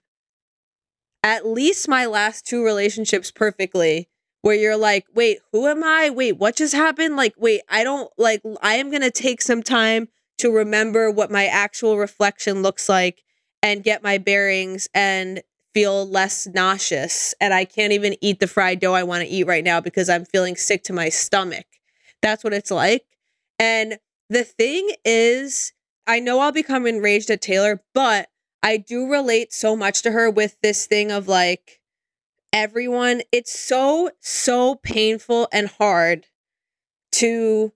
at 1.23 1.45
least 1.45 1.87
my 1.87 2.05
last 2.05 2.45
two 2.45 2.63
relationships 2.63 3.31
perfectly, 3.31 4.09
where 4.43 4.55
you're 4.55 4.77
like, 4.77 5.05
wait, 5.15 5.39
who 5.53 5.67
am 5.67 5.83
I? 5.83 6.09
Wait, 6.09 6.37
what 6.37 6.57
just 6.57 6.75
happened? 6.75 7.15
Like, 7.15 7.33
wait, 7.37 7.61
I 7.69 7.85
don't 7.85 8.11
like, 8.17 8.41
I 8.61 8.75
am 8.75 8.89
going 8.89 9.01
to 9.01 9.09
take 9.09 9.41
some 9.41 9.63
time 9.63 10.09
to 10.39 10.51
remember 10.51 11.09
what 11.09 11.31
my 11.31 11.45
actual 11.45 11.97
reflection 11.97 12.61
looks 12.61 12.89
like 12.89 13.23
and 13.61 13.83
get 13.83 14.03
my 14.03 14.17
bearings 14.17 14.89
and 14.93 15.41
feel 15.73 16.05
less 16.05 16.45
nauseous. 16.45 17.33
And 17.39 17.53
I 17.53 17.63
can't 17.63 17.93
even 17.93 18.17
eat 18.19 18.41
the 18.41 18.47
fried 18.47 18.81
dough 18.81 18.93
I 18.93 19.03
want 19.03 19.23
to 19.23 19.29
eat 19.29 19.47
right 19.47 19.63
now 19.63 19.79
because 19.79 20.09
I'm 20.09 20.25
feeling 20.25 20.57
sick 20.57 20.83
to 20.83 20.93
my 20.93 21.07
stomach. 21.07 21.65
That's 22.23 22.43
what 22.43 22.53
it's 22.53 22.71
like. 22.71 23.05
And 23.59 23.99
the 24.29 24.43
thing 24.43 24.89
is, 25.05 25.73
I 26.07 26.19
know 26.19 26.39
I'll 26.39 26.51
become 26.51 26.87
enraged 26.87 27.29
at 27.29 27.41
Taylor, 27.41 27.83
but 27.93 28.29
I 28.63 28.77
do 28.77 29.11
relate 29.11 29.53
so 29.53 29.75
much 29.75 30.01
to 30.01 30.11
her 30.11 30.29
with 30.31 30.55
this 30.63 30.87
thing 30.87 31.11
of 31.11 31.27
like 31.27 31.81
everyone. 32.51 33.21
It's 33.31 33.57
so, 33.57 34.09
so 34.21 34.75
painful 34.75 35.49
and 35.51 35.67
hard 35.67 36.25
to 37.13 37.73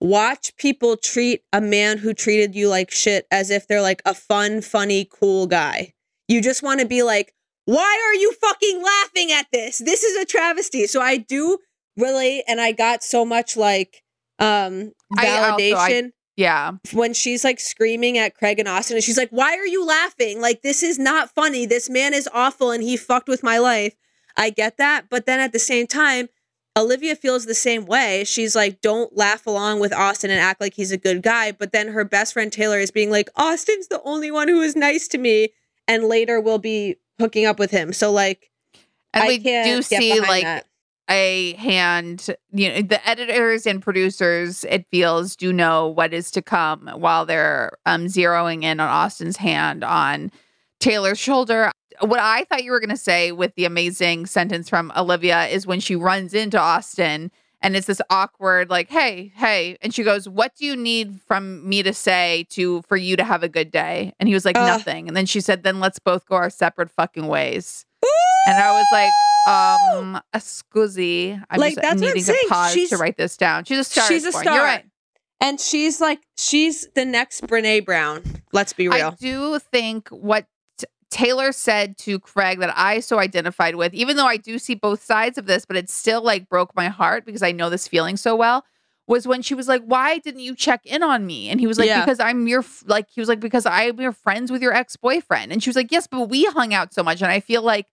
watch 0.00 0.56
people 0.56 0.96
treat 0.96 1.42
a 1.52 1.60
man 1.60 1.98
who 1.98 2.14
treated 2.14 2.54
you 2.54 2.68
like 2.68 2.90
shit 2.90 3.26
as 3.30 3.50
if 3.50 3.68
they're 3.68 3.82
like 3.82 4.00
a 4.04 4.14
fun, 4.14 4.62
funny, 4.62 5.08
cool 5.10 5.46
guy. 5.46 5.92
You 6.26 6.40
just 6.40 6.62
want 6.62 6.80
to 6.80 6.86
be 6.86 7.02
like, 7.02 7.34
why 7.66 8.02
are 8.06 8.14
you 8.14 8.32
fucking 8.32 8.82
laughing 8.82 9.30
at 9.30 9.46
this? 9.52 9.78
This 9.78 10.02
is 10.02 10.16
a 10.16 10.24
travesty. 10.24 10.86
So 10.86 11.02
I 11.02 11.18
do 11.18 11.58
relate 11.98 12.44
and 12.48 12.60
I 12.60 12.72
got 12.72 13.02
so 13.02 13.24
much 13.24 13.56
like 13.56 14.02
um 14.38 14.92
I 15.18 15.26
also- 15.28 15.54
I- 15.54 15.58
validation 15.90 16.12
Yeah. 16.36 16.72
when 16.92 17.12
she's 17.14 17.42
like 17.44 17.58
screaming 17.60 18.16
at 18.18 18.34
Craig 18.34 18.58
and 18.60 18.68
Austin 18.68 18.96
and 18.96 19.04
she's 19.04 19.18
like, 19.18 19.30
Why 19.30 19.56
are 19.56 19.66
you 19.66 19.84
laughing? 19.84 20.40
Like, 20.40 20.62
this 20.62 20.82
is 20.82 20.98
not 20.98 21.34
funny. 21.34 21.66
This 21.66 21.90
man 21.90 22.14
is 22.14 22.28
awful 22.32 22.70
and 22.70 22.82
he 22.82 22.96
fucked 22.96 23.28
with 23.28 23.42
my 23.42 23.58
life. 23.58 23.94
I 24.36 24.50
get 24.50 24.76
that. 24.78 25.06
But 25.10 25.26
then 25.26 25.40
at 25.40 25.52
the 25.52 25.58
same 25.58 25.88
time, 25.88 26.28
Olivia 26.76 27.16
feels 27.16 27.44
the 27.46 27.56
same 27.56 27.86
way. 27.86 28.22
She's 28.22 28.54
like, 28.54 28.80
Don't 28.80 29.16
laugh 29.16 29.44
along 29.48 29.80
with 29.80 29.92
Austin 29.92 30.30
and 30.30 30.38
act 30.38 30.60
like 30.60 30.74
he's 30.74 30.92
a 30.92 30.96
good 30.96 31.22
guy. 31.22 31.50
But 31.50 31.72
then 31.72 31.88
her 31.88 32.04
best 32.04 32.34
friend 32.34 32.52
Taylor 32.52 32.78
is 32.78 32.92
being 32.92 33.10
like, 33.10 33.28
Austin's 33.34 33.88
the 33.88 34.00
only 34.04 34.30
one 34.30 34.46
who 34.46 34.60
is 34.62 34.76
nice 34.76 35.08
to 35.08 35.18
me 35.18 35.48
and 35.88 36.04
later 36.04 36.40
we'll 36.40 36.58
be 36.58 36.94
hooking 37.18 37.46
up 37.46 37.58
with 37.58 37.72
him. 37.72 37.92
So, 37.92 38.12
like, 38.12 38.48
And 39.12 39.24
I 39.24 39.26
we 39.26 39.38
can't 39.40 39.66
do 39.66 39.82
see 39.82 40.20
like 40.20 40.44
that. 40.44 40.66
A 41.08 41.54
hand, 41.54 42.28
you 42.52 42.68
know, 42.68 42.82
the 42.82 43.06
editors 43.08 43.66
and 43.66 43.82
producers, 43.82 44.64
it 44.64 44.86
feels, 44.90 45.36
do 45.36 45.52
know 45.52 45.88
what 45.88 46.12
is 46.12 46.30
to 46.32 46.42
come 46.42 46.88
while 46.88 47.24
they're 47.24 47.72
um, 47.86 48.06
zeroing 48.06 48.62
in 48.62 48.80
on 48.80 48.88
Austin's 48.88 49.36
hand 49.36 49.84
on 49.84 50.30
Taylor's 50.80 51.18
shoulder. 51.18 51.70
What 52.00 52.20
I 52.20 52.44
thought 52.44 52.64
you 52.64 52.70
were 52.70 52.80
going 52.80 52.90
to 52.90 52.96
say 52.96 53.32
with 53.32 53.54
the 53.54 53.64
amazing 53.64 54.26
sentence 54.26 54.68
from 54.68 54.92
Olivia 54.96 55.46
is 55.46 55.66
when 55.66 55.80
she 55.80 55.96
runs 55.96 56.34
into 56.34 56.58
Austin 56.58 57.30
and 57.60 57.76
it's 57.76 57.86
this 57.86 58.00
awkward, 58.08 58.70
like, 58.70 58.88
hey, 58.88 59.32
hey. 59.34 59.76
And 59.82 59.92
she 59.92 60.04
goes, 60.04 60.28
What 60.28 60.54
do 60.54 60.64
you 60.64 60.76
need 60.76 61.20
from 61.26 61.68
me 61.68 61.82
to 61.82 61.92
say 61.92 62.46
to 62.50 62.82
for 62.82 62.96
you 62.96 63.16
to 63.16 63.24
have 63.24 63.42
a 63.42 63.48
good 63.48 63.70
day? 63.70 64.12
And 64.20 64.28
he 64.28 64.34
was 64.34 64.44
like, 64.44 64.56
Ugh. 64.56 64.66
Nothing. 64.66 65.08
And 65.08 65.16
then 65.16 65.26
she 65.26 65.40
said, 65.40 65.64
Then 65.64 65.80
let's 65.80 65.98
both 65.98 66.26
go 66.26 66.36
our 66.36 66.50
separate 66.50 66.90
fucking 66.90 67.26
ways. 67.26 67.84
And 68.46 68.58
I 68.58 68.72
was 68.72 68.86
like, 68.92 69.10
um, 69.46 70.20
scusi. 70.36 71.42
I'm 71.50 71.60
Like, 71.60 71.74
just 71.74 71.82
that's 71.82 72.00
what 72.00 72.06
needing 72.08 72.22
saying. 72.22 72.38
to 72.44 72.48
pause 72.48 72.72
She's- 72.72 72.90
to 72.90 72.96
write 72.96 73.16
this 73.16 73.36
down. 73.36 73.64
She's 73.64 73.78
a 73.78 73.84
star. 73.84 74.06
She's 74.08 74.24
a 74.24 74.30
born. 74.32 74.44
star. 74.44 74.54
You're 74.56 74.64
right. 74.64 74.84
And 75.40 75.60
she's 75.60 76.00
like, 76.00 76.20
she's 76.36 76.88
the 76.94 77.04
next 77.04 77.46
Brene 77.46 77.84
Brown. 77.84 78.22
Let's 78.52 78.72
be 78.72 78.88
real. 78.88 79.08
I 79.08 79.10
do 79.20 79.58
think 79.60 80.08
what 80.08 80.46
Taylor 81.10 81.52
said 81.52 81.96
to 81.98 82.18
Craig 82.18 82.58
that 82.58 82.72
I 82.76 83.00
so 83.00 83.18
identified 83.18 83.76
with, 83.76 83.94
even 83.94 84.16
though 84.16 84.26
I 84.26 84.36
do 84.36 84.58
see 84.58 84.74
both 84.74 85.02
sides 85.02 85.38
of 85.38 85.46
this, 85.46 85.64
but 85.64 85.76
it 85.76 85.88
still 85.88 86.22
like 86.22 86.48
broke 86.48 86.74
my 86.76 86.88
heart 86.88 87.24
because 87.24 87.42
I 87.42 87.52
know 87.52 87.70
this 87.70 87.86
feeling 87.88 88.16
so 88.16 88.34
well. 88.36 88.64
Was 89.06 89.26
when 89.26 89.40
she 89.40 89.54
was 89.54 89.68
like, 89.68 89.80
"Why 89.84 90.18
didn't 90.18 90.40
you 90.40 90.54
check 90.54 90.84
in 90.84 91.02
on 91.02 91.24
me?" 91.24 91.48
And 91.48 91.60
he 91.60 91.66
was 91.66 91.78
like, 91.78 91.86
Yeah. 91.88 92.04
"Because 92.04 92.20
I'm 92.20 92.46
your 92.46 92.62
like." 92.84 93.06
He 93.08 93.22
was 93.22 93.28
like, 93.30 93.40
"Because 93.40 93.64
I'm 93.64 93.98
your 93.98 94.12
friends 94.12 94.52
with 94.52 94.60
your 94.60 94.74
ex 94.74 94.96
boyfriend." 94.96 95.50
And 95.50 95.62
she 95.62 95.70
was 95.70 95.76
like, 95.76 95.90
"Yes, 95.90 96.06
but 96.06 96.28
we 96.28 96.44
hung 96.44 96.74
out 96.74 96.92
so 96.92 97.02
much." 97.02 97.22
And 97.22 97.32
I 97.32 97.40
feel 97.40 97.62
like 97.62 97.86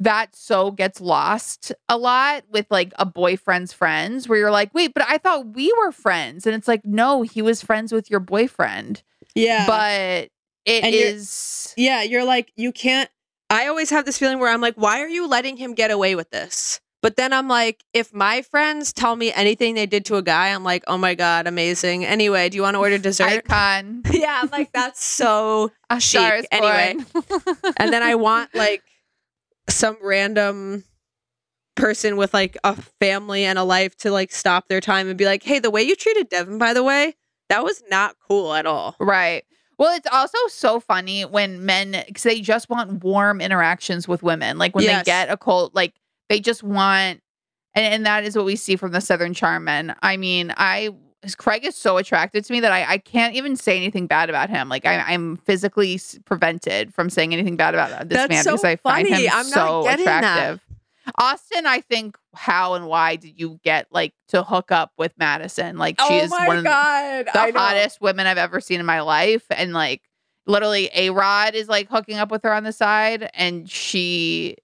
that 0.00 0.36
so 0.36 0.70
gets 0.70 1.00
lost 1.00 1.72
a 1.88 1.96
lot 1.96 2.44
with 2.50 2.66
like 2.70 2.92
a 2.98 3.06
boyfriend's 3.06 3.72
friends, 3.72 4.28
where 4.28 4.38
you're 4.38 4.50
like, 4.50 4.74
"Wait, 4.74 4.92
but 4.94 5.04
I 5.08 5.18
thought 5.18 5.54
we 5.54 5.72
were 5.78 5.92
friends," 5.92 6.46
and 6.46 6.54
it's 6.54 6.68
like, 6.68 6.84
"No, 6.84 7.22
he 7.22 7.42
was 7.42 7.62
friends 7.62 7.92
with 7.92 8.10
your 8.10 8.20
boyfriend." 8.20 9.02
yeah. 9.34 9.66
but 9.66 10.30
it 10.64 10.84
And 10.84 10.94
you're- 10.94 11.12
Yeah, 11.76 12.02
you're 12.02 12.24
like, 12.24 12.52
you 12.56 12.72
can't. 12.72 13.08
I 13.50 13.68
always 13.68 13.90
have 13.90 14.04
this 14.04 14.18
feeling 14.18 14.40
where 14.40 14.50
I'm 14.50 14.60
like, 14.60 14.74
why 14.74 15.00
are 15.02 15.08
you 15.08 15.28
letting 15.28 15.56
him 15.56 15.74
get 15.74 15.92
away 15.92 16.16
with 16.16 16.30
this? 16.30 16.80
But 17.02 17.16
then 17.16 17.32
I'm 17.32 17.46
like, 17.46 17.84
if 17.92 18.12
my 18.12 18.42
friends 18.42 18.92
tell 18.92 19.14
me 19.14 19.32
anything 19.32 19.76
they 19.76 19.86
did 19.86 20.04
to 20.06 20.16
a 20.16 20.22
guy, 20.22 20.48
I'm 20.48 20.64
like, 20.64 20.82
oh 20.88 20.98
my 20.98 21.14
God, 21.14 21.46
amazing. 21.46 22.04
Anyway, 22.04 22.48
do 22.48 22.56
you 22.56 22.62
want 22.62 22.74
to 22.74 22.80
order 22.80 22.98
dessert? 22.98 23.44
icon. 23.46 24.02
yeah, 24.10 24.40
I'm 24.42 24.50
like, 24.50 24.72
that's 24.72 25.04
so 25.04 25.70
chic. 26.00 26.48
Anyway. 26.50 26.96
and 27.76 27.92
then 27.92 28.02
I 28.02 28.16
want 28.16 28.52
like 28.54 28.82
some 29.68 29.96
random 30.02 30.84
person 31.74 32.16
with 32.16 32.32
like 32.32 32.56
a 32.64 32.74
family 33.00 33.44
and 33.44 33.58
a 33.58 33.62
life 33.64 33.96
to 33.98 34.10
like 34.10 34.32
stop 34.32 34.68
their 34.68 34.80
time 34.80 35.08
and 35.08 35.18
be 35.18 35.26
like, 35.26 35.42
hey, 35.42 35.58
the 35.58 35.70
way 35.70 35.82
you 35.82 35.94
treated 35.94 36.28
Devin, 36.28 36.58
by 36.58 36.72
the 36.72 36.82
way, 36.82 37.14
that 37.48 37.62
was 37.62 37.82
not 37.90 38.16
cool 38.26 38.54
at 38.54 38.66
all. 38.66 38.96
right. 38.98 39.44
Well, 39.78 39.94
it's 39.94 40.08
also 40.10 40.38
so 40.48 40.80
funny 40.80 41.26
when 41.26 41.66
men 41.66 42.02
because 42.06 42.22
they 42.22 42.40
just 42.40 42.70
want 42.70 43.04
warm 43.04 43.42
interactions 43.42 44.08
with 44.08 44.22
women. 44.22 44.56
Like 44.56 44.74
when 44.74 44.84
Yes. 44.84 45.04
they 45.04 45.10
get 45.10 45.28
a 45.30 45.36
cold, 45.36 45.74
like 45.74 45.92
they 46.30 46.40
just 46.40 46.62
want, 46.62 47.20
and, 47.74 47.84
and 47.94 48.06
that 48.06 48.24
is 48.24 48.34
what 48.34 48.46
we 48.46 48.56
see 48.56 48.76
from 48.76 48.92
the 48.92 49.02
Southern 49.02 49.34
Charm 49.34 49.64
men. 49.64 49.94
I 50.00 50.16
mean, 50.16 50.54
I 50.56 50.94
Craig 51.34 51.64
is 51.64 51.74
so 51.74 51.96
attracted 51.96 52.44
to 52.44 52.52
me 52.52 52.60
that 52.60 52.72
I, 52.72 52.84
I 52.92 52.98
can't 52.98 53.34
even 53.34 53.56
say 53.56 53.76
anything 53.76 54.06
bad 54.06 54.28
about 54.30 54.48
him. 54.50 54.68
Like 54.68 54.86
I, 54.86 54.98
I'm 55.12 55.36
physically 55.38 56.00
prevented 56.24 56.94
from 56.94 57.10
saying 57.10 57.32
anything 57.32 57.56
bad 57.56 57.74
about 57.74 57.90
uh, 57.92 58.04
this 58.04 58.16
That's 58.18 58.28
man 58.28 58.44
so 58.44 58.52
because 58.52 58.64
I 58.64 58.76
find 58.76 59.08
funny. 59.08 59.24
him 59.26 59.30
I'm 59.34 59.50
not 59.50 59.54
so 59.68 59.82
getting 59.84 60.04
that. 60.04 60.22
attractive. 60.22 60.62
Austin, 61.18 61.66
I 61.66 61.80
think, 61.82 62.16
how 62.34 62.74
and 62.74 62.86
why 62.86 63.16
did 63.16 63.38
you 63.38 63.60
get 63.62 63.86
like 63.92 64.12
to 64.28 64.42
hook 64.42 64.72
up 64.72 64.92
with 64.98 65.12
Madison? 65.18 65.78
Like 65.78 66.00
she 66.00 66.06
oh 66.08 66.18
is 66.18 66.30
one 66.30 66.56
of 66.58 66.64
the- 66.64 66.68
Oh 66.70 67.22
God. 67.32 67.52
the 67.54 67.58
hottest 67.58 68.00
women 68.00 68.26
I've 68.26 68.38
ever 68.38 68.60
seen 68.60 68.80
in 68.80 68.86
my 68.86 69.00
life. 69.00 69.44
And 69.50 69.72
like 69.72 70.02
literally 70.46 70.90
A 70.94 71.10
Rod 71.10 71.54
is 71.54 71.68
like 71.68 71.88
hooking 71.88 72.16
up 72.18 72.30
with 72.30 72.42
her 72.42 72.52
on 72.52 72.64
the 72.64 72.72
side. 72.72 73.30
And 73.34 73.70
she 73.70 74.56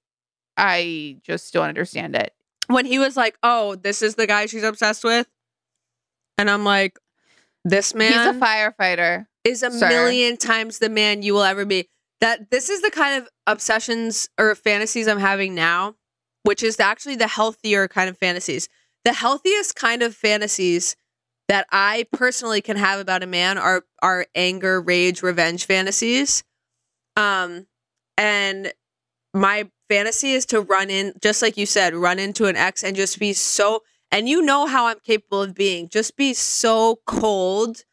I 0.56 1.18
just 1.22 1.52
don't 1.52 1.68
understand 1.68 2.14
it. 2.16 2.34
When 2.66 2.86
he 2.86 2.98
was 2.98 3.16
like, 3.16 3.36
oh, 3.42 3.74
this 3.76 4.02
is 4.02 4.16
the 4.16 4.26
guy 4.26 4.46
she's 4.46 4.62
obsessed 4.62 5.04
with. 5.04 5.26
And 6.42 6.50
I'm 6.50 6.64
like, 6.64 6.98
this 7.64 7.94
man 7.94 8.10
He's 8.34 8.42
a 8.42 8.44
firefighter. 8.44 9.26
is 9.44 9.62
a 9.62 9.70
sir. 9.70 9.88
million 9.88 10.36
times 10.36 10.80
the 10.80 10.88
man 10.88 11.22
you 11.22 11.34
will 11.34 11.44
ever 11.44 11.64
be. 11.64 11.88
That 12.20 12.50
this 12.50 12.68
is 12.68 12.82
the 12.82 12.90
kind 12.90 13.22
of 13.22 13.28
obsessions 13.46 14.28
or 14.36 14.52
fantasies 14.56 15.06
I'm 15.06 15.20
having 15.20 15.54
now, 15.54 15.94
which 16.42 16.64
is 16.64 16.80
actually 16.80 17.14
the 17.14 17.28
healthier 17.28 17.86
kind 17.86 18.10
of 18.10 18.18
fantasies. 18.18 18.68
The 19.04 19.12
healthiest 19.12 19.76
kind 19.76 20.02
of 20.02 20.16
fantasies 20.16 20.96
that 21.46 21.68
I 21.70 22.06
personally 22.12 22.60
can 22.60 22.76
have 22.76 22.98
about 22.98 23.22
a 23.22 23.26
man 23.28 23.56
are 23.56 23.84
are 24.02 24.26
anger, 24.34 24.80
rage, 24.80 25.22
revenge 25.22 25.64
fantasies. 25.66 26.42
Um 27.16 27.68
and 28.18 28.72
my 29.32 29.70
fantasy 29.88 30.32
is 30.32 30.44
to 30.46 30.60
run 30.60 30.90
in 30.90 31.12
just 31.22 31.40
like 31.40 31.56
you 31.56 31.66
said, 31.66 31.94
run 31.94 32.18
into 32.18 32.46
an 32.46 32.56
ex 32.56 32.82
and 32.82 32.96
just 32.96 33.20
be 33.20 33.32
so 33.32 33.84
and 34.12 34.28
you 34.28 34.42
know 34.42 34.66
how 34.66 34.86
I'm 34.86 35.00
capable 35.00 35.42
of 35.42 35.54
being, 35.54 35.88
just 35.88 36.16
be 36.16 36.34
so 36.34 37.00
cold 37.06 37.84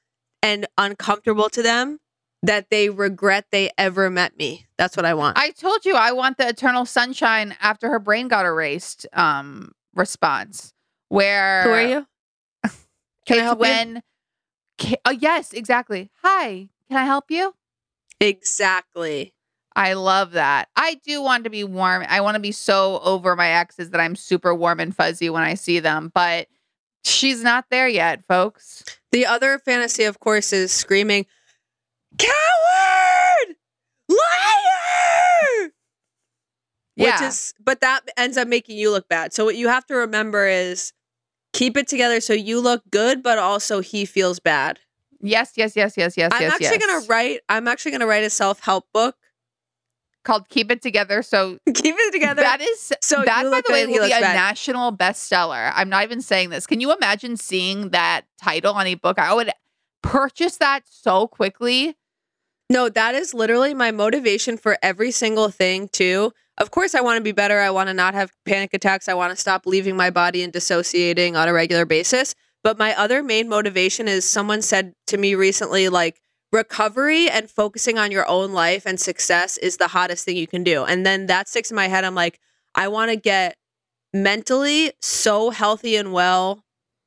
and 0.43 0.67
uncomfortable 0.77 1.49
to 1.49 1.63
them 1.63 1.99
that 2.43 2.69
they 2.69 2.89
regret 2.89 3.45
they 3.51 3.71
ever 3.77 4.09
met 4.09 4.37
me. 4.37 4.67
That's 4.77 4.95
what 4.95 5.05
I 5.05 5.13
want. 5.13 5.37
I 5.37 5.51
told 5.51 5.85
you 5.85 5.95
I 5.95 6.11
want 6.11 6.37
the 6.37 6.47
eternal 6.47 6.85
sunshine 6.85 7.55
after 7.61 7.89
her 7.89 7.99
brain 7.99 8.27
got 8.27 8.45
erased 8.45 9.07
um 9.13 9.71
response. 9.95 10.73
Where 11.07 11.63
Who 11.63 11.69
are 11.71 11.81
you? 11.81 12.07
Can 13.25 13.39
I 13.39 13.43
help 13.43 13.57
you? 13.57 13.61
when 13.61 14.03
Ca- 14.79 15.01
oh 15.05 15.11
yes, 15.11 15.53
exactly. 15.53 16.09
Hi, 16.23 16.69
can 16.89 16.97
I 16.97 17.03
help 17.03 17.29
you? 17.29 17.53
Exactly. 18.21 19.33
I 19.75 19.93
love 19.93 20.31
that. 20.31 20.67
I 20.75 20.99
do 21.05 21.21
want 21.21 21.43
to 21.45 21.49
be 21.49 21.63
warm. 21.63 22.05
I 22.07 22.21
want 22.21 22.35
to 22.35 22.41
be 22.41 22.51
so 22.51 22.99
over 23.03 23.35
my 23.35 23.49
exes 23.49 23.91
that 23.91 24.01
I'm 24.01 24.15
super 24.15 24.53
warm 24.53 24.79
and 24.79 24.95
fuzzy 24.95 25.29
when 25.29 25.43
I 25.43 25.53
see 25.53 25.79
them, 25.79 26.11
but 26.13 26.47
she's 27.03 27.43
not 27.43 27.65
there 27.69 27.87
yet, 27.87 28.25
folks. 28.27 28.83
The 29.11 29.25
other 29.25 29.59
fantasy, 29.59 30.03
of 30.03 30.19
course, 30.19 30.51
is 30.53 30.71
screaming, 30.71 31.25
Coward! 32.17 33.55
Liar! 34.09 35.71
Yeah. 36.95 37.21
Which 37.21 37.29
is, 37.29 37.53
but 37.63 37.81
that 37.81 38.01
ends 38.17 38.37
up 38.37 38.47
making 38.47 38.77
you 38.77 38.91
look 38.91 39.07
bad. 39.07 39.33
So 39.33 39.45
what 39.45 39.55
you 39.55 39.69
have 39.69 39.85
to 39.85 39.95
remember 39.95 40.47
is 40.47 40.91
keep 41.53 41.77
it 41.77 41.87
together 41.87 42.19
so 42.19 42.33
you 42.33 42.59
look 42.59 42.83
good, 42.91 43.23
but 43.23 43.37
also 43.37 43.79
he 43.79 44.05
feels 44.05 44.39
bad. 44.39 44.79
yes, 45.21 45.53
yes, 45.55 45.75
yes, 45.75 45.95
yes, 45.95 46.17
yes, 46.17 46.31
I'm 46.33 46.41
yes. 46.41 46.53
actually 46.53 46.79
yes. 46.79 46.85
gonna 46.85 47.05
write. 47.07 47.39
I'm 47.47 47.67
actually 47.67 47.91
gonna 47.91 48.07
write 48.07 48.23
a 48.23 48.29
self 48.29 48.59
help 48.61 48.85
book. 48.93 49.15
Called 50.23 50.49
Keep 50.49 50.71
It 50.71 50.81
Together. 50.81 51.21
So 51.23 51.57
Keep 51.73 51.95
it 51.97 52.11
together. 52.11 52.41
that 52.41 52.61
is 52.61 52.91
So 53.01 53.23
that 53.25 53.43
by 53.43 53.61
the 53.65 53.73
way 53.73 53.85
will 53.85 54.05
be 54.05 54.11
a 54.11 54.19
bad. 54.19 54.35
national 54.35 54.95
bestseller. 54.95 55.71
I'm 55.75 55.89
not 55.89 56.03
even 56.03 56.21
saying 56.21 56.49
this. 56.49 56.67
Can 56.67 56.79
you 56.81 56.93
imagine 56.95 57.37
seeing 57.37 57.89
that 57.89 58.21
title 58.41 58.73
on 58.73 58.85
a 58.87 58.95
book? 58.95 59.17
I 59.19 59.33
would 59.33 59.51
purchase 60.01 60.57
that 60.57 60.81
so 60.89 61.27
quickly. 61.27 61.95
No, 62.69 62.87
that 62.89 63.15
is 63.15 63.33
literally 63.33 63.73
my 63.73 63.91
motivation 63.91 64.55
for 64.57 64.77
every 64.83 65.11
single 65.11 65.49
thing, 65.49 65.87
too. 65.89 66.31
Of 66.57 66.71
course, 66.71 66.93
I 66.93 67.01
want 67.01 67.17
to 67.17 67.23
be 67.23 67.31
better. 67.31 67.59
I 67.59 67.69
want 67.71 67.87
to 67.87 67.93
not 67.93 68.13
have 68.13 68.31
panic 68.45 68.73
attacks. 68.73 69.07
I 69.09 69.13
want 69.15 69.31
to 69.31 69.37
stop 69.37 69.65
leaving 69.65 69.95
my 69.95 70.09
body 70.09 70.43
and 70.43 70.53
dissociating 70.53 71.35
on 71.35 71.47
a 71.47 71.53
regular 71.53 71.85
basis. 71.85 72.35
But 72.63 72.77
my 72.77 72.93
other 72.95 73.23
main 73.23 73.47
motivation 73.49 74.07
is 74.07 74.29
someone 74.29 74.61
said 74.61 74.93
to 75.07 75.17
me 75.17 75.33
recently, 75.35 75.89
like, 75.89 76.21
recovery 76.51 77.29
and 77.29 77.49
focusing 77.49 77.97
on 77.97 78.11
your 78.11 78.27
own 78.27 78.53
life 78.53 78.85
and 78.85 78.99
success 78.99 79.57
is 79.57 79.77
the 79.77 79.89
hottest 79.89 80.25
thing 80.25 80.37
you 80.37 80.47
can 80.47 80.63
do. 80.63 80.83
And 80.83 81.05
then 81.05 81.27
that 81.27 81.47
sticks 81.47 81.69
in 81.69 81.75
my 81.75 81.87
head. 81.87 82.03
I'm 82.03 82.15
like, 82.15 82.39
I 82.75 82.87
want 82.87 83.11
to 83.11 83.15
get 83.15 83.55
mentally 84.13 84.93
so 85.01 85.51
healthy 85.51 85.95
and 85.95 86.11
well 86.11 86.63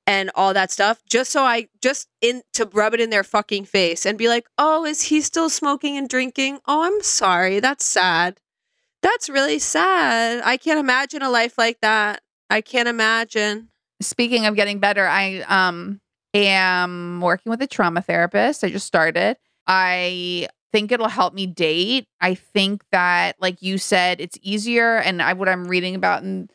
and 0.07 0.31
all 0.35 0.53
that 0.53 0.71
stuff 0.71 1.01
just 1.09 1.31
so 1.31 1.43
I 1.43 1.69
just 1.81 2.09
in 2.21 2.43
to 2.55 2.69
rub 2.73 2.95
it 2.95 3.01
in 3.01 3.11
their 3.11 3.25
fucking 3.25 3.65
face 3.65 4.05
and 4.05 4.19
be 4.19 4.29
like, 4.29 4.47
"Oh, 4.59 4.85
is 4.85 5.03
he 5.03 5.21
still 5.21 5.49
smoking 5.49 5.97
and 5.97 6.09
drinking? 6.09 6.61
Oh, 6.67 6.83
I'm 6.85 7.03
sorry. 7.03 7.61
That's 7.61 7.85
sad. 7.85 8.39
That's 9.03 9.29
really 9.31 9.59
sad. 9.59 10.43
I 10.45 10.57
can't 10.57 10.81
imagine 10.81 11.23
a 11.23 11.31
life 11.31 11.59
like 11.59 11.81
that. 11.83 12.23
I 12.51 12.61
can't 12.61 12.89
imagine." 12.89 13.71
Speaking 14.01 14.47
of 14.47 14.57
getting 14.57 14.81
better, 14.81 15.07
I 15.07 15.41
um 15.49 16.02
am 16.35 17.21
working 17.21 17.51
with 17.51 17.63
a 17.63 17.67
trauma 17.67 18.03
therapist. 18.03 18.65
I 18.65 18.71
just 18.71 18.87
started. 18.87 19.37
I 19.67 20.49
think 20.73 20.91
it'll 20.91 21.09
help 21.09 21.35
me 21.35 21.47
date. 21.47 22.07
I 22.21 22.35
think 22.35 22.83
that 22.93 23.37
like 23.41 23.63
you 23.63 23.79
said 23.79 24.21
it's 24.21 24.39
easier 24.43 24.97
and 24.97 25.21
I 25.21 25.35
what 25.35 25.49
I'm 25.49 25.67
reading 25.67 25.95
about 25.95 26.23
in 26.23 26.49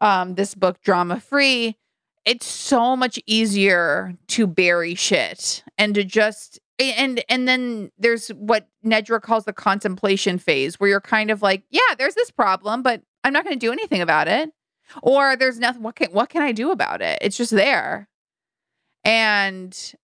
um 0.00 0.34
this 0.34 0.54
book 0.54 0.80
Drama 0.82 1.20
Free 1.20 1.76
it's 2.24 2.46
so 2.46 2.96
much 2.96 3.18
easier 3.26 4.14
to 4.28 4.46
bury 4.46 4.94
shit 4.94 5.64
and 5.78 5.94
to 5.94 6.04
just 6.04 6.58
and 6.78 7.22
and 7.28 7.46
then 7.48 7.90
there's 7.98 8.28
what 8.28 8.68
Nedra 8.84 9.20
calls 9.20 9.44
the 9.44 9.52
contemplation 9.52 10.38
phase 10.38 10.78
where 10.78 10.88
you're 10.88 11.00
kind 11.00 11.30
of 11.30 11.42
like, 11.42 11.62
yeah, 11.70 11.94
there's 11.98 12.14
this 12.14 12.30
problem, 12.30 12.82
but 12.82 13.02
I'm 13.24 13.32
not 13.32 13.44
going 13.44 13.58
to 13.58 13.66
do 13.66 13.72
anything 13.72 14.00
about 14.00 14.28
it. 14.28 14.50
Or 15.02 15.36
there's 15.36 15.58
nothing 15.58 15.82
what 15.82 15.96
can 15.96 16.10
what 16.10 16.28
can 16.30 16.42
I 16.42 16.52
do 16.52 16.70
about 16.70 17.00
it? 17.00 17.18
It's 17.22 17.36
just 17.36 17.52
there. 17.52 18.08
And 19.04 19.94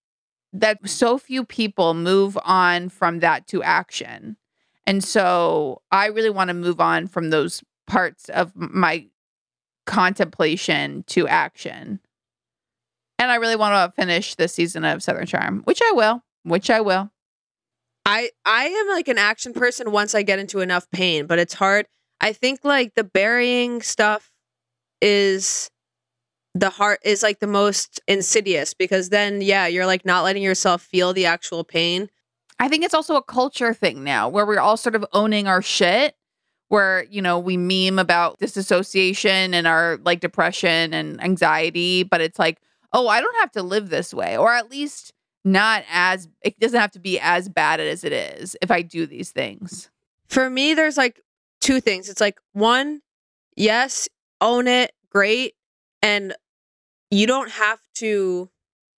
that 0.52 0.88
so 0.88 1.18
few 1.18 1.44
people 1.44 1.94
move 1.94 2.38
on 2.44 2.88
from 2.88 3.20
that 3.20 3.46
to 3.48 3.62
action. 3.62 4.36
And 4.86 5.02
so 5.02 5.82
I 5.90 6.06
really 6.06 6.30
want 6.30 6.48
to 6.48 6.54
move 6.54 6.80
on 6.80 7.08
from 7.08 7.30
those 7.30 7.62
parts 7.86 8.28
of 8.28 8.52
my 8.54 9.06
contemplation 9.84 11.04
to 11.08 11.28
action. 11.28 12.00
And 13.18 13.30
I 13.30 13.36
really 13.36 13.56
want 13.56 13.74
to 13.74 14.00
finish 14.00 14.34
the 14.34 14.48
season 14.48 14.84
of 14.84 15.02
Southern 15.02 15.26
Charm, 15.26 15.62
which 15.64 15.80
I 15.82 15.92
will, 15.92 16.22
which 16.42 16.70
I 16.70 16.80
will. 16.80 17.10
I 18.04 18.30
I 18.44 18.66
am 18.66 18.88
like 18.88 19.08
an 19.08 19.18
action 19.18 19.52
person 19.52 19.90
once 19.90 20.14
I 20.14 20.22
get 20.22 20.38
into 20.38 20.60
enough 20.60 20.88
pain, 20.90 21.26
but 21.26 21.38
it's 21.38 21.54
hard. 21.54 21.86
I 22.20 22.32
think 22.32 22.60
like 22.62 22.94
the 22.94 23.04
burying 23.04 23.82
stuff 23.82 24.30
is 25.02 25.70
the 26.58 26.70
heart 26.70 27.00
is 27.04 27.22
like 27.22 27.40
the 27.40 27.46
most 27.46 28.00
insidious 28.08 28.74
because 28.74 29.10
then 29.10 29.40
yeah, 29.40 29.66
you're 29.66 29.86
like 29.86 30.04
not 30.04 30.24
letting 30.24 30.42
yourself 30.42 30.82
feel 30.82 31.12
the 31.12 31.26
actual 31.26 31.64
pain. 31.64 32.08
I 32.58 32.68
think 32.68 32.84
it's 32.84 32.94
also 32.94 33.16
a 33.16 33.22
culture 33.22 33.74
thing 33.74 34.02
now 34.02 34.28
where 34.28 34.46
we're 34.46 34.60
all 34.60 34.76
sort 34.76 34.94
of 34.94 35.04
owning 35.12 35.46
our 35.46 35.62
shit 35.62 36.14
where 36.68 37.04
you 37.10 37.22
know 37.22 37.38
we 37.38 37.56
meme 37.56 37.98
about 37.98 38.38
disassociation 38.38 39.54
and 39.54 39.66
our 39.66 39.98
like 40.04 40.20
depression 40.20 40.92
and 40.92 41.22
anxiety 41.22 42.02
but 42.02 42.20
it's 42.20 42.38
like 42.38 42.58
oh, 42.96 43.08
I 43.08 43.20
don't 43.20 43.36
have 43.36 43.52
to 43.52 43.62
live 43.62 43.90
this 43.90 44.14
way, 44.14 44.38
or 44.38 44.54
at 44.54 44.70
least 44.70 45.12
not 45.44 45.84
as, 45.90 46.28
it 46.42 46.58
doesn't 46.58 46.80
have 46.80 46.92
to 46.92 46.98
be 46.98 47.20
as 47.20 47.48
bad 47.48 47.78
as 47.78 48.04
it 48.04 48.12
is 48.12 48.56
if 48.62 48.70
I 48.70 48.80
do 48.80 49.06
these 49.06 49.30
things. 49.30 49.90
For 50.28 50.48
me, 50.48 50.72
there's 50.72 50.96
like 50.96 51.20
two 51.60 51.80
things. 51.80 52.08
It's 52.08 52.22
like, 52.22 52.38
one, 52.52 53.02
yes, 53.54 54.08
own 54.40 54.66
it, 54.66 54.92
great. 55.10 55.52
And 56.02 56.34
you 57.10 57.26
don't 57.26 57.50
have 57.50 57.80
to 57.96 58.50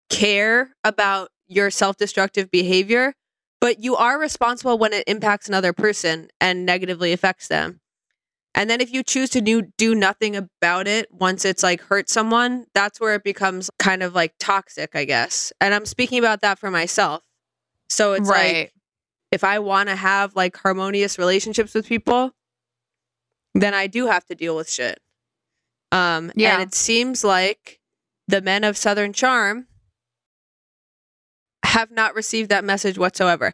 care 0.09 0.71
about 0.83 1.29
your 1.47 1.71
self 1.71 1.97
destructive 1.97 2.51
behavior, 2.51 3.13
but 3.59 3.83
you 3.83 3.95
are 3.95 4.19
responsible 4.19 4.77
when 4.77 4.93
it 4.93 5.03
impacts 5.07 5.47
another 5.47 5.73
person 5.73 6.29
and 6.39 6.65
negatively 6.65 7.13
affects 7.13 7.47
them. 7.47 7.79
And 8.55 8.69
then 8.69 8.81
if 8.81 8.91
you 8.91 9.03
choose 9.03 9.29
to 9.31 9.41
do, 9.41 9.61
do 9.77 9.93
nothing 9.93 10.35
about 10.35 10.87
it 10.87 11.11
once 11.11 11.45
it's 11.45 11.61
like 11.61 11.79
hurt 11.79 12.09
someone, 12.09 12.65
that's 12.73 12.99
where 12.99 13.13
it 13.13 13.23
becomes 13.23 13.69
kind 13.77 14.01
of 14.01 14.15
like 14.15 14.33
toxic, 14.39 14.95
I 14.95 15.05
guess. 15.05 15.53
And 15.61 15.75
I'm 15.75 15.85
speaking 15.85 16.17
about 16.17 16.41
that 16.41 16.57
for 16.57 16.71
myself. 16.71 17.21
So 17.87 18.13
it's 18.13 18.27
right. 18.27 18.55
like 18.55 18.73
if 19.31 19.43
I 19.43 19.59
want 19.59 19.89
to 19.89 19.95
have 19.95 20.35
like 20.35 20.57
harmonious 20.57 21.19
relationships 21.19 21.75
with 21.75 21.87
people, 21.87 22.31
then 23.53 23.73
I 23.75 23.87
do 23.87 24.07
have 24.07 24.25
to 24.25 24.35
deal 24.35 24.55
with 24.55 24.69
shit. 24.69 24.99
Um 25.91 26.31
yeah. 26.35 26.55
and 26.55 26.63
it 26.63 26.73
seems 26.73 27.23
like 27.23 27.79
the 28.27 28.41
men 28.41 28.63
of 28.63 28.77
Southern 28.77 29.13
Charm 29.13 29.67
have 31.63 31.91
not 31.91 32.15
received 32.15 32.49
that 32.49 32.63
message 32.63 32.97
whatsoever. 32.97 33.53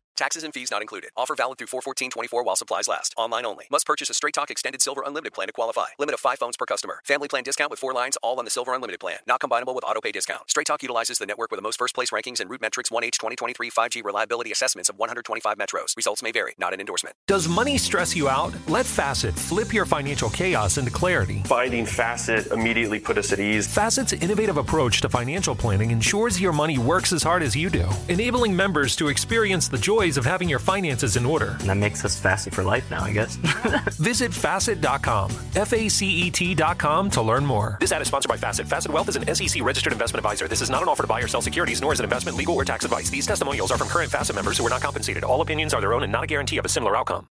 Taxes 0.21 0.43
and 0.43 0.53
fees 0.53 0.69
not 0.69 0.81
included. 0.81 1.09
Offer 1.17 1.33
valid 1.33 1.57
through 1.57 1.65
41424 1.65 2.43
while 2.43 2.55
supplies 2.55 2.87
last. 2.87 3.15
Online 3.17 3.43
only. 3.43 3.65
Must 3.71 3.87
purchase 3.87 4.07
a 4.11 4.13
Straight 4.13 4.35
Talk 4.35 4.51
Extended 4.51 4.79
Silver 4.79 5.01
Unlimited 5.03 5.33
plan 5.33 5.47
to 5.47 5.51
qualify. 5.51 5.87
Limit 5.97 6.13
of 6.13 6.19
5 6.19 6.37
phones 6.37 6.55
per 6.55 6.67
customer. 6.67 7.01
Family 7.05 7.27
plan 7.27 7.41
discount 7.41 7.71
with 7.71 7.79
4 7.79 7.91
lines 7.91 8.19
all 8.21 8.37
on 8.37 8.45
the 8.45 8.51
Silver 8.51 8.75
Unlimited 8.75 8.99
plan. 8.99 9.17
Not 9.25 9.39
combinable 9.39 9.73
with 9.73 9.83
autopay 9.83 10.13
discount. 10.13 10.47
Straight 10.47 10.67
Talk 10.67 10.83
utilizes 10.83 11.17
the 11.17 11.25
network 11.25 11.49
with 11.49 11.57
the 11.57 11.63
most 11.63 11.79
first 11.79 11.95
place 11.95 12.11
rankings 12.11 12.39
and 12.39 12.51
RootMetrics 12.51 12.91
1H 12.91 13.13
2023 13.13 13.71
5G 13.71 14.03
reliability 14.03 14.51
assessments 14.51 14.89
of 14.89 14.99
125 14.99 15.57
metros. 15.57 15.97
Results 15.97 16.21
may 16.21 16.31
vary. 16.31 16.53
Not 16.59 16.75
an 16.75 16.79
endorsement. 16.79 17.15
Does 17.25 17.47
money 17.49 17.79
stress 17.79 18.15
you 18.15 18.29
out? 18.29 18.53
Let 18.67 18.85
Facet 18.85 19.33
flip 19.33 19.73
your 19.73 19.85
financial 19.87 20.29
chaos 20.29 20.77
into 20.77 20.91
clarity. 20.91 21.41
Finding 21.45 21.83
Facet 21.87 22.45
immediately 22.51 22.99
put 22.99 23.17
us 23.17 23.33
at 23.33 23.39
ease. 23.39 23.65
Facet's 23.65 24.13
innovative 24.13 24.57
approach 24.57 25.01
to 25.01 25.09
financial 25.09 25.55
planning 25.55 25.89
ensures 25.89 26.39
your 26.39 26.53
money 26.53 26.77
works 26.77 27.11
as 27.11 27.23
hard 27.23 27.41
as 27.41 27.55
you 27.55 27.71
do, 27.71 27.89
enabling 28.07 28.55
members 28.55 28.95
to 28.97 29.07
experience 29.07 29.67
the 29.67 29.79
joys 29.79 30.10
joys 30.11 30.17
of 30.17 30.25
having 30.25 30.49
your 30.49 30.59
finances 30.59 31.15
in 31.15 31.25
order. 31.25 31.57
And 31.59 31.69
that 31.69 31.77
makes 31.77 32.03
us 32.03 32.19
Facet 32.19 32.53
for 32.53 32.63
life 32.63 32.89
now, 32.91 33.03
I 33.03 33.13
guess. 33.13 33.35
Visit 33.97 34.33
facet.com, 34.33 35.31
F 35.55 35.73
A 35.73 35.89
C 35.89 36.27
E 36.27 36.31
T.com 36.31 37.09
to 37.11 37.21
learn 37.21 37.45
more. 37.45 37.77
This 37.79 37.91
ad 37.91 38.01
is 38.01 38.07
sponsored 38.07 38.29
by 38.29 38.37
Facet. 38.37 38.67
Facet 38.67 38.91
Wealth 38.91 39.09
is 39.09 39.15
an 39.15 39.35
SEC 39.35 39.63
registered 39.63 39.93
investment 39.93 40.25
advisor. 40.25 40.47
This 40.47 40.61
is 40.61 40.69
not 40.69 40.81
an 40.81 40.89
offer 40.89 41.03
to 41.03 41.07
buy 41.07 41.21
or 41.21 41.27
sell 41.27 41.41
securities, 41.41 41.81
nor 41.81 41.93
is 41.93 41.99
it 41.99 42.03
investment, 42.03 42.37
legal, 42.37 42.55
or 42.55 42.65
tax 42.65 42.83
advice. 42.83 43.09
These 43.09 43.27
testimonials 43.27 43.71
are 43.71 43.77
from 43.77 43.87
current 43.87 44.11
Facet 44.11 44.35
members 44.35 44.57
who 44.57 44.65
are 44.65 44.69
not 44.69 44.81
compensated. 44.81 45.23
All 45.23 45.41
opinions 45.41 45.73
are 45.73 45.81
their 45.81 45.93
own 45.93 46.03
and 46.03 46.11
not 46.11 46.23
a 46.23 46.27
guarantee 46.27 46.57
of 46.57 46.65
a 46.65 46.69
similar 46.69 46.97
outcome. 46.97 47.27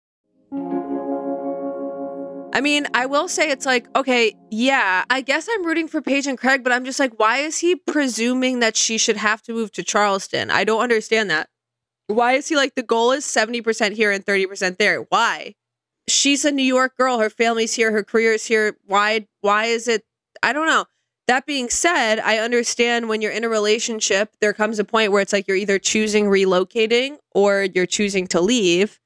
I 2.53 2.59
mean, 2.59 2.85
I 2.93 3.05
will 3.05 3.29
say 3.29 3.49
it's 3.49 3.65
like, 3.65 3.87
okay, 3.95 4.33
yeah, 4.49 5.05
I 5.09 5.21
guess 5.21 5.47
I'm 5.49 5.65
rooting 5.65 5.87
for 5.87 6.01
Paige 6.01 6.27
and 6.27 6.37
Craig, 6.37 6.65
but 6.65 6.73
I'm 6.73 6.83
just 6.83 6.99
like, 6.99 7.17
why 7.17 7.37
is 7.37 7.59
he 7.59 7.75
presuming 7.75 8.59
that 8.59 8.75
she 8.75 8.97
should 8.97 9.15
have 9.15 9.41
to 9.43 9.53
move 9.53 9.71
to 9.73 9.83
Charleston? 9.83 10.51
I 10.51 10.65
don't 10.65 10.81
understand 10.81 11.29
that. 11.29 11.47
Why 12.11 12.33
is 12.33 12.47
he 12.47 12.55
like, 12.55 12.75
the 12.75 12.83
goal 12.83 13.11
is 13.11 13.25
70% 13.25 13.93
here 13.93 14.11
and 14.11 14.25
30% 14.25 14.77
there? 14.77 15.01
Why? 15.09 15.55
She's 16.07 16.45
a 16.45 16.51
New 16.51 16.63
York 16.63 16.97
girl. 16.97 17.19
Her 17.19 17.29
family's 17.29 17.73
here. 17.73 17.91
Her 17.91 18.03
career 18.03 18.33
is 18.33 18.45
here. 18.45 18.77
Why, 18.85 19.27
why 19.41 19.65
is 19.65 19.87
it? 19.87 20.03
I 20.43 20.53
don't 20.53 20.67
know. 20.67 20.85
That 21.27 21.45
being 21.45 21.69
said, 21.69 22.19
I 22.19 22.39
understand 22.39 23.07
when 23.07 23.21
you're 23.21 23.31
in 23.31 23.43
a 23.43 23.49
relationship, 23.49 24.31
there 24.41 24.53
comes 24.53 24.79
a 24.79 24.83
point 24.83 25.11
where 25.11 25.21
it's 25.21 25.31
like 25.31 25.47
you're 25.47 25.55
either 25.55 25.79
choosing 25.79 26.25
relocating 26.25 27.17
or 27.33 27.63
you're 27.73 27.85
choosing 27.85 28.27
to 28.27 28.41
leave. 28.41 28.99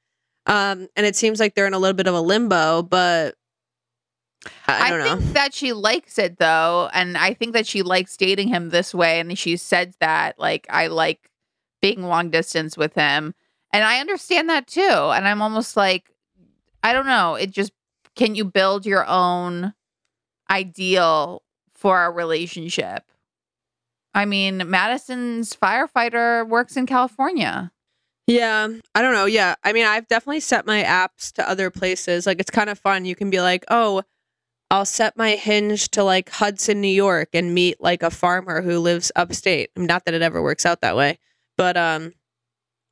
Um, 0.46 0.88
and 0.96 1.04
it 1.06 1.14
seems 1.14 1.38
like 1.38 1.54
they're 1.54 1.66
in 1.66 1.74
a 1.74 1.78
little 1.78 1.94
bit 1.96 2.06
of 2.06 2.14
a 2.14 2.20
limbo, 2.20 2.82
but 2.82 3.34
I, 4.66 4.86
I 4.86 4.90
don't 4.90 5.00
know. 5.00 5.16
think 5.16 5.34
that 5.34 5.54
she 5.54 5.72
likes 5.72 6.18
it 6.18 6.38
though, 6.38 6.88
and 6.92 7.16
I 7.16 7.34
think 7.34 7.52
that 7.52 7.66
she 7.66 7.82
likes 7.82 8.16
dating 8.16 8.48
him 8.48 8.70
this 8.70 8.94
way, 8.94 9.20
and 9.20 9.36
she 9.38 9.56
said 9.56 9.94
that 10.00 10.38
like 10.38 10.66
I 10.70 10.86
like 10.86 11.30
being 11.80 12.02
long 12.02 12.30
distance 12.30 12.76
with 12.76 12.94
him, 12.94 13.34
and 13.72 13.84
I 13.84 14.00
understand 14.00 14.48
that 14.48 14.66
too. 14.66 14.80
And 14.80 15.26
I'm 15.28 15.42
almost 15.42 15.76
like, 15.76 16.10
I 16.82 16.92
don't 16.92 17.06
know. 17.06 17.34
It 17.34 17.50
just 17.50 17.72
can 18.14 18.34
you 18.34 18.44
build 18.44 18.86
your 18.86 19.06
own 19.06 19.74
ideal 20.50 21.42
for 21.74 22.04
a 22.04 22.10
relationship? 22.10 23.04
I 24.14 24.24
mean, 24.24 24.68
Madison's 24.70 25.54
firefighter 25.54 26.48
works 26.48 26.76
in 26.76 26.86
California. 26.86 27.70
Yeah, 28.26 28.68
I 28.94 29.02
don't 29.02 29.12
know. 29.12 29.26
Yeah, 29.26 29.54
I 29.62 29.72
mean, 29.72 29.86
I've 29.86 30.08
definitely 30.08 30.40
set 30.40 30.66
my 30.66 30.82
apps 30.82 31.30
to 31.32 31.48
other 31.48 31.70
places. 31.70 32.26
Like, 32.26 32.40
it's 32.40 32.50
kind 32.50 32.70
of 32.70 32.78
fun. 32.78 33.04
You 33.04 33.14
can 33.14 33.30
be 33.30 33.40
like, 33.40 33.64
oh, 33.68 34.02
I'll 34.70 34.86
set 34.86 35.16
my 35.16 35.36
hinge 35.36 35.90
to 35.90 36.02
like 36.02 36.30
Hudson, 36.30 36.80
New 36.80 36.88
York, 36.88 37.28
and 37.34 37.54
meet 37.54 37.80
like 37.80 38.02
a 38.02 38.10
farmer 38.10 38.62
who 38.62 38.80
lives 38.80 39.12
upstate. 39.14 39.70
Not 39.76 40.06
that 40.06 40.14
it 40.14 40.22
ever 40.22 40.42
works 40.42 40.66
out 40.66 40.80
that 40.80 40.96
way, 40.96 41.18
but 41.56 41.76
um, 41.76 42.12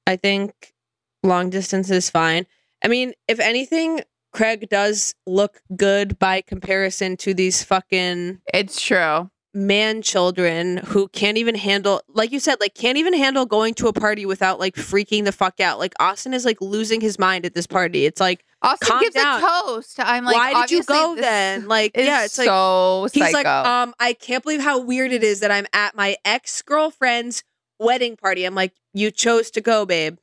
I 0.07 0.17
think 0.17 0.75
long 1.23 1.51
distance 1.51 1.91
is 1.91 2.11
fine. 2.11 2.47
I 2.85 2.89
mean, 2.89 3.15
if 3.29 3.41
anything, 3.41 4.01
Craig 4.33 4.69
does 4.69 5.15
look 5.27 5.63
good 5.77 6.19
by 6.19 6.43
comparison 6.43 7.17
to 7.19 7.33
these 7.35 7.63
fucking 7.63 8.41
It's 8.53 8.81
true. 8.81 9.31
man 9.55 10.03
children 10.03 10.79
who 10.79 11.07
can't 11.09 11.39
even 11.39 11.55
handle 11.55 12.03
like 12.09 12.33
you 12.33 12.41
said 12.41 12.57
like 12.61 12.75
can't 12.75 12.99
even 12.99 13.15
handle 13.15 13.47
going 13.47 13.73
to 13.73 13.87
a 13.87 13.93
party 13.93 14.27
without 14.27 14.59
like 14.59 14.75
freaking 14.75 15.25
the 15.25 15.31
fuck 15.31 15.61
out 15.61 15.79
like 15.79 15.95
austin 16.01 16.35
is 16.35 16.45
like 16.45 16.61
losing 16.61 17.01
his 17.01 17.21
mind 17.21 17.47
at 17.47 17.55
this 17.55 17.67
party 17.67 18.05
it's 18.05 18.21
like 18.21 18.45
Austin 18.63 18.89
Calm 18.89 19.01
gives 19.03 19.15
down. 19.15 19.43
a 19.43 19.47
toast. 19.47 20.01
I'm 20.01 20.25
like, 20.25 20.35
why 20.35 20.55
did 20.63 20.71
you 20.71 20.79
obviously 20.79 20.97
go 20.97 21.15
this 21.15 21.25
then 21.25 21.69
like 21.69 21.97
is 21.97 22.07
yeah 22.07 22.25
it's 22.25 22.39
like 22.39 22.47
so 22.47 23.07
he's 23.13 23.33
like 23.33 23.47
um 23.47 23.95
i 24.01 24.15
can't 24.15 24.43
believe 24.43 24.61
how 24.61 24.81
weird 24.81 25.13
it 25.13 25.23
is 25.23 25.39
that 25.41 25.53
i'm 25.53 25.67
at 25.73 25.95
my 25.95 26.17
ex-girlfriend's 26.25 27.45
wedding 27.79 28.17
party 28.17 28.45
i'm 28.45 28.55
like 28.55 28.73
you 28.93 29.11
chose 29.11 29.51
to 29.51 29.61
go 29.61 29.85
babe 29.85 30.19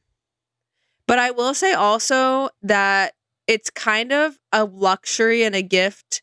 but 1.08 1.20
i 1.20 1.32
will 1.32 1.54
say 1.54 1.74
also 1.74 2.50
that 2.62 3.14
it's 3.48 3.70
kind 3.70 4.12
of 4.12 4.38
a 4.54 4.64
luxury 4.64 5.44
and 5.44 5.56
a 5.56 5.62
gift 5.62 6.22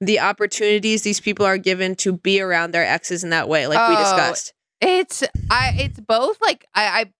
the 0.00 0.18
opportunities 0.18 1.02
these 1.02 1.20
people 1.20 1.46
are 1.46 1.58
given 1.58 1.94
to 1.94 2.12
be 2.12 2.40
around 2.40 2.72
their 2.72 2.84
exes 2.84 3.22
in 3.22 3.30
that 3.30 3.48
way 3.48 3.66
like 3.66 3.88
we 3.88 3.94
Oh, 3.94 3.98
discussed 3.98 4.52
It's 4.80 5.22
I 5.50 5.74
it's 5.78 6.00
both 6.00 6.40
like 6.40 6.66
I, 6.74 6.84
I 6.84 7.12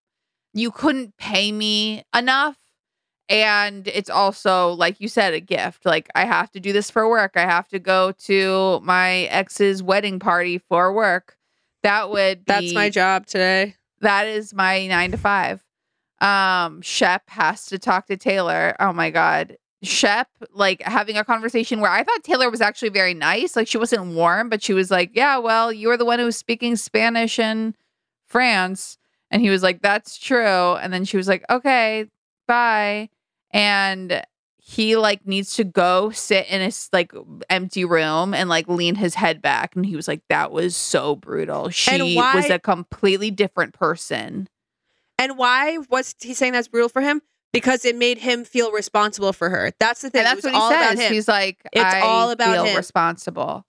you 0.53 0.71
couldn't 0.71 1.17
pay 1.17 1.53
me 1.53 2.03
enough 2.15 2.57
and 3.29 3.87
it's 3.89 4.11
also 4.11 4.73
like 4.73 5.01
you 5.01 5.09
said 5.09 5.33
a 5.33 5.41
gift. 5.41 5.87
Like 5.87 6.09
I 6.15 6.25
have 6.25 6.51
to 6.51 6.61
do 6.61 6.73
this 6.73 6.91
for 6.91 7.09
work. 7.09 7.33
I 7.37 7.43
have 7.47 7.69
to 7.69 7.79
go 7.79 8.13
to 8.25 8.81
my 8.83 9.21
ex's 9.31 9.83
wedding 9.83 10.19
party 10.19 10.59
for 10.59 10.93
work. 10.93 11.37
That 11.83 12.11
would 12.11 12.47
that's 12.47 12.71
be- 12.71 12.75
my 12.75 12.91
job 12.91 13.27
today 13.27 13.77
That 14.01 14.27
is 14.27 14.55
my 14.55 14.87
9 14.87 15.13
to 15.13 15.17
5. 15.19 15.65
Um 16.21 16.83
Shep 16.83 17.29
has 17.31 17.67
to 17.67 17.79
talk 17.79 18.07
to 18.07 18.17
Taylor. 18.17 18.77
Oh 18.81 18.93
my 18.93 19.11
god. 19.11 19.57
Shep 19.83 20.29
like 20.53 20.81
having 20.83 21.17
a 21.17 21.25
conversation 21.25 21.81
where 21.81 21.91
I 21.91 22.05
thought 22.05 22.23
Taylor 22.23 22.51
was 22.51 22.61
actually 22.61 22.91
very 22.91 23.15
nice. 23.15 23.57
Like 23.57 23.67
she 23.67 23.79
wasn't 23.79 24.15
warm, 24.15 24.49
but 24.49 24.63
she 24.63 24.73
was 24.73 24.91
like, 24.93 25.11
"Yeah, 25.15 25.39
well, 25.39 25.73
you 25.73 25.89
were 25.89 25.97
the 25.97 26.05
one 26.05 26.21
who 26.21 26.25
was 26.27 26.37
speaking 26.37 26.77
Spanish 26.77 27.39
in 27.41 27.75
France." 28.27 28.97
And 29.31 29.43
he 29.43 29.51
was 29.51 29.63
like, 29.65 29.83
"That's 29.83 30.19
true." 30.19 30.75
And 30.77 30.93
then 30.93 31.05
she 31.05 31.17
was 31.17 31.27
like, 31.27 31.45
"Okay, 31.51 32.07
bye." 32.47 33.09
And 33.51 34.23
he 34.65 34.97
like 34.97 35.27
needs 35.27 35.55
to 35.57 35.65
go 35.65 36.11
sit 36.11 36.47
in 36.49 36.61
his 36.61 36.89
like 36.93 37.13
empty 37.51 37.85
room 37.85 38.33
and 38.33 38.49
like 38.49 38.69
lean 38.69 38.95
his 38.95 39.17
head 39.17 39.43
back 39.43 39.75
and 39.75 39.85
he 39.85 39.97
was 39.97 40.07
like 40.07 40.23
that 40.29 40.53
was 40.53 40.77
so 40.77 41.17
brutal. 41.17 41.69
She 41.71 42.15
why- 42.17 42.37
was 42.37 42.49
a 42.49 42.59
completely 42.61 43.31
different 43.33 43.75
person. 43.75 44.49
And 45.19 45.37
why 45.37 45.79
was 45.91 46.15
he 46.21 46.33
saying 46.35 46.53
that's 46.53 46.69
brutal 46.69 46.89
for 46.89 47.03
him? 47.03 47.23
Because 47.53 47.85
it 47.85 47.97
made 47.97 48.19
him 48.19 48.45
feel 48.45 48.73
responsible 48.73 49.33
for 49.33 49.51
her. 49.51 49.73
That's 49.79 50.01
the 50.01 50.11
thing. 50.11 50.21
And 50.21 50.27
that's 50.27 50.43
what 50.45 50.53
he 50.55 50.59
all 50.59 50.71
says. 50.71 51.09
He's 51.09 51.29
like, 51.29 51.59
It's 51.73 51.83
I 51.85 52.01
all 52.01 52.31
about 52.31 52.55
feel 52.55 52.65
him. 52.65 52.77
responsible. 52.77 53.67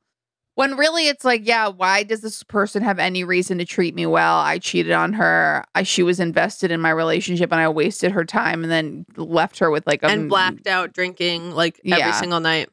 When 0.55 0.77
really 0.77 1.07
it's 1.07 1.25
like, 1.25 1.47
yeah, 1.47 1.67
why 1.67 2.03
does 2.03 2.21
this 2.21 2.43
person 2.43 2.83
have 2.83 2.99
any 2.99 3.23
reason 3.23 3.57
to 3.57 3.65
treat 3.65 3.95
me 3.95 4.05
well? 4.05 4.37
I 4.37 4.59
cheated 4.59 4.91
on 4.91 5.13
her. 5.13 5.63
I 5.73 5.81
she 5.83 6.03
was 6.03 6.19
invested 6.19 6.69
in 6.69 6.79
my 6.79 6.91
relationship 6.91 7.51
and 7.51 7.59
I 7.59 7.69
wasted 7.69 8.11
her 8.11 8.23
time 8.23 8.61
and 8.63 8.71
then 8.71 9.05
left 9.15 9.57
her 9.59 9.71
with 9.71 9.87
like 9.87 10.03
a 10.03 10.07
and 10.07 10.29
blacked 10.29 10.67
out 10.67 10.93
drinking 10.93 11.51
like 11.51 11.79
every 11.83 11.97
Yeah. 11.97 12.11
single 12.11 12.39
night. 12.39 12.69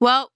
Well, 0.00 0.32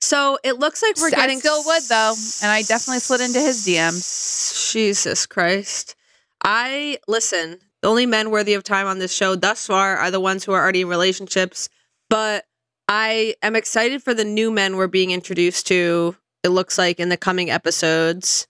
so 0.00 0.38
it 0.44 0.58
looks 0.58 0.80
like 0.80 0.96
we're 0.96 1.08
I 1.08 1.10
getting 1.10 1.40
still 1.40 1.62
would, 1.64 1.82
though, 1.82 2.14
and 2.42 2.50
I 2.50 2.62
definitely 2.62 3.00
slid 3.00 3.20
into 3.20 3.40
his 3.40 3.66
DMs. 3.66 4.72
Jesus 4.72 5.26
Christ. 5.26 5.96
I 6.42 6.98
listen, 7.08 7.58
the 7.82 7.88
only 7.88 8.06
men 8.06 8.30
worthy 8.30 8.54
of 8.54 8.62
time 8.62 8.86
on 8.86 8.98
this 9.00 9.12
show 9.12 9.34
thus 9.34 9.66
far 9.66 9.96
are 9.96 10.10
the 10.10 10.20
ones 10.20 10.44
who 10.44 10.52
are 10.52 10.62
already 10.62 10.82
in 10.82 10.88
relationships, 10.88 11.68
but 12.08 12.46
I 12.90 13.36
am 13.40 13.54
excited 13.54 14.02
for 14.02 14.14
the 14.14 14.24
new 14.24 14.50
men 14.50 14.76
we're 14.76 14.88
being 14.88 15.12
introduced 15.12 15.68
to. 15.68 16.16
It 16.42 16.48
looks 16.48 16.76
like 16.76 16.98
in 16.98 17.08
the 17.08 17.16
coming 17.16 17.48
episodes. 17.48 18.48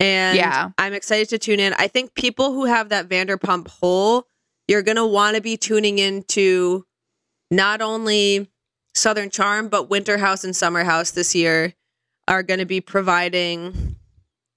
And 0.00 0.36
Yeah. 0.38 0.70
I'm 0.78 0.94
excited 0.94 1.28
to 1.28 1.38
tune 1.38 1.60
in. 1.60 1.74
I 1.74 1.88
think 1.88 2.14
people 2.14 2.54
who 2.54 2.64
have 2.64 2.88
that 2.88 3.06
Vanderpump 3.06 3.68
hole, 3.68 4.26
you're 4.66 4.80
going 4.82 4.96
to 4.96 5.06
want 5.06 5.36
to 5.36 5.42
be 5.42 5.58
tuning 5.58 5.98
into 5.98 6.86
not 7.50 7.82
only 7.82 8.50
Southern 8.94 9.28
Charm, 9.28 9.68
but 9.68 9.90
Winter 9.90 10.16
House 10.16 10.42
and 10.42 10.56
Summer 10.56 10.84
House 10.84 11.10
this 11.10 11.34
year 11.34 11.74
are 12.26 12.42
going 12.42 12.60
to 12.60 12.66
be 12.66 12.80
providing 12.80 13.96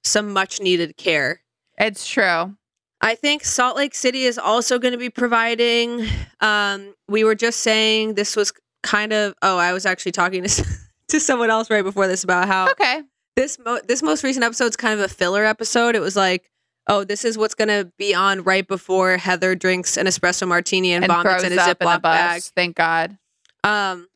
some 0.05 0.31
much 0.31 0.61
needed 0.61 0.95
care. 0.95 1.41
It's 1.77 2.07
true. 2.07 2.55
I 3.01 3.15
think 3.15 3.43
Salt 3.43 3.75
Lake 3.75 3.95
City 3.95 4.23
is 4.23 4.37
also 4.37 4.79
going 4.79 4.93
to 4.93 4.97
be 4.97 5.09
providing. 5.09 6.07
Um, 6.39 6.95
we 7.09 7.25
were 7.25 7.35
just 7.35 7.59
saying 7.59 8.13
this 8.13 8.37
was 8.37 8.53
kind 8.85 9.11
of. 9.13 9.33
Oh, 9.41 9.57
I 9.57 9.73
was 9.73 9.85
actually 9.85 10.13
talking 10.13 10.43
to 10.43 10.65
to 11.09 11.19
someone 11.19 11.49
else 11.49 11.69
right 11.69 11.83
before 11.83 12.07
this 12.07 12.23
about 12.23 12.47
how 12.47 12.69
Okay. 12.71 13.01
this 13.35 13.57
mo- 13.59 13.81
this 13.87 14.01
most 14.01 14.23
recent 14.23 14.45
episode 14.45 14.65
is 14.67 14.75
kind 14.77 14.97
of 14.97 15.03
a 15.03 15.09
filler 15.13 15.43
episode. 15.43 15.95
It 15.95 15.99
was 16.01 16.15
like, 16.15 16.49
oh, 16.87 17.03
this 17.03 17.25
is 17.25 17.37
what's 17.37 17.55
going 17.55 17.67
to 17.67 17.91
be 17.97 18.13
on 18.15 18.43
right 18.43 18.67
before 18.67 19.17
Heather 19.17 19.55
drinks 19.55 19.97
an 19.97 20.05
espresso 20.05 20.47
martini 20.47 20.93
and, 20.93 21.03
And 21.03 21.11
vomits 21.11 21.43
in 21.43 21.51
a 21.57 21.61
up 21.61 21.77
in 21.81 21.87
the 21.87 21.93
Ziploc 21.95 22.01
bag. 22.01 22.35
bus. 22.37 22.51
Thank 22.55 22.75
God. 22.75 23.17
Um, 23.63 24.07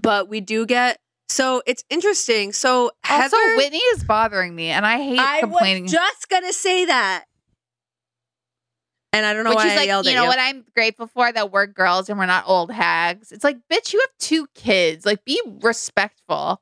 but 0.00 0.28
we 0.28 0.40
do 0.40 0.66
get. 0.66 0.98
So 1.28 1.62
it's 1.66 1.84
interesting. 1.90 2.52
So 2.52 2.90
Heather, 3.02 3.36
also, 3.36 3.56
Whitney 3.56 3.78
is 3.78 4.04
bothering 4.04 4.54
me, 4.54 4.68
and 4.68 4.84
I 4.86 5.02
hate 5.02 5.18
I 5.18 5.40
complaining. 5.40 5.84
was 5.84 5.92
just 5.92 6.28
gonna 6.28 6.52
say 6.52 6.84
that, 6.86 7.24
and 9.14 9.24
I 9.24 9.32
don't 9.32 9.44
know 9.44 9.50
Which 9.50 9.58
why 9.58 9.66
is 9.66 9.72
I 9.72 9.76
like, 9.76 9.86
yelled 9.86 10.06
you 10.06 10.12
at 10.12 10.14
know 10.16 10.22
you. 10.24 10.28
what 10.28 10.38
I'm 10.40 10.64
grateful 10.74 11.06
for 11.06 11.30
that 11.30 11.52
we're 11.52 11.66
girls 11.66 12.08
and 12.08 12.18
we're 12.18 12.26
not 12.26 12.44
old 12.46 12.72
hags. 12.72 13.30
It's 13.30 13.44
like, 13.44 13.58
bitch, 13.72 13.92
you 13.92 14.00
have 14.00 14.10
two 14.18 14.48
kids. 14.54 15.06
Like, 15.06 15.24
be 15.24 15.40
respectful. 15.62 16.60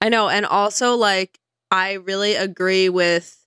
I 0.00 0.08
know. 0.08 0.28
And 0.30 0.46
also, 0.46 0.96
like, 0.96 1.38
I 1.70 1.94
really 1.94 2.34
agree 2.34 2.88
with 2.88 3.46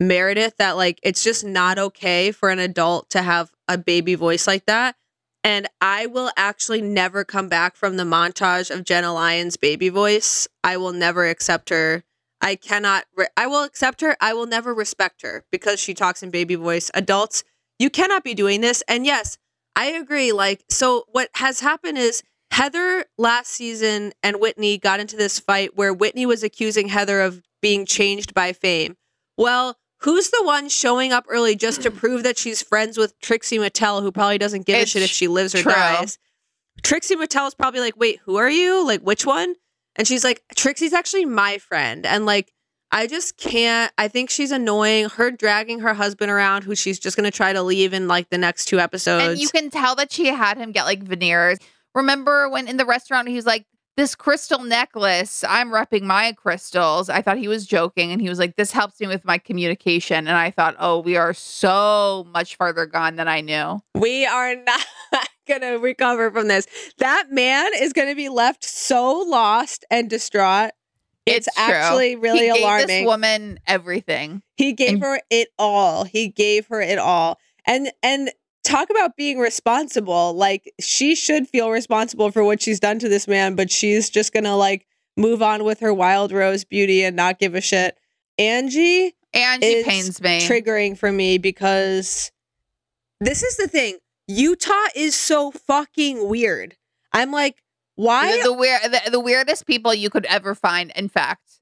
Meredith 0.00 0.56
that, 0.56 0.72
like, 0.76 0.98
it's 1.04 1.22
just 1.22 1.44
not 1.44 1.78
okay 1.78 2.32
for 2.32 2.50
an 2.50 2.58
adult 2.58 3.10
to 3.10 3.22
have 3.22 3.52
a 3.68 3.78
baby 3.78 4.16
voice 4.16 4.48
like 4.48 4.66
that. 4.66 4.96
And 5.44 5.68
I 5.80 6.06
will 6.06 6.30
actually 6.36 6.82
never 6.82 7.24
come 7.24 7.48
back 7.48 7.76
from 7.76 7.96
the 7.96 8.04
montage 8.04 8.74
of 8.74 8.82
Jenna 8.82 9.12
Lyon's 9.12 9.56
baby 9.56 9.88
voice. 9.88 10.48
I 10.64 10.78
will 10.78 10.92
never 10.92 11.28
accept 11.28 11.68
her. 11.70 12.02
I 12.40 12.56
cannot, 12.56 13.04
re- 13.16 13.28
I 13.36 13.46
will 13.46 13.62
accept 13.62 14.00
her. 14.02 14.16
I 14.20 14.34
will 14.34 14.46
never 14.46 14.74
respect 14.74 15.22
her 15.22 15.44
because 15.50 15.80
she 15.80 15.94
talks 15.94 16.22
in 16.22 16.30
baby 16.30 16.54
voice. 16.54 16.90
Adults 16.94 17.44
you 17.78 17.90
cannot 17.90 18.22
be 18.24 18.34
doing 18.34 18.60
this. 18.60 18.82
And 18.86 19.04
yes, 19.04 19.38
I 19.74 19.86
agree. 19.86 20.32
Like, 20.32 20.64
so 20.68 21.04
what 21.10 21.28
has 21.34 21.60
happened 21.60 21.98
is 21.98 22.22
Heather 22.50 23.06
last 23.18 23.48
season 23.48 24.12
and 24.22 24.40
Whitney 24.40 24.78
got 24.78 25.00
into 25.00 25.16
this 25.16 25.40
fight 25.40 25.76
where 25.76 25.92
Whitney 25.92 26.26
was 26.26 26.42
accusing 26.42 26.88
Heather 26.88 27.20
of 27.20 27.42
being 27.60 27.84
changed 27.84 28.32
by 28.34 28.52
fame. 28.52 28.96
Well, 29.36 29.76
who's 30.02 30.30
the 30.30 30.42
one 30.44 30.68
showing 30.68 31.12
up 31.12 31.24
early 31.28 31.56
just 31.56 31.82
to 31.82 31.90
prove 31.90 32.22
that 32.22 32.38
she's 32.38 32.62
friends 32.62 32.96
with 32.96 33.18
Trixie 33.20 33.58
Mattel, 33.58 34.02
who 34.02 34.12
probably 34.12 34.38
doesn't 34.38 34.66
give 34.66 34.76
It's 34.76 34.90
a 34.90 34.92
shit 34.92 35.02
if 35.02 35.10
she 35.10 35.26
lives 35.26 35.54
or 35.54 35.62
true. 35.62 35.72
dies? 35.72 36.18
Trixie 36.82 37.16
Mattel 37.16 37.48
is 37.48 37.54
probably 37.54 37.80
like, 37.80 37.96
wait, 37.96 38.20
who 38.24 38.36
are 38.36 38.50
you? 38.50 38.86
Like, 38.86 39.00
which 39.00 39.26
one? 39.26 39.54
And 39.96 40.06
she's 40.06 40.24
like, 40.24 40.42
Trixie's 40.56 40.92
actually 40.92 41.24
my 41.24 41.58
friend. 41.58 42.04
And 42.04 42.26
like, 42.26 42.52
I 42.90 43.06
just 43.08 43.36
can't. 43.36 43.92
I 43.98 44.06
think 44.06 44.30
she's 44.30 44.52
annoying. 44.52 45.08
Her 45.08 45.30
dragging 45.30 45.80
her 45.80 45.94
husband 45.94 46.30
around, 46.30 46.62
who 46.62 46.76
she's 46.76 46.98
just 46.98 47.16
going 47.16 47.24
to 47.24 47.36
try 47.36 47.52
to 47.52 47.62
leave 47.62 47.92
in 47.92 48.06
like 48.06 48.30
the 48.30 48.38
next 48.38 48.66
two 48.66 48.78
episodes. 48.78 49.24
And 49.24 49.40
you 49.40 49.48
can 49.48 49.68
tell 49.70 49.96
that 49.96 50.12
she 50.12 50.26
had 50.26 50.56
him 50.56 50.70
get 50.70 50.84
like 50.84 51.02
veneers. 51.02 51.58
Remember 51.94 52.48
when 52.48 52.68
in 52.68 52.76
the 52.76 52.84
restaurant 52.84 53.28
he 53.28 53.34
was 53.34 53.46
like, 53.46 53.66
This 53.96 54.14
crystal 54.14 54.62
necklace, 54.62 55.42
I'm 55.48 55.70
repping 55.70 56.02
my 56.02 56.32
crystals. 56.32 57.08
I 57.08 57.20
thought 57.20 57.38
he 57.38 57.48
was 57.48 57.66
joking 57.66 58.12
and 58.12 58.20
he 58.20 58.28
was 58.28 58.38
like, 58.38 58.54
This 58.54 58.70
helps 58.70 59.00
me 59.00 59.08
with 59.08 59.24
my 59.24 59.38
communication. 59.38 60.28
And 60.28 60.36
I 60.36 60.52
thought, 60.52 60.76
Oh, 60.78 61.00
we 61.00 61.16
are 61.16 61.34
so 61.34 62.26
much 62.32 62.56
farther 62.56 62.86
gone 62.86 63.16
than 63.16 63.26
I 63.26 63.40
knew. 63.40 63.80
We 63.96 64.24
are 64.24 64.54
not 64.54 64.86
going 65.46 65.60
to 65.60 65.74
recover 65.78 66.30
from 66.30 66.48
this. 66.48 66.66
That 66.98 67.26
man 67.30 67.70
is 67.78 67.92
going 67.92 68.08
to 68.08 68.14
be 68.14 68.28
left 68.28 68.64
so 68.64 69.12
lost 69.26 69.84
and 69.90 70.08
distraught. 70.10 70.70
It's, 71.26 71.46
It's 71.48 71.58
actually 71.58 72.16
really 72.16 72.48
he 72.48 72.52
gave 72.52 72.62
alarming. 72.62 72.86
This 72.86 73.06
woman 73.06 73.58
everything. 73.66 74.42
He 74.56 74.72
gave 74.74 74.94
And- 74.94 75.02
her 75.02 75.20
it 75.30 75.48
all. 75.58 76.04
He 76.04 76.28
gave 76.28 76.66
her 76.68 76.80
it 76.80 76.98
all. 76.98 77.38
And 77.66 77.90
and 78.02 78.30
talk 78.62 78.90
about 78.90 79.16
being 79.16 79.38
responsible. 79.38 80.34
Like 80.34 80.70
she 80.80 81.14
should 81.14 81.48
feel 81.48 81.70
responsible 81.70 82.30
for 82.30 82.44
what 82.44 82.60
she's 82.60 82.78
done 82.80 82.98
to 82.98 83.08
this 83.08 83.26
man, 83.26 83.54
but 83.54 83.70
she's 83.70 84.10
just 84.10 84.32
going 84.34 84.44
to 84.44 84.54
like 84.54 84.86
move 85.16 85.42
on 85.42 85.64
with 85.64 85.80
her 85.80 85.94
wild 85.94 86.30
rose 86.32 86.64
beauty 86.64 87.02
and 87.04 87.16
not 87.16 87.38
give 87.38 87.54
a 87.54 87.60
shit. 87.62 87.96
Angie 88.38 89.14
Angie 89.32 89.82
pains 89.82 90.20
me. 90.20 90.40
triggering 90.40 90.96
for 90.98 91.10
me 91.10 91.38
because 91.38 92.30
this 93.20 93.42
is 93.42 93.56
the 93.56 93.66
thing. 93.68 93.96
Utah 94.26 94.88
is 94.94 95.14
so 95.14 95.50
fucking 95.50 96.28
weird. 96.28 96.76
I'm 97.12 97.30
like, 97.30 97.62
why? 97.96 98.38
the, 98.38 98.44
the 98.44 98.52
weird 98.52 98.82
the, 98.84 99.10
the 99.10 99.20
weirdest 99.20 99.66
people 99.66 99.94
you 99.94 100.10
could 100.10 100.26
ever 100.26 100.54
find 100.54 100.92
in 100.96 101.08
fact. 101.08 101.60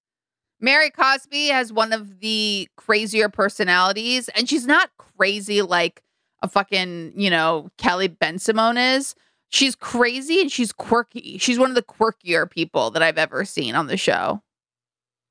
Mary 0.60 0.90
cosby 0.90 1.48
has 1.48 1.72
one 1.72 1.92
of 1.92 2.20
the 2.20 2.68
crazier 2.76 3.28
personalities 3.28 4.28
and 4.30 4.48
she's 4.48 4.66
not 4.66 4.90
crazy 4.96 5.60
like 5.60 6.02
a 6.40 6.48
fucking 6.48 7.12
you 7.16 7.30
know 7.30 7.68
Kelly 7.78 8.08
Bensimon 8.08 8.96
is. 8.96 9.14
She's 9.48 9.76
crazy 9.76 10.40
and 10.40 10.50
she's 10.50 10.72
quirky. 10.72 11.36
She's 11.36 11.58
one 11.58 11.68
of 11.68 11.74
the 11.74 11.82
quirkier 11.82 12.50
people 12.50 12.90
that 12.92 13.02
i've 13.02 13.18
ever 13.18 13.44
seen 13.44 13.74
on 13.74 13.86
the 13.86 13.96
show. 13.96 14.42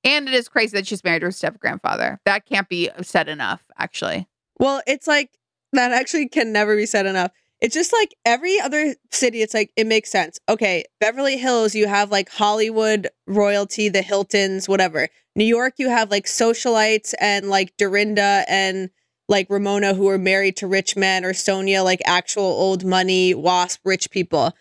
And 0.03 0.27
it 0.27 0.33
is 0.33 0.49
crazy 0.49 0.77
that 0.77 0.87
she's 0.87 1.03
married 1.03 1.19
to 1.19 1.27
her 1.27 1.31
step 1.31 1.59
grandfather 1.59 2.19
that 2.25 2.45
can't 2.45 2.69
be 2.69 2.89
said 3.01 3.27
enough 3.27 3.63
actually. 3.77 4.27
Well, 4.59 4.81
it's 4.85 5.07
like 5.07 5.31
that 5.73 5.91
actually 5.91 6.27
can 6.27 6.51
never 6.51 6.75
be 6.75 6.85
said 6.85 7.05
enough. 7.05 7.31
It's 7.61 7.75
just 7.75 7.93
like 7.93 8.15
every 8.25 8.59
other 8.59 8.95
city, 9.11 9.41
it's 9.43 9.53
like 9.53 9.71
it 9.77 9.85
makes 9.85 10.09
sense. 10.09 10.39
Okay, 10.49 10.83
Beverly 10.99 11.37
Hills, 11.37 11.75
you 11.75 11.87
have 11.87 12.11
like 12.11 12.29
Hollywood 12.29 13.07
royalty, 13.27 13.87
the 13.87 14.01
Hiltons, 14.01 14.67
whatever. 14.67 15.09
New 15.35 15.45
York, 15.45 15.75
you 15.77 15.89
have 15.89 16.09
like 16.09 16.25
socialites 16.25 17.13
and 17.21 17.49
like 17.49 17.77
Dorinda 17.77 18.43
and 18.47 18.89
like 19.29 19.47
Ramona 19.49 19.93
who 19.93 20.09
are 20.09 20.17
married 20.17 20.57
to 20.57 20.67
rich 20.67 20.97
men, 20.97 21.23
or 21.23 21.33
Sonja, 21.33 21.83
like 21.83 22.01
actual 22.05 22.43
old 22.43 22.83
money, 22.83 23.33
wasp 23.33 23.79
rich 23.85 24.09
people. 24.09 24.53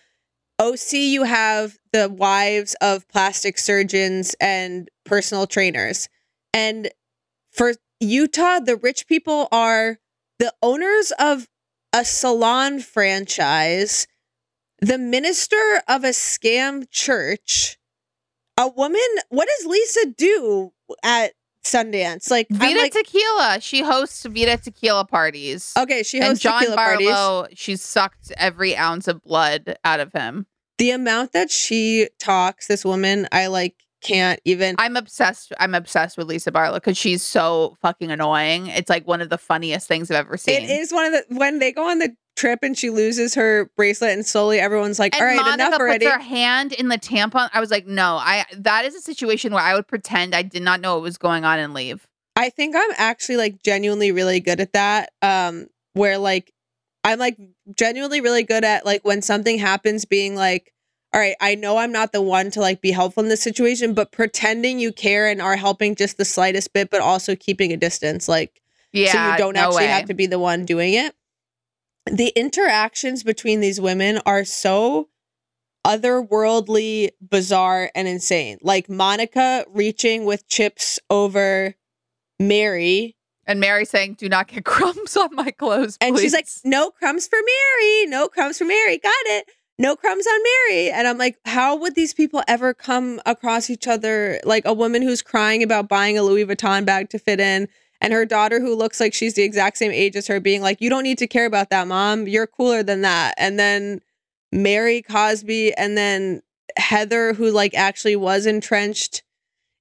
OC, 0.58 0.92
you 0.92 1.24
have 1.24 1.78
the 1.92 2.10
wives 2.10 2.76
of 2.82 3.08
plastic 3.08 3.56
surgeons 3.56 4.36
and 4.40 4.90
personal 5.04 5.46
trainers. 5.46 6.08
And 6.52 6.90
for 7.50 7.72
Utah, 7.98 8.60
the 8.60 8.76
rich 8.76 9.06
people 9.06 9.48
are 9.50 9.98
the 10.40 10.52
owners 10.62 11.12
of 11.20 11.46
a 11.92 12.04
salon 12.04 12.80
franchise, 12.80 14.08
the 14.80 14.98
minister 14.98 15.82
of 15.86 16.02
a 16.02 16.08
scam 16.08 16.90
church, 16.90 17.78
a 18.56 18.66
woman. 18.66 19.00
What 19.28 19.48
does 19.58 19.66
Lisa 19.66 20.06
do 20.16 20.72
at 21.04 21.34
Sundance? 21.62 22.30
Like, 22.30 22.48
Vida 22.50 22.80
like, 22.80 22.92
tequila 22.92 23.58
she 23.60 23.82
hosts 23.82 24.24
Vida 24.24 24.56
tequila 24.56 25.04
parties 25.04 25.74
okay, 25.78 26.02
she 26.02 26.18
and 26.18 26.28
hosts 26.28 26.42
John 26.42 26.60
tequila 26.60 26.76
parties. 26.76 27.08
Barlow, 27.08 27.46
she 27.54 27.76
sucked 27.76 28.32
every 28.38 28.74
ounce 28.74 29.08
of 29.08 29.22
blood 29.22 29.76
out 29.84 30.00
of 30.00 30.12
him. 30.14 30.46
The 30.78 30.90
amount 30.90 31.32
that 31.32 31.50
she 31.50 32.08
talks, 32.18 32.66
this 32.66 32.82
woman, 32.86 33.28
I 33.30 33.48
like 33.48 33.74
can't 34.00 34.40
even. 34.44 34.76
I'm 34.78 34.96
obsessed. 34.96 35.52
I'm 35.58 35.74
obsessed 35.74 36.16
with 36.16 36.28
Lisa 36.28 36.52
Barlow 36.52 36.76
because 36.76 36.96
she's 36.96 37.22
so 37.22 37.76
fucking 37.82 38.10
annoying. 38.10 38.68
It's 38.68 38.90
like 38.90 39.06
one 39.06 39.20
of 39.20 39.28
the 39.28 39.38
funniest 39.38 39.88
things 39.88 40.10
I've 40.10 40.26
ever 40.26 40.36
seen. 40.36 40.62
It 40.62 40.70
is 40.70 40.92
one 40.92 41.06
of 41.06 41.12
the 41.12 41.34
when 41.36 41.58
they 41.58 41.72
go 41.72 41.88
on 41.88 41.98
the 41.98 42.14
trip 42.36 42.60
and 42.62 42.76
she 42.76 42.90
loses 42.90 43.34
her 43.34 43.70
bracelet 43.76 44.12
and 44.12 44.24
slowly 44.24 44.58
everyone's 44.58 44.98
like, 44.98 45.14
And 45.14 45.22
"All 45.22 45.28
right, 45.28 45.36
Monica 45.36 45.54
enough 45.54 45.80
already." 45.80 46.06
puts 46.06 46.16
her 46.16 46.22
hand 46.22 46.72
in 46.72 46.88
the 46.88 46.98
tampon. 46.98 47.50
I 47.52 47.60
was 47.60 47.70
like, 47.70 47.86
no, 47.86 48.16
I 48.16 48.44
that 48.56 48.84
is 48.84 48.94
a 48.94 49.00
situation 49.00 49.52
where 49.52 49.62
I 49.62 49.74
would 49.74 49.86
pretend 49.86 50.34
I 50.34 50.42
did 50.42 50.62
not 50.62 50.80
know 50.80 50.94
what 50.94 51.02
was 51.02 51.18
going 51.18 51.44
on 51.44 51.58
and 51.58 51.74
leave. 51.74 52.06
I 52.36 52.50
think 52.50 52.74
I'm 52.76 52.90
actually 52.96 53.36
like 53.36 53.62
genuinely 53.62 54.12
really 54.12 54.40
good 54.40 54.60
at 54.60 54.72
that. 54.72 55.10
Um, 55.20 55.66
where 55.92 56.18
like 56.18 56.52
I'm 57.04 57.18
like 57.18 57.36
genuinely 57.76 58.20
really 58.20 58.42
good 58.42 58.64
at 58.64 58.84
like 58.86 59.04
when 59.04 59.22
something 59.22 59.58
happens, 59.58 60.04
being 60.04 60.34
like, 60.34 60.72
all 61.12 61.20
right, 61.20 61.34
I 61.40 61.54
know 61.56 61.76
I'm 61.78 61.92
not 61.92 62.12
the 62.12 62.22
one 62.22 62.50
to 62.52 62.60
like 62.60 62.80
be 62.80 62.92
helpful 62.92 63.22
in 63.22 63.28
this 63.28 63.42
situation, 63.42 63.94
but 63.94 64.12
pretending 64.12 64.78
you 64.78 64.92
care 64.92 65.28
and 65.28 65.42
are 65.42 65.56
helping 65.56 65.94
just 65.96 66.18
the 66.18 66.24
slightest 66.24 66.72
bit, 66.72 66.90
but 66.90 67.00
also 67.00 67.34
keeping 67.34 67.72
a 67.72 67.76
distance, 67.76 68.28
like 68.28 68.60
Yeah, 68.92 69.12
so 69.12 69.32
you 69.32 69.38
don't 69.38 69.54
no 69.54 69.62
actually 69.62 69.84
way. 69.84 69.86
have 69.88 70.06
to 70.06 70.14
be 70.14 70.26
the 70.26 70.38
one 70.38 70.64
doing 70.64 70.94
it. 70.94 71.14
The 72.10 72.28
interactions 72.36 73.22
between 73.22 73.60
these 73.60 73.80
women 73.80 74.20
are 74.24 74.44
so 74.44 75.08
otherworldly, 75.86 77.10
bizarre, 77.20 77.90
and 77.94 78.08
insane. 78.08 78.58
Like 78.62 78.88
Monica 78.88 79.64
reaching 79.68 80.24
with 80.24 80.48
chips 80.48 80.98
over 81.08 81.74
Mary. 82.38 83.16
And 83.46 83.58
Mary 83.60 83.84
saying, 83.84 84.14
"Do 84.14 84.28
not 84.28 84.48
get 84.48 84.64
crumbs 84.64 85.16
on 85.16 85.34
my 85.34 85.50
clothes." 85.50 85.98
And 86.00 86.18
she's 86.18 86.32
like, 86.32 86.48
no 86.64 86.90
crumbs 86.90 87.26
for 87.26 87.38
Mary. 87.38 88.06
No 88.06 88.28
crumbs 88.28 88.58
for 88.58 88.64
Mary. 88.64 88.98
Got 88.98 89.12
it. 89.26 89.48
No 89.80 89.96
crumbs 89.96 90.26
on 90.26 90.40
Mary. 90.42 90.90
And 90.90 91.08
I'm 91.08 91.16
like, 91.16 91.38
how 91.46 91.74
would 91.74 91.94
these 91.94 92.12
people 92.12 92.42
ever 92.46 92.74
come 92.74 93.18
across 93.24 93.70
each 93.70 93.88
other? 93.88 94.38
Like 94.44 94.66
a 94.66 94.74
woman 94.74 95.00
who's 95.00 95.22
crying 95.22 95.62
about 95.62 95.88
buying 95.88 96.18
a 96.18 96.22
Louis 96.22 96.44
Vuitton 96.44 96.84
bag 96.84 97.08
to 97.08 97.18
fit 97.18 97.40
in, 97.40 97.66
and 98.02 98.12
her 98.12 98.26
daughter 98.26 98.60
who 98.60 98.74
looks 98.74 99.00
like 99.00 99.14
she's 99.14 99.34
the 99.34 99.42
exact 99.42 99.78
same 99.78 99.90
age 99.90 100.16
as 100.16 100.26
her 100.26 100.38
being 100.38 100.60
like, 100.60 100.82
you 100.82 100.90
don't 100.90 101.02
need 101.02 101.16
to 101.16 101.26
care 101.26 101.46
about 101.46 101.70
that, 101.70 101.88
mom. 101.88 102.28
You're 102.28 102.46
cooler 102.46 102.82
than 102.82 103.00
that. 103.00 103.32
And 103.38 103.58
then 103.58 104.02
Mary 104.52 105.00
Cosby, 105.00 105.72
and 105.72 105.96
then 105.96 106.42
Heather, 106.76 107.32
who 107.32 107.50
like 107.50 107.72
actually 107.74 108.16
was 108.16 108.44
entrenched 108.44 109.22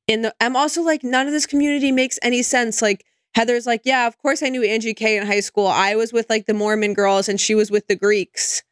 in 0.07 0.21
the. 0.21 0.33
I'm 0.39 0.55
also 0.55 0.81
like, 0.81 1.03
none 1.03 1.27
of 1.27 1.33
this 1.33 1.45
community 1.45 1.91
makes 1.91 2.17
any 2.21 2.41
sense. 2.41 2.81
Like, 2.81 3.03
Heather's 3.35 3.67
like, 3.67 3.81
yeah, 3.83 4.07
of 4.07 4.17
course 4.19 4.41
I 4.43 4.47
knew 4.47 4.63
Angie 4.63 4.93
K 4.93 5.17
in 5.17 5.27
high 5.27 5.41
school. 5.41 5.67
I 5.67 5.95
was 5.95 6.13
with 6.13 6.29
like 6.29 6.45
the 6.45 6.53
Mormon 6.53 6.93
girls 6.93 7.27
and 7.27 7.37
she 7.37 7.53
was 7.53 7.69
with 7.69 7.87
the 7.87 7.97
Greeks. 7.97 8.63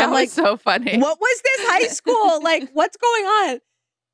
That 0.00 0.06
I'm 0.06 0.10
was 0.10 0.20
like, 0.20 0.30
so 0.30 0.56
funny. 0.56 0.98
what 0.98 1.20
was 1.20 1.42
this 1.42 1.68
high 1.68 1.88
school? 1.88 2.40
like, 2.42 2.70
what's 2.72 2.96
going 2.96 3.24
on? 3.24 3.60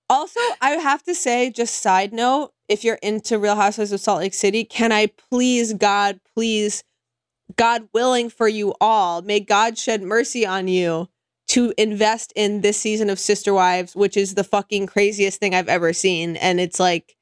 Also, 0.08 0.40
I 0.60 0.70
have 0.72 1.02
to 1.04 1.14
say, 1.14 1.50
just 1.50 1.82
side 1.82 2.12
note, 2.12 2.52
if 2.68 2.84
you're 2.84 2.98
into 3.02 3.38
Real 3.38 3.56
Housewives 3.56 3.92
of 3.92 4.00
Salt 4.00 4.20
Lake 4.20 4.34
City, 4.34 4.64
can 4.64 4.92
I 4.92 5.06
please, 5.30 5.72
God, 5.72 6.20
please, 6.34 6.84
God 7.56 7.88
willing 7.92 8.30
for 8.30 8.48
you 8.48 8.74
all, 8.80 9.22
may 9.22 9.40
God 9.40 9.78
shed 9.78 10.02
mercy 10.02 10.46
on 10.46 10.68
you 10.68 11.08
to 11.48 11.72
invest 11.78 12.32
in 12.34 12.60
this 12.60 12.76
season 12.76 13.08
of 13.08 13.18
Sister 13.18 13.54
Wives, 13.54 13.94
which 13.94 14.16
is 14.16 14.34
the 14.34 14.44
fucking 14.44 14.86
craziest 14.86 15.38
thing 15.38 15.54
I've 15.54 15.68
ever 15.68 15.92
seen. 15.92 16.36
And 16.36 16.58
it's 16.60 16.80
like, 16.80 17.16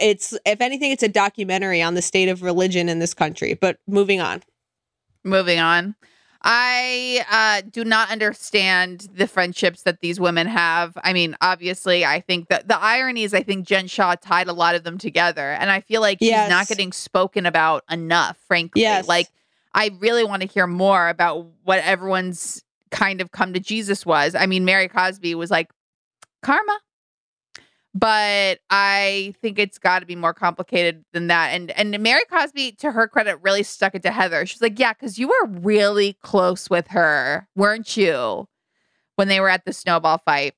it's, 0.00 0.36
if 0.44 0.60
anything, 0.60 0.90
it's 0.90 1.02
a 1.02 1.08
documentary 1.08 1.80
on 1.80 1.94
the 1.94 2.02
state 2.02 2.28
of 2.28 2.42
religion 2.42 2.88
in 2.88 2.98
this 2.98 3.14
country. 3.14 3.54
But 3.54 3.78
moving 3.86 4.20
on. 4.20 4.42
Moving 5.24 5.60
on. 5.60 5.94
I 6.42 7.24
uh, 7.30 7.68
do 7.68 7.84
not 7.84 8.10
understand 8.10 9.08
the 9.12 9.26
friendships 9.26 9.82
that 9.82 10.00
these 10.00 10.20
women 10.20 10.46
have. 10.46 10.96
I 11.02 11.12
mean, 11.12 11.36
obviously, 11.40 12.04
I 12.04 12.20
think 12.20 12.48
that 12.48 12.68
the 12.68 12.78
irony 12.78 13.24
is 13.24 13.34
I 13.34 13.42
think 13.42 13.66
Jen 13.66 13.88
Shah 13.88 14.14
tied 14.14 14.46
a 14.46 14.52
lot 14.52 14.74
of 14.74 14.84
them 14.84 14.98
together. 14.98 15.50
And 15.52 15.70
I 15.70 15.80
feel 15.80 16.00
like 16.00 16.18
she's 16.20 16.28
Yes. 16.28 16.48
not 16.48 16.68
getting 16.68 16.92
spoken 16.92 17.44
about 17.44 17.82
enough, 17.90 18.38
frankly. 18.46 18.82
Yes. 18.82 19.08
Like, 19.08 19.28
I 19.74 19.90
really 19.98 20.24
want 20.24 20.42
to 20.42 20.48
hear 20.48 20.66
more 20.66 21.08
about 21.08 21.46
what 21.64 21.80
everyone's 21.80 22.62
kind 22.90 23.20
of 23.20 23.32
come 23.32 23.52
to 23.52 23.60
Jesus 23.60 24.06
was. 24.06 24.34
I 24.34 24.46
mean, 24.46 24.64
Mary 24.64 24.88
Cosby 24.88 25.34
was 25.34 25.50
like, 25.50 25.70
karma. 26.42 26.78
But 27.94 28.60
I 28.70 29.34
think 29.40 29.58
it's 29.58 29.78
got 29.78 30.00
to 30.00 30.06
be 30.06 30.16
more 30.16 30.34
complicated 30.34 31.04
than 31.12 31.28
that. 31.28 31.48
And 31.48 31.70
and 31.72 31.98
Mary 32.02 32.22
Cosby, 32.30 32.72
to 32.72 32.92
her 32.92 33.08
credit, 33.08 33.38
really 33.42 33.62
stuck 33.62 33.94
it 33.94 34.02
to 34.02 34.10
Heather. 34.10 34.46
She's 34.46 34.62
like, 34.62 34.78
"Yeah, 34.78 34.92
because 34.92 35.18
you 35.18 35.28
were 35.28 35.46
really 35.46 36.14
close 36.22 36.70
with 36.70 36.88
her, 36.88 37.48
weren't 37.56 37.96
you?" 37.96 38.48
When 39.16 39.28
they 39.28 39.40
were 39.40 39.48
at 39.48 39.64
the 39.64 39.72
snowball 39.72 40.18
fight, 40.24 40.54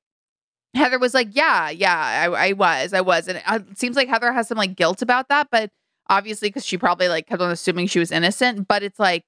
Heather 0.74 0.98
was 0.98 1.14
like, 1.14 1.28
"Yeah, 1.32 1.70
yeah, 1.70 1.96
I, 1.96 2.48
I 2.48 2.52
was, 2.52 2.92
I 2.92 3.00
was." 3.00 3.28
And 3.28 3.38
it, 3.38 3.44
uh, 3.46 3.60
seems 3.74 3.96
like 3.96 4.08
Heather 4.08 4.32
has 4.32 4.48
some 4.48 4.58
like 4.58 4.76
guilt 4.76 5.02
about 5.02 5.28
that, 5.28 5.48
but 5.50 5.70
obviously 6.10 6.48
because 6.48 6.66
she 6.66 6.76
probably 6.76 7.08
like 7.08 7.26
kept 7.26 7.40
on 7.40 7.50
assuming 7.50 7.86
she 7.86 8.00
was 8.00 8.12
innocent. 8.12 8.68
But 8.68 8.82
it's 8.82 8.98
like, 8.98 9.24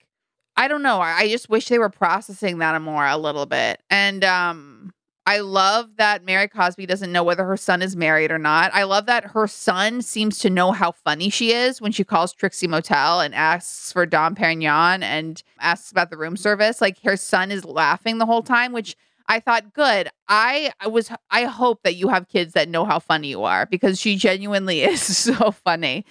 I 0.56 0.68
don't 0.68 0.82
know. 0.82 1.00
I, 1.00 1.20
I 1.20 1.28
just 1.28 1.48
wish 1.48 1.68
they 1.68 1.78
were 1.78 1.88
processing 1.88 2.58
that 2.58 2.80
more 2.82 3.06
a 3.06 3.16
little 3.16 3.46
bit. 3.46 3.80
And 3.88 4.24
um, 4.24 4.92
I 5.24 5.38
love 5.38 5.96
that 5.98 6.24
Mary 6.24 6.48
Cosby 6.48 6.86
doesn't 6.86 7.12
know 7.12 7.22
whether 7.22 7.44
her 7.44 7.56
son 7.56 7.80
is 7.80 7.94
married 7.94 8.32
or 8.32 8.38
not. 8.38 8.74
I 8.74 8.82
love 8.82 9.06
that 9.06 9.24
her 9.26 9.46
son 9.46 10.02
seems 10.02 10.38
to 10.40 10.50
know 10.50 10.72
how 10.72 10.90
funny 10.90 11.30
she 11.30 11.52
is 11.52 11.80
when 11.80 11.92
she 11.92 12.02
calls 12.02 12.32
Trixie 12.32 12.66
Motel 12.66 13.20
and 13.20 13.32
asks 13.34 13.92
for 13.92 14.04
Dom 14.04 14.34
Perignon 14.34 15.02
and 15.02 15.40
asks 15.60 15.92
about 15.92 16.10
the 16.10 16.16
room 16.16 16.36
service. 16.36 16.80
Like 16.80 17.00
her 17.02 17.16
son 17.16 17.52
is 17.52 17.64
laughing 17.64 18.18
the 18.18 18.26
whole 18.26 18.42
time, 18.42 18.72
which 18.72 18.96
I 19.28 19.38
thought, 19.38 19.72
good. 19.72 20.08
I, 20.28 20.72
I 20.80 20.88
was 20.88 21.10
I 21.30 21.44
hope 21.44 21.82
that 21.84 21.94
you 21.94 22.08
have 22.08 22.28
kids 22.28 22.54
that 22.54 22.68
know 22.68 22.84
how 22.84 22.98
funny 22.98 23.28
you 23.28 23.44
are 23.44 23.66
because 23.66 24.00
she 24.00 24.16
genuinely 24.16 24.82
is 24.82 25.00
so 25.00 25.52
funny. 25.52 26.04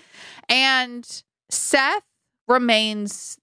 And 0.47 1.05
Seth 1.49 2.03
remains 2.47 3.37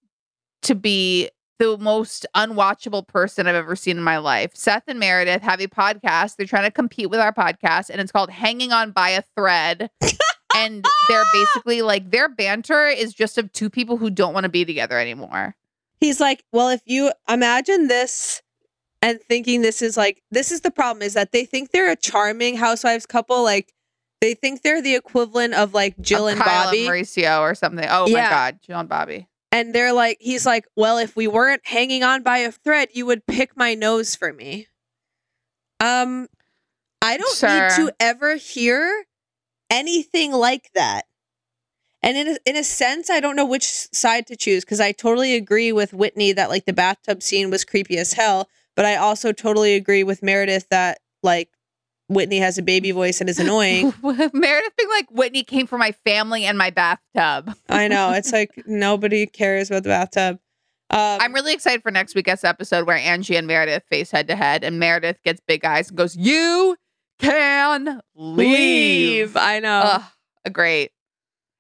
to 0.63 0.75
be 0.75 1.31
the 1.59 1.77
most 1.79 2.27
unwatchable 2.37 3.07
person 3.07 3.47
I've 3.47 3.55
ever 3.55 3.77
seen 3.77 3.97
in 3.97 4.03
my 4.03 4.19
life. 4.19 4.53
Seth 4.55 4.85
and 4.87 4.99
Meredith 4.99 5.43
have 5.43 5.61
a 5.61 5.67
podcast. 5.67 6.37
They're 6.37 6.47
trying 6.47 6.65
to 6.65 6.71
compete 6.71 7.11
with 7.11 7.21
our 7.21 7.33
podcast, 7.33 7.91
and 7.91 8.01
it's 8.01 8.13
called 8.13 8.31
Hanging 8.31 8.73
On 8.73 8.93
by 8.93 9.11
a 9.11 9.23
Thread. 9.37 9.91
and 10.57 10.85
they're 11.09 11.25
basically 11.33 11.83
like 11.83 12.11
their 12.11 12.29
banter 12.29 12.87
is 12.87 13.13
just 13.13 13.39
of 13.39 13.53
two 13.53 13.69
people 13.71 13.97
who 13.97 14.11
don't 14.11 14.35
want 14.35 14.45
to 14.45 14.51
be 14.51 14.65
together 14.65 14.99
anymore. 14.99 15.55
He's 16.01 16.21
like, 16.21 16.45
well, 16.53 16.69
if 16.69 16.81
you 16.87 17.13
imagine 17.29 17.89
this 17.89 18.41
and 19.03 19.21
thinking 19.21 19.63
this 19.63 19.83
is 19.83 19.97
like, 19.97 20.23
this 20.31 20.53
is 20.53 20.61
the 20.61 20.71
problem 20.71 21.03
is 21.03 21.15
that 21.15 21.33
they 21.33 21.45
think 21.45 21.71
they're 21.71 21.91
a 21.91 21.97
charming 21.97 22.57
housewives 22.57 23.05
couple. 23.05 23.43
Like, 23.43 23.73
they 24.21 24.35
think 24.35 24.63
they're 24.63 24.83
the 24.83 24.95
equivalent 24.95 25.55
of 25.55 25.75
like 25.75 25.99
Jill 26.01 26.29
Of 26.29 26.35
and 26.35 26.43
Kyle 26.43 26.67
Bobby. 26.67 26.87
Mauricio 26.87 27.41
or 27.41 27.55
something. 27.55 27.87
Oh 27.89 28.09
my 28.09 28.21
God, 28.21 28.59
Jill 28.63 28.79
and 28.79 28.89
Bobby. 28.89 29.29
And 29.51 29.75
they're 29.75 29.93
like, 29.93 30.19
he's 30.21 30.45
like, 30.47 30.67
well, 30.77 30.99
if 30.99 31.17
we 31.17 31.27
weren't 31.27 31.67
hanging 31.67 32.03
on 32.03 32.23
by 32.23 32.39
a 32.39 32.53
thread, 32.53 32.91
you 32.93 33.07
would 33.07 33.27
pick 33.27 33.57
my 33.57 33.75
nose 33.75 34.15
for 34.15 34.33
me. 34.33 34.69
Um, 35.81 36.29
I 37.03 37.17
don't 37.17 37.37
Sure. 37.39 37.49
need 37.49 37.71
to 37.71 37.93
ever 38.01 38.37
hear 38.37 39.05
anything 39.71 40.33
like 40.33 40.71
that. 40.75 41.07
And 42.03 42.17
in 42.17 42.29
a, 42.29 42.39
in 42.47 42.57
a 42.57 42.65
sense, 42.65 43.11
I 43.11 43.21
don't 43.21 43.37
know 43.37 43.47
which 43.47 43.65
side 43.65 44.27
to 44.29 44.37
choose 44.37 44.65
because 44.65 44.81
I 44.81 44.93
totally 44.93 45.35
agree 45.35 45.73
with 45.73 45.93
Whitney 45.93 46.33
that 46.33 46.49
like 46.51 46.65
the 46.67 46.73
bathtub 46.73 47.23
scene 47.23 47.51
was 47.51 47.65
creepy 47.65 47.99
as 47.99 48.15
hell, 48.15 48.49
but 48.77 48.85
I 48.85 48.97
also 48.97 49.33
totally 49.33 49.75
agree 49.75 50.05
with 50.05 50.23
Meredith 50.23 50.69
that 50.71 51.01
like 51.23 51.51
Whitney 52.09 52.39
has 52.39 52.57
a 52.57 52.63
baby 52.63 52.91
voice 52.91 53.21
and 53.21 53.29
is 53.29 53.39
annoying. 53.39 53.93
Meredith 54.03 54.77
being 54.77 54.89
like, 54.89 55.11
Whitney 55.11 55.45
came 55.45 55.67
for 55.67 55.77
my 55.77 55.93
family 55.93 56.45
and 56.45 56.57
my 56.57 56.71
bathtub. 56.71 57.55
I 57.69 57.89
know 57.89 58.13
it's 58.15 58.33
like 58.33 58.51
nobody 58.67 59.27
cares 59.27 59.71
about 59.71 59.83
the 59.83 59.91
bathtub. 59.91 60.39
Um, 60.91 61.19
I'm 61.21 61.35
really 61.35 61.53
excited 61.53 61.83
for 61.83 61.91
next 61.91 62.15
week's 62.15 62.45
episode 62.45 62.87
where 62.87 62.97
Angie 62.97 63.37
and 63.37 63.47
Meredith 63.47 63.85
face 63.91 64.11
head 64.11 64.27
to 64.29 64.37
head, 64.37 64.65
and 64.65 64.79
Meredith 64.79 65.23
gets 65.23 65.41
big 65.47 65.63
eyes 65.67 65.89
and 65.89 65.99
goes, 65.99 66.17
"You 66.17 66.77
can 67.19 68.01
leave." 68.15 69.37
I 69.37 69.59
know. 69.59 69.83
Ugh, 69.85 70.03
great. 70.51 70.93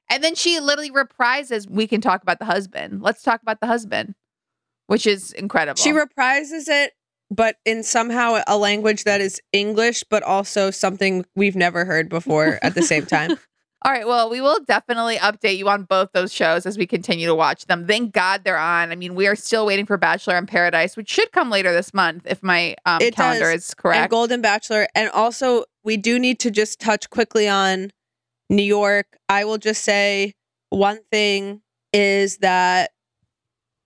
And 0.08 0.24
then 0.24 0.34
she 0.34 0.60
literally 0.60 0.90
reprises, 0.90 1.68
"We 1.68 1.86
can 1.86 2.00
talk 2.00 2.22
about 2.22 2.38
the 2.38 2.46
husband. 2.46 3.02
Let's 3.02 3.22
talk 3.22 3.42
about 3.42 3.60
the 3.60 3.66
husband," 3.66 4.14
which 4.86 5.06
is 5.06 5.32
incredible. 5.32 5.76
She 5.76 5.92
reprises 5.92 6.68
it, 6.68 6.94
but 7.30 7.56
in 7.64 7.82
somehow 7.82 8.42
a 8.46 8.56
language 8.56 9.04
that 9.04 9.20
is 9.20 9.40
English, 9.52 10.04
but 10.08 10.22
also 10.22 10.70
something 10.70 11.24
we've 11.36 11.56
never 11.56 11.84
heard 11.84 12.08
before 12.08 12.58
at 12.62 12.74
the 12.74 12.82
same 12.82 13.06
time. 13.06 13.32
All 13.84 13.92
right. 13.92 14.06
Well, 14.06 14.28
we 14.28 14.40
will 14.40 14.58
definitely 14.66 15.18
update 15.18 15.56
you 15.56 15.68
on 15.68 15.84
both 15.84 16.10
those 16.12 16.32
shows 16.32 16.66
as 16.66 16.76
we 16.76 16.84
continue 16.84 17.28
to 17.28 17.34
watch 17.34 17.66
them. 17.66 17.86
Thank 17.86 18.12
God 18.12 18.42
they're 18.42 18.58
on. 18.58 18.90
I 18.90 18.96
mean, 18.96 19.14
we 19.14 19.28
are 19.28 19.36
still 19.36 19.66
waiting 19.66 19.86
for 19.86 19.96
Bachelor 19.96 20.36
in 20.36 20.46
Paradise, 20.46 20.96
which 20.96 21.08
should 21.08 21.30
come 21.30 21.48
later 21.48 21.72
this 21.72 21.94
month 21.94 22.26
if 22.26 22.42
my 22.42 22.74
um, 22.86 22.98
calendar 23.12 23.52
does. 23.52 23.68
is 23.68 23.74
correct. 23.74 23.98
And 23.98 24.10
Golden 24.10 24.42
Bachelor. 24.42 24.88
And 24.96 25.10
also, 25.10 25.64
we 25.84 25.96
do 25.96 26.18
need 26.18 26.40
to 26.40 26.50
just 26.50 26.80
touch 26.80 27.08
quickly 27.08 27.48
on 27.48 27.92
New 28.50 28.64
York. 28.64 29.16
I 29.28 29.44
will 29.44 29.58
just 29.58 29.84
say 29.84 30.34
one 30.70 30.98
thing 31.12 31.62
is 31.92 32.38
that 32.38 32.90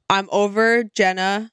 I'm 0.08 0.28
over 0.32 0.84
Jenna. 0.84 1.50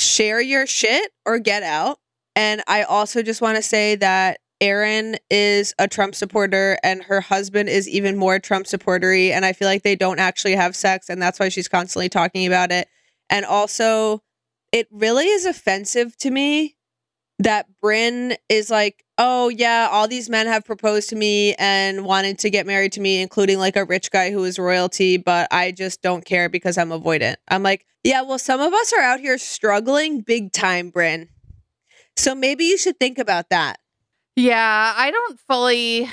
Share 0.00 0.40
your 0.40 0.66
shit 0.66 1.12
or 1.24 1.38
get 1.38 1.62
out. 1.62 1.98
And 2.34 2.62
I 2.66 2.82
also 2.82 3.22
just 3.22 3.42
want 3.42 3.56
to 3.56 3.62
say 3.62 3.96
that 3.96 4.40
Erin 4.60 5.16
is 5.30 5.74
a 5.78 5.88
Trump 5.88 6.14
supporter 6.14 6.78
and 6.82 7.02
her 7.04 7.20
husband 7.20 7.68
is 7.68 7.88
even 7.88 8.16
more 8.16 8.38
Trump 8.38 8.66
supportery. 8.66 9.30
And 9.30 9.44
I 9.44 9.52
feel 9.52 9.68
like 9.68 9.82
they 9.82 9.96
don't 9.96 10.18
actually 10.18 10.54
have 10.54 10.74
sex. 10.74 11.08
And 11.08 11.20
that's 11.20 11.38
why 11.38 11.48
she's 11.48 11.68
constantly 11.68 12.08
talking 12.08 12.46
about 12.46 12.72
it. 12.72 12.88
And 13.28 13.44
also, 13.44 14.22
it 14.72 14.88
really 14.90 15.26
is 15.26 15.46
offensive 15.46 16.16
to 16.18 16.30
me 16.30 16.76
that 17.38 17.66
Bryn 17.80 18.36
is 18.48 18.70
like, 18.70 19.02
oh, 19.16 19.48
yeah, 19.48 19.88
all 19.90 20.06
these 20.06 20.28
men 20.28 20.46
have 20.46 20.64
proposed 20.64 21.08
to 21.10 21.16
me 21.16 21.54
and 21.54 22.04
wanted 22.04 22.38
to 22.40 22.50
get 22.50 22.66
married 22.66 22.92
to 22.92 23.00
me, 23.00 23.22
including 23.22 23.58
like 23.58 23.76
a 23.76 23.84
rich 23.84 24.10
guy 24.10 24.30
who 24.30 24.44
is 24.44 24.58
royalty, 24.58 25.16
but 25.16 25.48
I 25.50 25.72
just 25.72 26.02
don't 26.02 26.24
care 26.24 26.48
because 26.50 26.76
I'm 26.76 26.90
avoidant. 26.90 27.36
I'm 27.48 27.62
like, 27.62 27.86
yeah, 28.04 28.22
well, 28.22 28.38
some 28.38 28.60
of 28.60 28.72
us 28.72 28.92
are 28.92 29.02
out 29.02 29.20
here 29.20 29.38
struggling 29.38 30.20
big 30.20 30.52
time, 30.52 30.90
Bryn. 30.90 31.28
So 32.16 32.34
maybe 32.34 32.64
you 32.64 32.78
should 32.78 32.98
think 32.98 33.18
about 33.18 33.50
that. 33.50 33.78
Yeah, 34.36 34.94
I 34.96 35.10
don't 35.10 35.38
fully 35.40 36.08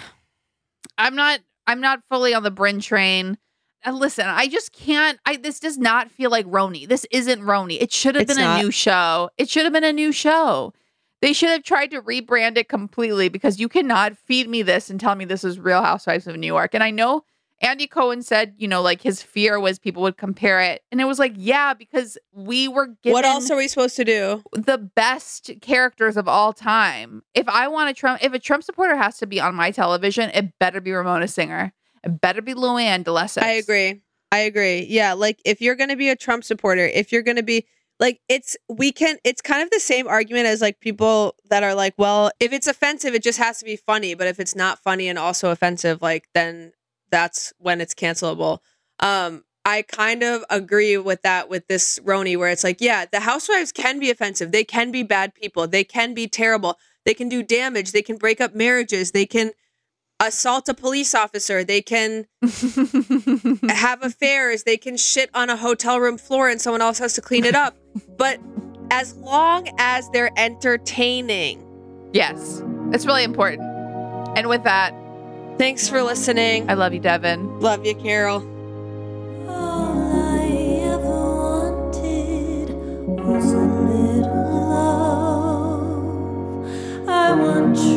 I'm 0.97 1.15
not 1.15 1.39
I'm 1.65 1.81
not 1.81 2.01
fully 2.09 2.33
on 2.33 2.43
the 2.43 2.51
Bryn 2.51 2.79
train. 2.79 3.37
And 3.83 3.95
listen, 3.97 4.25
I 4.27 4.47
just 4.47 4.73
can't 4.73 5.19
I 5.25 5.37
this 5.37 5.59
does 5.59 5.77
not 5.77 6.11
feel 6.11 6.29
like 6.29 6.45
RHONY. 6.45 6.87
This 6.87 7.05
isn't 7.11 7.41
RHONY. 7.41 7.81
It 7.81 7.91
should 7.91 8.15
have 8.15 8.27
been 8.27 8.37
not. 8.37 8.59
a 8.59 8.63
new 8.63 8.71
show. 8.71 9.29
It 9.37 9.49
should 9.49 9.63
have 9.63 9.73
been 9.73 9.83
a 9.83 9.93
new 9.93 10.11
show. 10.11 10.73
They 11.21 11.33
should 11.33 11.49
have 11.49 11.63
tried 11.63 11.91
to 11.91 12.01
rebrand 12.01 12.57
it 12.57 12.69
completely 12.69 13.27
because 13.29 13.59
you 13.59 13.67
cannot 13.67 14.17
feed 14.17 14.47
me 14.47 14.61
this 14.61 14.89
and 14.89 14.99
tell 14.99 15.15
me 15.15 15.25
this 15.25 15.43
is 15.43 15.59
Real 15.59 15.81
Housewives 15.81 16.27
of 16.27 16.37
New 16.37 16.47
York. 16.47 16.73
And 16.73 16.83
I 16.83 16.91
know 16.91 17.23
Andy 17.61 17.87
Cohen 17.87 18.21
said, 18.21 18.53
you 18.57 18.67
know, 18.67 18.81
like 18.81 19.01
his 19.01 19.21
fear 19.21 19.59
was 19.59 19.79
people 19.79 20.03
would 20.03 20.17
compare 20.17 20.61
it. 20.61 20.83
And 20.91 21.01
it 21.01 21.05
was 21.05 21.17
like, 21.17 21.33
yeah, 21.35 21.73
because 21.73 22.17
we 22.31 22.67
were 22.67 22.87
given 23.01 23.13
what 23.13 23.25
else 23.25 23.49
are 23.49 23.57
we 23.57 23.67
supposed 23.67 23.95
to 23.95 24.03
do? 24.03 24.43
the 24.53 24.77
best 24.77 25.51
characters 25.61 26.17
of 26.17 26.27
all 26.27 26.53
time. 26.53 27.23
If 27.33 27.49
I 27.49 27.67
want 27.67 27.89
a 27.89 27.93
Trump, 27.93 28.23
if 28.23 28.33
a 28.33 28.39
Trump 28.39 28.63
supporter 28.63 28.95
has 28.95 29.17
to 29.17 29.27
be 29.27 29.39
on 29.39 29.55
my 29.55 29.71
television, 29.71 30.29
it 30.33 30.57
better 30.59 30.81
be 30.81 30.91
Ramona 30.91 31.27
Singer. 31.27 31.73
It 32.03 32.21
better 32.21 32.41
be 32.41 32.53
Luann 32.53 33.03
de 33.03 33.11
Lesseps. 33.11 33.43
I 33.43 33.53
agree. 33.53 34.01
I 34.31 34.39
agree. 34.39 34.85
Yeah, 34.87 35.13
like 35.13 35.39
if 35.45 35.61
you're 35.61 35.75
going 35.75 35.89
to 35.89 35.95
be 35.95 36.09
a 36.09 36.15
Trump 36.15 36.43
supporter, 36.43 36.85
if 36.85 37.11
you're 37.11 37.23
going 37.23 37.37
to 37.37 37.43
be 37.43 37.65
like 37.99 38.21
it's 38.29 38.55
we 38.69 38.91
can 38.91 39.17
it's 39.23 39.41
kind 39.41 39.63
of 39.63 39.71
the 39.71 39.79
same 39.79 40.07
argument 40.07 40.45
as 40.45 40.61
like 40.61 40.79
people 40.79 41.35
that 41.49 41.63
are 41.63 41.73
like, 41.73 41.95
well, 41.97 42.31
if 42.39 42.53
it's 42.53 42.67
offensive, 42.67 43.15
it 43.15 43.23
just 43.23 43.39
has 43.39 43.57
to 43.59 43.65
be 43.65 43.75
funny, 43.75 44.13
but 44.13 44.27
if 44.27 44.39
it's 44.39 44.55
not 44.55 44.79
funny 44.79 45.07
and 45.07 45.17
also 45.17 45.49
offensive, 45.49 46.01
like 46.01 46.27
then 46.33 46.73
that's 47.09 47.53
when 47.57 47.81
it's 47.81 47.93
cancelable. 47.93 48.59
Um 48.99 49.43
I 49.65 49.81
kind 49.81 50.23
of 50.23 50.45
agree 50.49 50.97
with 50.97 51.23
that 51.23 51.49
with 51.49 51.67
this 51.67 51.99
RHONY 51.99 52.37
where 52.37 52.49
it's 52.49 52.63
like, 52.63 52.79
yeah, 52.79 53.05
the 53.05 53.19
housewives 53.19 53.73
can 53.73 53.99
be 53.99 54.09
offensive. 54.09 54.53
They 54.53 54.63
can 54.63 54.91
be 54.91 55.03
bad 55.03 55.35
people. 55.35 55.67
They 55.67 55.83
can 55.83 56.13
be 56.13 56.25
terrible. 56.25 56.77
They 57.05 57.13
can 57.13 57.27
do 57.27 57.43
damage. 57.43 57.91
They 57.91 58.01
can 58.01 58.15
break 58.15 58.39
up 58.39 58.55
marriages. 58.55 59.11
They 59.11 59.25
can 59.25 59.51
assault 60.21 60.69
a 60.69 60.73
police 60.73 61.13
officer. 61.13 61.65
They 61.65 61.81
can 61.81 62.27
have 63.69 64.03
affairs. 64.03 64.63
They 64.63 64.77
can 64.77 64.95
shit 64.95 65.29
on 65.33 65.49
a 65.49 65.57
hotel 65.57 65.99
room 65.99 66.17
floor 66.17 66.47
and 66.47 66.61
someone 66.61 66.81
else 66.81 66.99
has 66.99 67.13
to 67.15 67.21
clean 67.21 67.43
it 67.43 67.53
up. 67.53 67.75
But 68.17 68.39
as 68.89 69.15
long 69.17 69.67
as 69.77 70.09
they're 70.11 70.31
entertaining. 70.37 71.61
Yes, 72.13 72.63
it's 72.93 73.05
really 73.05 73.25
important. 73.25 73.63
And 74.37 74.47
with 74.47 74.63
that, 74.63 74.93
Thanks 75.57 75.89
for 75.89 76.03
listening. 76.03 76.69
I 76.69 76.75
love 76.75 76.93
you, 76.93 76.99
Devin. 76.99 77.59
Love 77.59 77.83
you, 77.85 77.95
Carol. 77.95 78.43
I 79.49 80.45
ever 80.83 80.99
wanted 80.99 82.69
was 83.25 83.53
a 83.53 83.57
little 83.57 84.69
love. 84.69 85.89
I 87.09 87.33
want 87.33 87.75
true 87.75 87.96